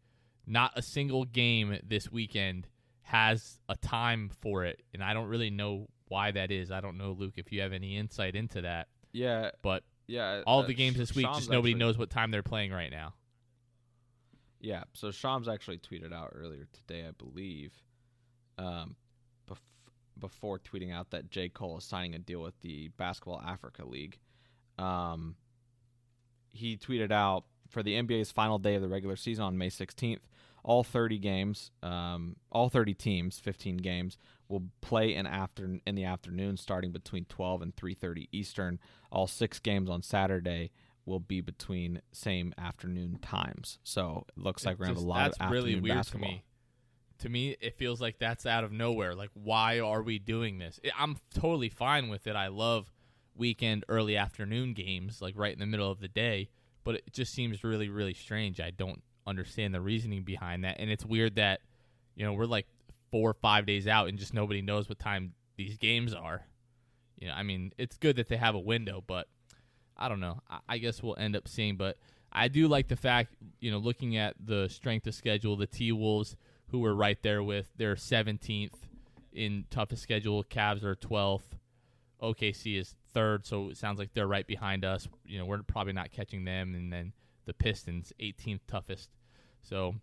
not 0.47 0.71
a 0.77 0.81
single 0.81 1.25
game 1.25 1.77
this 1.85 2.09
weekend 2.09 2.69
has 3.01 3.59
a 3.67 3.75
time 3.75 4.31
for 4.39 4.63
it, 4.63 4.81
and 4.93 5.03
I 5.03 5.13
don't 5.13 5.27
really 5.27 5.49
know 5.49 5.87
why 6.07 6.31
that 6.31 6.49
is. 6.49 6.71
I 6.71 6.79
don't 6.79 6.97
know, 6.97 7.11
Luke, 7.11 7.33
if 7.35 7.51
you 7.51 7.59
have 7.59 7.73
any 7.73 7.97
insight 7.97 8.37
into 8.37 8.61
that. 8.61 8.87
Yeah, 9.11 9.51
but 9.61 9.83
yeah, 10.07 10.43
all 10.47 10.63
uh, 10.63 10.67
the 10.67 10.75
games 10.75 10.95
this 10.95 11.13
week, 11.13 11.25
Shams 11.25 11.39
just 11.39 11.49
nobody 11.49 11.73
actually, 11.73 11.79
knows 11.79 11.97
what 11.97 12.09
time 12.09 12.31
they're 12.31 12.41
playing 12.41 12.71
right 12.71 12.89
now. 12.89 13.15
Yeah, 14.63 14.83
so 14.93 15.11
Shams 15.11 15.49
actually 15.49 15.79
tweeted 15.79 16.13
out 16.13 16.31
earlier 16.33 16.67
today, 16.71 17.05
I 17.05 17.11
believe, 17.11 17.73
um, 18.57 18.95
bef- 19.45 19.57
before 20.17 20.57
tweeting 20.57 20.93
out 20.93 21.09
that 21.09 21.29
J 21.29 21.49
Cole 21.49 21.77
is 21.77 21.83
signing 21.83 22.15
a 22.15 22.19
deal 22.19 22.41
with 22.41 22.57
the 22.61 22.87
Basketball 22.97 23.41
Africa 23.45 23.85
League. 23.85 24.17
Um, 24.79 25.35
he 26.53 26.77
tweeted 26.77 27.11
out 27.11 27.43
for 27.67 27.83
the 27.83 27.95
NBA's 27.95 28.31
final 28.31 28.57
day 28.57 28.75
of 28.75 28.81
the 28.81 28.87
regular 28.87 29.17
season 29.17 29.43
on 29.43 29.57
May 29.57 29.69
16th 29.69 30.21
all 30.63 30.83
30 30.83 31.19
games, 31.19 31.71
um, 31.81 32.37
all 32.51 32.69
30 32.69 32.93
teams, 32.93 33.39
15 33.39 33.77
games 33.77 34.17
will 34.47 34.63
play 34.81 35.13
in 35.13 35.25
after 35.25 35.79
in 35.85 35.95
the 35.95 36.05
afternoon, 36.05 36.57
starting 36.57 36.91
between 36.91 37.25
12 37.25 37.61
and 37.61 37.75
3:30 37.75 38.29
Eastern. 38.31 38.79
All 39.11 39.27
six 39.27 39.59
games 39.59 39.89
on 39.89 40.01
Saturday 40.01 40.71
will 41.05 41.19
be 41.19 41.41
between 41.41 42.01
same 42.11 42.53
afternoon 42.57 43.19
times. 43.21 43.79
So 43.83 44.25
it 44.35 44.41
looks 44.41 44.65
like 44.65 44.79
we're 44.79 44.85
gonna 44.85 44.99
have 44.99 45.03
a 45.03 45.07
lot 45.07 45.23
that's 45.23 45.37
of 45.37 45.41
afternoon 45.43 45.63
really 45.63 45.79
weird 45.79 45.97
basketball. 45.97 46.29
to 46.29 46.35
me. 46.35 46.43
To 47.19 47.29
me, 47.29 47.55
it 47.61 47.75
feels 47.77 48.01
like 48.01 48.19
that's 48.19 48.45
out 48.45 48.63
of 48.63 48.71
nowhere. 48.71 49.15
Like, 49.15 49.29
why 49.33 49.79
are 49.79 50.01
we 50.01 50.19
doing 50.19 50.57
this? 50.57 50.79
I'm 50.97 51.17
totally 51.33 51.69
fine 51.69 52.09
with 52.09 52.27
it. 52.27 52.35
I 52.35 52.47
love 52.47 52.91
weekend 53.35 53.85
early 53.87 54.17
afternoon 54.17 54.73
games, 54.73 55.21
like 55.21 55.35
right 55.37 55.53
in 55.53 55.59
the 55.59 55.65
middle 55.65 55.89
of 55.89 55.99
the 55.99 56.07
day. 56.07 56.49
But 56.83 56.95
it 56.95 57.13
just 57.13 57.33
seems 57.33 57.63
really, 57.63 57.87
really 57.87 58.13
strange. 58.13 58.59
I 58.59 58.71
don't 58.71 59.01
understand 59.25 59.73
the 59.73 59.79
reasoning 59.79 60.23
behind 60.23 60.65
that. 60.65 60.77
And 60.79 60.89
it's 60.89 61.05
weird 61.05 61.35
that, 61.35 61.61
you 62.15 62.25
know, 62.25 62.33
we're 62.33 62.45
like 62.45 62.67
four 63.09 63.29
or 63.29 63.35
five 63.35 63.65
days 63.65 63.87
out 63.87 64.09
and 64.09 64.17
just 64.17 64.33
nobody 64.33 64.61
knows 64.61 64.89
what 64.89 64.99
time 64.99 65.33
these 65.55 65.77
games 65.77 66.13
are. 66.13 66.45
You 67.17 67.27
know, 67.29 67.35
I 67.35 67.43
mean, 67.43 67.71
it's 67.77 67.95
good 67.95 68.17
that 68.17 68.27
they 68.27 68.37
have 68.37 68.55
a 68.55 68.59
window, 68.59 69.01
but 69.05 69.27
I 69.97 70.09
don't 70.09 70.19
know. 70.19 70.41
I, 70.49 70.59
I 70.69 70.77
guess 70.77 71.01
we'll 71.01 71.17
end 71.17 71.35
up 71.35 71.47
seeing. 71.47 71.77
But 71.77 71.97
I 72.31 72.47
do 72.47 72.67
like 72.67 72.87
the 72.87 72.95
fact, 72.95 73.35
you 73.59 73.71
know, 73.71 73.77
looking 73.77 74.17
at 74.17 74.35
the 74.43 74.67
strength 74.69 75.07
of 75.07 75.15
schedule, 75.15 75.55
the 75.55 75.67
T 75.67 75.91
Wolves, 75.91 76.35
who 76.67 76.79
were 76.79 76.95
right 76.95 77.21
there 77.21 77.43
with 77.43 77.69
their 77.77 77.95
17th 77.95 78.73
in 79.31 79.65
toughest 79.69 80.03
schedule. 80.03 80.43
Cavs 80.43 80.83
are 80.83 80.95
12th. 80.95 81.57
OKC 82.21 82.79
is 82.79 82.95
third, 83.13 83.45
so 83.45 83.69
it 83.69 83.77
sounds 83.77 83.99
like 83.99 84.13
they're 84.13 84.27
right 84.27 84.47
behind 84.47 84.85
us. 84.85 85.07
You 85.25 85.39
know, 85.39 85.45
we're 85.45 85.61
probably 85.63 85.93
not 85.93 86.11
catching 86.11 86.45
them. 86.45 86.73
And 86.73 86.91
then 86.91 87.13
the 87.45 87.53
Pistons, 87.53 88.13
18th 88.19 88.61
toughest. 88.67 89.09
So 89.61 89.95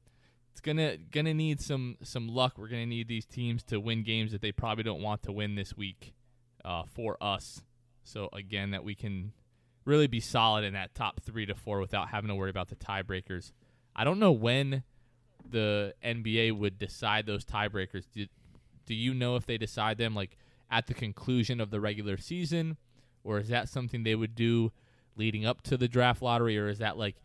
it's 0.53 0.61
gonna 0.61 0.96
gonna 0.96 1.35
need 1.35 1.61
some 1.61 1.96
some 2.03 2.29
luck. 2.29 2.59
We're 2.59 2.68
gonna 2.68 2.87
need 2.87 3.09
these 3.09 3.26
teams 3.26 3.62
to 3.64 3.81
win 3.81 4.03
games 4.03 4.33
that 4.33 4.42
they 4.42 4.53
probably 4.53 4.85
don't 4.85 5.03
want 5.03 5.22
to 5.24 5.33
win 5.33 5.55
this 5.55 5.76
week 5.76 6.14
uh, 6.64 6.85
for 6.85 7.16
us. 7.20 7.62
So 8.05 8.29
again, 8.33 8.70
that 8.72 8.85
we 8.85 8.94
can 8.94 9.33
really 9.84 10.06
be 10.06 10.20
solid 10.20 10.64
in 10.64 10.74
that 10.74 10.94
top 10.94 11.20
three 11.20 11.46
to 11.46 11.54
four 11.54 11.80
without 11.80 12.08
having 12.08 12.28
to 12.28 12.34
worry 12.34 12.50
about 12.50 12.68
the 12.68 12.76
tiebreakers. 12.76 13.52
I 13.94 14.04
don't 14.04 14.18
know 14.18 14.32
when 14.32 14.82
the 15.48 15.94
NBA 16.04 16.56
would 16.56 16.78
decide 16.78 17.26
those 17.26 17.44
tiebreakers. 17.44 18.04
Do, 18.12 18.26
do 18.86 18.94
you 18.94 19.14
know 19.14 19.36
if 19.36 19.46
they 19.46 19.58
decide 19.58 19.98
them 19.98 20.14
like 20.14 20.36
at 20.70 20.86
the 20.86 20.94
conclusion 20.94 21.60
of 21.60 21.70
the 21.70 21.80
regular 21.80 22.16
season, 22.16 22.76
or 23.24 23.38
is 23.38 23.48
that 23.48 23.68
something 23.68 24.02
they 24.02 24.14
would 24.14 24.34
do 24.34 24.72
leading 25.16 25.44
up 25.44 25.62
to 25.62 25.76
the 25.76 25.88
draft 25.88 26.22
lottery, 26.22 26.58
or 26.58 26.68
is 26.68 26.78
that 26.78 26.96
like 26.96 27.16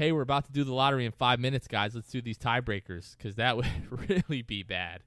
hey, 0.00 0.12
we're 0.12 0.22
about 0.22 0.46
to 0.46 0.52
do 0.52 0.64
the 0.64 0.72
lottery 0.72 1.04
in 1.04 1.12
five 1.12 1.38
minutes, 1.38 1.68
guys. 1.68 1.94
Let's 1.94 2.10
do 2.10 2.22
these 2.22 2.38
tiebreakers 2.38 3.16
because 3.18 3.34
that 3.36 3.56
would 3.56 3.66
really 4.08 4.40
be 4.40 4.62
bad. 4.62 5.02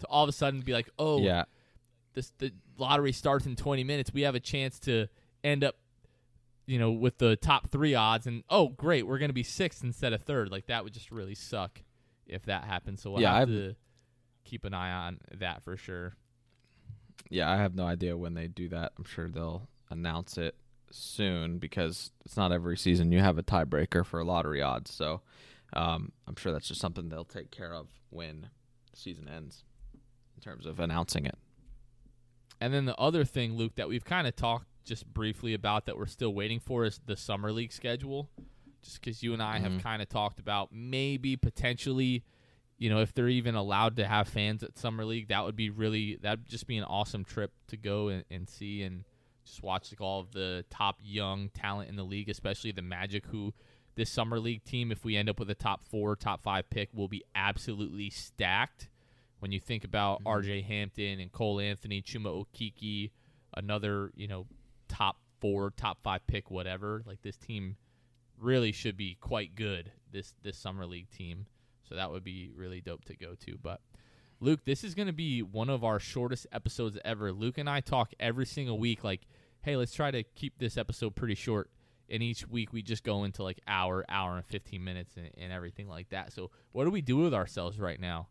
To 0.00 0.06
all 0.06 0.22
of 0.22 0.28
a 0.30 0.32
sudden 0.32 0.62
be 0.62 0.72
like, 0.72 0.88
oh, 0.98 1.20
yeah, 1.20 1.44
this 2.14 2.32
the 2.38 2.50
lottery 2.78 3.12
starts 3.12 3.44
in 3.44 3.56
20 3.56 3.84
minutes. 3.84 4.10
We 4.12 4.22
have 4.22 4.34
a 4.34 4.40
chance 4.40 4.78
to 4.80 5.06
end 5.44 5.62
up, 5.62 5.76
you 6.66 6.78
know, 6.78 6.90
with 6.90 7.18
the 7.18 7.36
top 7.36 7.70
three 7.70 7.94
odds, 7.94 8.26
and 8.26 8.44
oh, 8.48 8.68
great, 8.68 9.06
we're 9.06 9.18
going 9.18 9.30
to 9.30 9.34
be 9.34 9.42
sixth 9.42 9.82
instead 9.82 10.12
of 10.12 10.22
third. 10.22 10.50
Like 10.50 10.66
that 10.66 10.84
would 10.84 10.92
just 10.92 11.10
really 11.10 11.34
suck 11.34 11.82
if 12.26 12.44
that 12.46 12.64
happens. 12.64 13.02
So 13.02 13.10
we'll 13.10 13.22
yeah, 13.22 13.34
have 13.34 13.48
I've, 13.48 13.54
to 13.54 13.74
keep 14.44 14.64
an 14.64 14.74
eye 14.74 14.92
on 14.92 15.18
that 15.38 15.62
for 15.64 15.76
sure. 15.76 16.16
Yeah, 17.30 17.50
I 17.50 17.56
have 17.56 17.74
no 17.74 17.84
idea 17.84 18.16
when 18.16 18.34
they 18.34 18.48
do 18.48 18.68
that. 18.70 18.92
I'm 18.98 19.04
sure 19.04 19.28
they'll 19.28 19.68
announce 19.90 20.38
it 20.38 20.54
soon 20.90 21.58
because 21.58 22.10
it's 22.24 22.36
not 22.36 22.52
every 22.52 22.76
season 22.76 23.12
you 23.12 23.20
have 23.20 23.38
a 23.38 23.42
tiebreaker 23.42 24.04
for 24.04 24.22
lottery 24.24 24.62
odds. 24.62 24.92
So 24.92 25.22
um, 25.72 26.12
I'm 26.26 26.36
sure 26.36 26.52
that's 26.52 26.68
just 26.68 26.80
something 26.80 27.08
they'll 27.08 27.24
take 27.24 27.50
care 27.50 27.72
of 27.72 27.88
when 28.10 28.48
the 28.90 28.96
season 28.98 29.28
ends 29.28 29.64
in 30.36 30.42
terms 30.42 30.66
of 30.66 30.80
announcing 30.80 31.26
it. 31.26 31.36
And 32.60 32.72
then 32.72 32.84
the 32.84 32.96
other 32.96 33.24
thing, 33.24 33.56
Luke, 33.56 33.74
that 33.76 33.88
we've 33.88 34.04
kind 34.04 34.26
of 34.26 34.36
talked 34.36 34.66
just 34.84 35.06
briefly 35.06 35.54
about 35.54 35.86
that 35.86 35.96
we're 35.96 36.06
still 36.06 36.34
waiting 36.34 36.60
for 36.60 36.84
is 36.84 37.00
the 37.06 37.16
summer 37.16 37.52
league 37.52 37.72
schedule. 37.72 38.28
Just 38.82 39.00
because 39.00 39.22
you 39.22 39.32
and 39.32 39.42
I 39.42 39.56
mm-hmm. 39.56 39.74
have 39.74 39.82
kind 39.82 40.02
of 40.02 40.08
talked 40.08 40.40
about 40.40 40.70
maybe 40.72 41.36
potentially, 41.36 42.24
you 42.78 42.90
know, 42.90 43.00
if 43.00 43.14
they're 43.14 43.28
even 43.28 43.54
allowed 43.54 43.96
to 43.96 44.06
have 44.06 44.28
fans 44.28 44.62
at 44.62 44.76
summer 44.76 45.04
league, 45.04 45.28
that 45.28 45.44
would 45.44 45.56
be 45.56 45.70
really 45.70 46.18
that'd 46.20 46.46
just 46.46 46.66
be 46.66 46.76
an 46.76 46.84
awesome 46.84 47.24
trip 47.24 47.52
to 47.68 47.76
go 47.76 48.08
and, 48.08 48.24
and 48.30 48.48
see 48.48 48.82
and 48.82 49.04
just 49.44 49.62
watch 49.62 49.92
like 49.92 50.00
all 50.00 50.20
of 50.20 50.32
the 50.32 50.64
top 50.70 50.98
young 51.00 51.48
talent 51.50 51.88
in 51.88 51.96
the 51.96 52.02
league, 52.02 52.28
especially 52.28 52.72
the 52.72 52.82
Magic, 52.82 53.26
who 53.26 53.52
this 53.94 54.10
summer 54.10 54.40
league 54.40 54.64
team, 54.64 54.90
if 54.90 55.04
we 55.04 55.16
end 55.16 55.28
up 55.28 55.38
with 55.38 55.50
a 55.50 55.54
top 55.54 55.84
four, 55.84 56.16
top 56.16 56.42
five 56.42 56.68
pick, 56.70 56.88
will 56.94 57.08
be 57.08 57.22
absolutely 57.34 58.10
stacked. 58.10 58.88
When 59.40 59.52
you 59.52 59.60
think 59.60 59.84
about 59.84 60.18
mm-hmm. 60.18 60.28
R.J. 60.28 60.62
Hampton 60.62 61.20
and 61.20 61.32
Cole 61.32 61.60
Anthony, 61.60 62.00
Chuma 62.00 62.44
Okeke, 62.46 63.10
another 63.54 64.10
you 64.14 64.28
know 64.28 64.46
top 64.92 65.16
four, 65.40 65.70
top 65.70 66.02
five 66.02 66.26
pick, 66.26 66.50
whatever, 66.50 67.02
like 67.06 67.22
this 67.22 67.36
team 67.36 67.76
really 68.38 68.72
should 68.72 68.96
be 68.96 69.16
quite 69.20 69.54
good 69.54 69.90
this 70.12 70.34
this 70.42 70.58
summer 70.58 70.86
league 70.86 71.10
team. 71.10 71.46
So 71.88 71.94
that 71.94 72.10
would 72.10 72.22
be 72.22 72.50
really 72.54 72.80
dope 72.80 73.04
to 73.06 73.16
go 73.16 73.34
to. 73.46 73.58
But 73.60 73.80
Luke, 74.40 74.60
this 74.64 74.84
is 74.84 74.94
going 74.94 75.06
to 75.06 75.12
be 75.12 75.42
one 75.42 75.70
of 75.70 75.82
our 75.82 75.98
shortest 75.98 76.46
episodes 76.52 76.98
ever. 77.04 77.32
Luke 77.32 77.58
and 77.58 77.68
I 77.68 77.80
talk 77.80 78.12
every 78.20 78.46
single 78.46 78.78
week 78.78 79.02
like, 79.02 79.22
"Hey, 79.62 79.76
let's 79.76 79.94
try 79.94 80.10
to 80.10 80.22
keep 80.22 80.58
this 80.58 80.76
episode 80.76 81.16
pretty 81.16 81.34
short." 81.34 81.70
And 82.10 82.22
each 82.22 82.46
week 82.46 82.72
we 82.72 82.82
just 82.82 83.04
go 83.04 83.24
into 83.24 83.42
like 83.42 83.60
hour, 83.66 84.04
hour 84.08 84.36
and 84.36 84.44
15 84.44 84.84
minutes 84.84 85.16
and, 85.16 85.30
and 85.38 85.50
everything 85.50 85.88
like 85.88 86.10
that. 86.10 86.32
So 86.32 86.50
what 86.72 86.84
do 86.84 86.90
we 86.90 87.00
do 87.00 87.16
with 87.16 87.32
ourselves 87.32 87.80
right 87.80 87.98
now? 87.98 88.28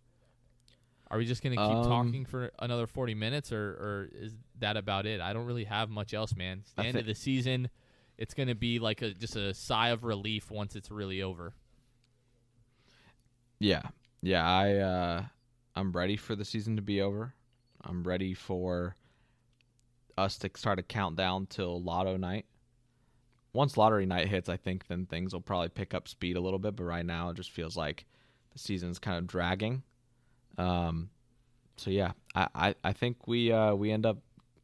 Are 1.11 1.17
we 1.17 1.25
just 1.25 1.43
going 1.43 1.55
to 1.57 1.61
keep 1.61 1.75
Um, 1.75 1.83
talking 1.83 2.25
for 2.25 2.51
another 2.59 2.87
40 2.87 3.13
minutes 3.15 3.51
or, 3.51 3.57
or 3.71 4.09
is 4.13 4.33
that 4.59 4.77
about 4.77 5.05
it? 5.05 5.19
I 5.19 5.33
don't 5.33 5.45
really 5.45 5.65
have 5.65 5.89
much 5.89 6.13
else, 6.13 6.33
man. 6.35 6.59
It's 6.61 6.71
the 6.71 6.81
I 6.83 6.85
end 6.85 6.93
thi- 6.93 6.99
of 7.01 7.05
the 7.05 7.15
season. 7.15 7.69
It's 8.17 8.33
going 8.33 8.47
to 8.47 8.55
be 8.55 8.79
like 8.79 9.01
a 9.01 9.11
just 9.13 9.35
a 9.35 9.53
sigh 9.53 9.89
of 9.89 10.03
relief 10.05 10.49
once 10.49 10.75
it's 10.75 10.89
really 10.89 11.21
over. 11.21 11.53
Yeah, 13.59 13.81
yeah. 14.21 14.47
I 14.49 14.75
uh, 14.77 15.23
I'm 15.75 15.91
ready 15.91 16.15
for 16.15 16.35
the 16.35 16.45
season 16.45 16.75
to 16.77 16.81
be 16.81 17.01
over. 17.01 17.33
I'm 17.83 18.03
ready 18.03 18.33
for 18.33 18.95
us 20.17 20.37
to 20.39 20.49
start 20.55 20.79
a 20.79 20.83
countdown 20.83 21.47
till 21.47 21.81
Lotto 21.81 22.17
night. 22.17 22.45
Once 23.53 23.75
lottery 23.75 24.05
night 24.05 24.29
hits, 24.29 24.47
I 24.47 24.55
think 24.55 24.87
then 24.87 25.05
things 25.05 25.33
will 25.33 25.41
probably 25.41 25.67
pick 25.69 25.93
up 25.93 26.07
speed 26.07 26.37
a 26.37 26.41
little 26.41 26.59
bit. 26.59 26.75
But 26.75 26.85
right 26.85 27.05
now, 27.05 27.29
it 27.29 27.35
just 27.35 27.51
feels 27.51 27.75
like 27.75 28.05
the 28.53 28.59
season's 28.59 28.97
kind 28.99 29.17
of 29.17 29.27
dragging. 29.27 29.83
Um, 30.57 31.09
so 31.77 31.89
yeah, 31.89 32.11
I 32.35 32.47
I, 32.55 32.75
I 32.83 32.93
think 32.93 33.27
we 33.27 33.51
uh, 33.51 33.73
we 33.73 33.91
end 33.91 34.05
up 34.05 34.17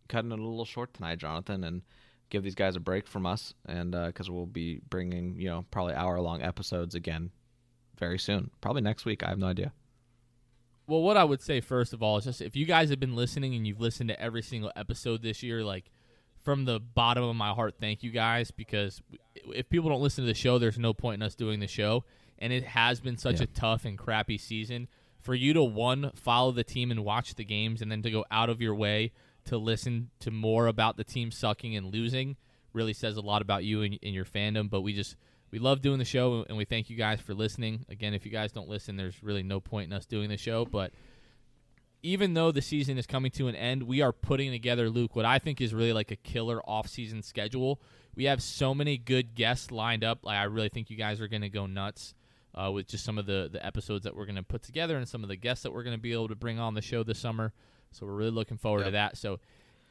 cutting 0.07 0.31
it 0.31 0.39
a 0.39 0.41
little 0.43 0.65
short 0.65 0.93
tonight, 0.93 1.17
Jonathan, 1.19 1.63
and 1.63 1.81
give 2.29 2.43
these 2.43 2.55
guys 2.55 2.75
a 2.75 2.79
break 2.79 3.07
from 3.07 3.25
us, 3.25 3.53
and 3.65 3.91
because 3.91 4.29
we'll 4.29 4.45
be 4.45 4.81
bringing 4.89 5.35
you 5.39 5.49
know 5.49 5.65
probably 5.71 5.93
hour 5.93 6.19
long 6.21 6.41
episodes 6.41 6.95
again 6.95 7.31
very 7.97 8.19
soon. 8.19 8.51
Probably 8.61 8.81
next 8.81 9.05
week. 9.05 9.23
I 9.23 9.29
have 9.29 9.39
no 9.39 9.47
idea. 9.47 9.73
Well, 10.87 11.01
what 11.01 11.17
I 11.17 11.23
would 11.25 11.41
say 11.41 11.59
first 11.59 11.91
of 11.93 12.01
all 12.01 12.17
is 12.17 12.23
just 12.23 12.41
if 12.41 12.55
you 12.55 12.65
guys 12.65 12.89
have 12.91 12.99
been 12.99 13.15
listening 13.15 13.55
and 13.55 13.67
you've 13.67 13.81
listened 13.81 14.09
to 14.09 14.21
every 14.21 14.41
single 14.41 14.71
episode 14.75 15.21
this 15.21 15.43
year, 15.43 15.63
like 15.63 15.91
from 16.43 16.63
the 16.63 16.79
bottom 16.79 17.23
of 17.25 17.35
my 17.35 17.49
heart, 17.49 17.75
thank 17.79 18.03
you 18.03 18.11
guys 18.11 18.51
because 18.51 19.01
if 19.35 19.67
people 19.69 19.89
don't 19.89 20.01
listen 20.01 20.23
to 20.23 20.27
the 20.27 20.33
show, 20.33 20.57
there's 20.59 20.79
no 20.79 20.93
point 20.93 21.15
in 21.21 21.25
us 21.25 21.35
doing 21.35 21.59
the 21.59 21.67
show. 21.67 22.05
And 22.39 22.53
it 22.53 22.63
has 22.63 23.01
been 23.01 23.17
such 23.17 23.37
Yeah. 23.39 23.43
a 23.43 23.47
tough 23.47 23.83
and 23.83 23.97
crappy 23.97 24.37
season 24.37 24.87
for 25.19 25.35
you 25.35 25.53
to 25.53 25.63
one 25.63 26.11
follow 26.15 26.51
the 26.51 26.63
team 26.63 26.91
and 26.91 27.03
watch 27.03 27.35
the 27.35 27.45
games, 27.45 27.81
and 27.81 27.91
then 27.91 28.01
to 28.03 28.11
go 28.11 28.25
out 28.31 28.49
of 28.49 28.61
your 28.61 28.75
way 28.75 29.11
to 29.45 29.57
listen 29.57 30.09
to 30.19 30.31
more 30.31 30.67
about 30.67 30.97
the 30.97 31.03
team 31.03 31.31
sucking 31.31 31.75
and 31.75 31.93
losing 31.93 32.35
really 32.73 32.93
says 32.93 33.17
a 33.17 33.21
lot 33.21 33.41
about 33.41 33.63
you 33.63 33.81
and, 33.81 33.97
and 34.03 34.13
your 34.13 34.25
fandom. 34.25 34.69
But 34.69 34.81
we 34.81 34.93
just 34.93 35.15
we 35.51 35.59
love 35.59 35.81
doing 35.81 35.99
the 35.99 36.05
show, 36.05 36.45
and 36.47 36.57
we 36.57 36.65
thank 36.65 36.89
you 36.89 36.97
guys 36.97 37.19
for 37.19 37.33
listening. 37.33 37.85
Again, 37.89 38.13
if 38.13 38.25
you 38.25 38.31
guys 38.31 38.51
don't 38.51 38.69
listen, 38.69 38.95
there's 38.95 39.21
really 39.23 39.43
no 39.43 39.59
point 39.59 39.91
in 39.91 39.97
us 39.97 40.05
doing 40.05 40.29
the 40.29 40.37
show. 40.37 40.65
But 40.65 40.91
even 42.03 42.33
though 42.33 42.51
the 42.51 42.61
season 42.61 42.97
is 42.97 43.07
coming 43.07 43.31
to 43.31 43.47
an 43.47 43.55
end, 43.55 43.83
we 43.83 44.01
are 44.01 44.13
putting 44.13 44.51
together, 44.51 44.89
Luke, 44.89 45.15
what 45.15 45.25
I 45.25 45.39
think 45.39 45.59
is 45.59 45.73
really 45.73 45.93
like 45.93 46.11
a 46.11 46.15
killer 46.15 46.61
off-season 46.69 47.23
schedule. 47.23 47.81
We 48.15 48.25
have 48.25 48.41
so 48.41 48.73
many 48.73 48.97
good 48.97 49.35
guests 49.35 49.71
lined 49.71 50.03
up. 50.03 50.19
Like 50.23 50.37
I 50.37 50.43
really 50.43 50.69
think 50.69 50.89
you 50.89 50.97
guys 50.97 51.21
are 51.21 51.27
going 51.27 51.41
to 51.41 51.49
go 51.49 51.65
nuts 51.65 52.13
uh, 52.59 52.71
with 52.71 52.87
just 52.87 53.03
some 53.05 53.17
of 53.17 53.25
the 53.25 53.49
the 53.51 53.63
episodes 53.65 54.03
that 54.03 54.15
we're 54.15 54.25
going 54.25 54.35
to 54.35 54.43
put 54.43 54.63
together 54.63 54.97
and 54.97 55.07
some 55.07 55.23
of 55.23 55.29
the 55.29 55.35
guests 55.35 55.63
that 55.63 55.71
we're 55.71 55.83
going 55.83 55.95
to 55.95 56.01
be 56.01 56.13
able 56.13 56.27
to 56.27 56.35
bring 56.35 56.59
on 56.59 56.73
the 56.73 56.81
show 56.81 57.03
this 57.03 57.19
summer. 57.19 57.53
So 57.91 58.05
we're 58.05 58.13
really 58.13 58.31
looking 58.31 58.57
forward 58.57 58.85
to 58.85 58.91
that. 58.91 59.17
So 59.17 59.39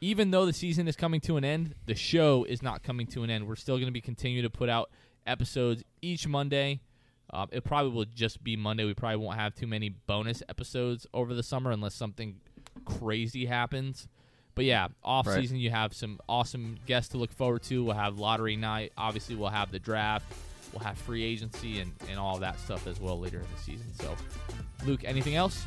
even 0.01 0.31
though 0.31 0.45
the 0.47 0.53
season 0.53 0.87
is 0.89 0.97
coming 0.97 1.21
to 1.23 1.37
an 1.37 1.45
end, 1.45 1.75
the 1.87 1.95
show 1.95 2.45
is 2.45 2.63
not 2.63 2.83
coming 2.83 3.07
to 3.09 3.23
an 3.23 3.31
end. 3.31 3.47
We're 3.49 3.57
still 3.57 3.77
going 3.77 3.87
to 3.87 3.93
be 3.93 4.01
continue 4.03 4.43
to 4.43 4.51
put 4.51 4.69
out 4.69 4.91
episodes 5.27 5.83
each 6.03 6.27
Monday. 6.29 6.81
Uh, 7.33 7.47
it 7.51 7.65
probably 7.65 7.91
will 7.93 8.05
just 8.05 8.45
be 8.45 8.57
Monday. 8.57 8.85
We 8.85 8.95
probably 8.95 9.17
won't 9.17 9.39
have 9.39 9.55
too 9.55 9.67
many 9.67 9.89
bonus 9.89 10.43
episodes 10.49 11.07
over 11.15 11.35
the 11.35 11.43
summer 11.43 11.71
unless 11.71 11.95
something 11.95 12.37
crazy 12.85 13.47
happens. 13.47 14.07
But 14.55 14.65
yeah, 14.65 14.89
off 15.03 15.27
Right. 15.27 15.41
season 15.41 15.59
you 15.59 15.71
have 15.71 15.93
some 15.95 16.19
awesome 16.29 16.77
guests 16.87 17.11
to 17.13 17.19
look 17.19 17.33
forward 17.33 17.63
to. 17.65 17.85
We'll 17.85 17.95
have 17.97 18.19
lottery 18.19 18.57
night. 18.57 18.93
Obviously, 18.97 19.35
we'll 19.35 19.51
have 19.51 19.71
the 19.73 19.79
draft. 19.79 20.27
We'll 20.77 20.85
have 20.85 20.99
free 20.99 21.25
agency 21.25 21.81
and, 21.81 21.91
and 22.11 22.19
all 22.19 22.37
that 22.37 22.61
stuff 22.61 22.87
as 22.87 23.01
well 23.01 23.19
later 23.19 23.39
in 23.39 23.47
the 23.57 23.63
season. 23.63 23.87
So, 23.95 24.15
Luke, 24.85 25.05
anything 25.05 25.35
else? 25.35 25.65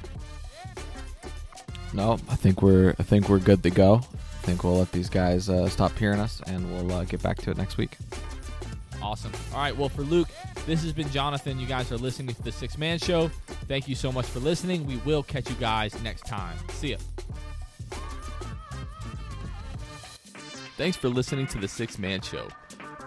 No, 1.93 2.19
I 2.29 2.35
think 2.35 2.61
we're 2.61 2.93
I 2.99 3.03
think 3.03 3.27
we're 3.27 3.39
good 3.39 3.63
to 3.63 3.71
go. 3.71 4.03
I 4.13 4.45
think 4.45 4.63
we'll 4.63 4.77
let 4.77 4.91
these 4.91 5.09
guys 5.09 5.49
uh, 5.49 5.67
stop 5.67 5.97
hearing 5.97 6.19
us, 6.19 6.43
and 6.45 6.71
we'll 6.71 6.91
uh, 6.95 7.05
get 7.05 7.23
back 7.23 7.37
to 7.37 7.49
it 7.49 7.57
next 7.57 7.77
week. 7.77 7.97
Awesome. 9.01 9.31
All 9.51 9.61
right. 9.61 9.75
Well, 9.75 9.89
for 9.89 10.03
Luke, 10.03 10.29
this 10.67 10.83
has 10.83 10.93
been 10.93 11.09
Jonathan. 11.09 11.59
You 11.59 11.65
guys 11.65 11.91
are 11.91 11.97
listening 11.97 12.35
to 12.35 12.43
the 12.43 12.51
Sixth 12.51 12.77
Man 12.77 12.99
Show. 12.99 13.29
Thank 13.67 13.87
you 13.87 13.95
so 13.95 14.11
much 14.11 14.27
for 14.27 14.39
listening. 14.39 14.85
We 14.85 14.97
will 14.97 15.23
catch 15.23 15.49
you 15.49 15.55
guys 15.55 15.99
next 16.03 16.27
time. 16.27 16.55
See 16.69 16.91
ya. 16.91 16.97
Thanks 20.77 20.97
for 20.97 21.09
listening 21.09 21.47
to 21.47 21.57
the 21.57 21.67
Sixth 21.67 21.97
Man 21.97 22.21
Show. 22.21 22.47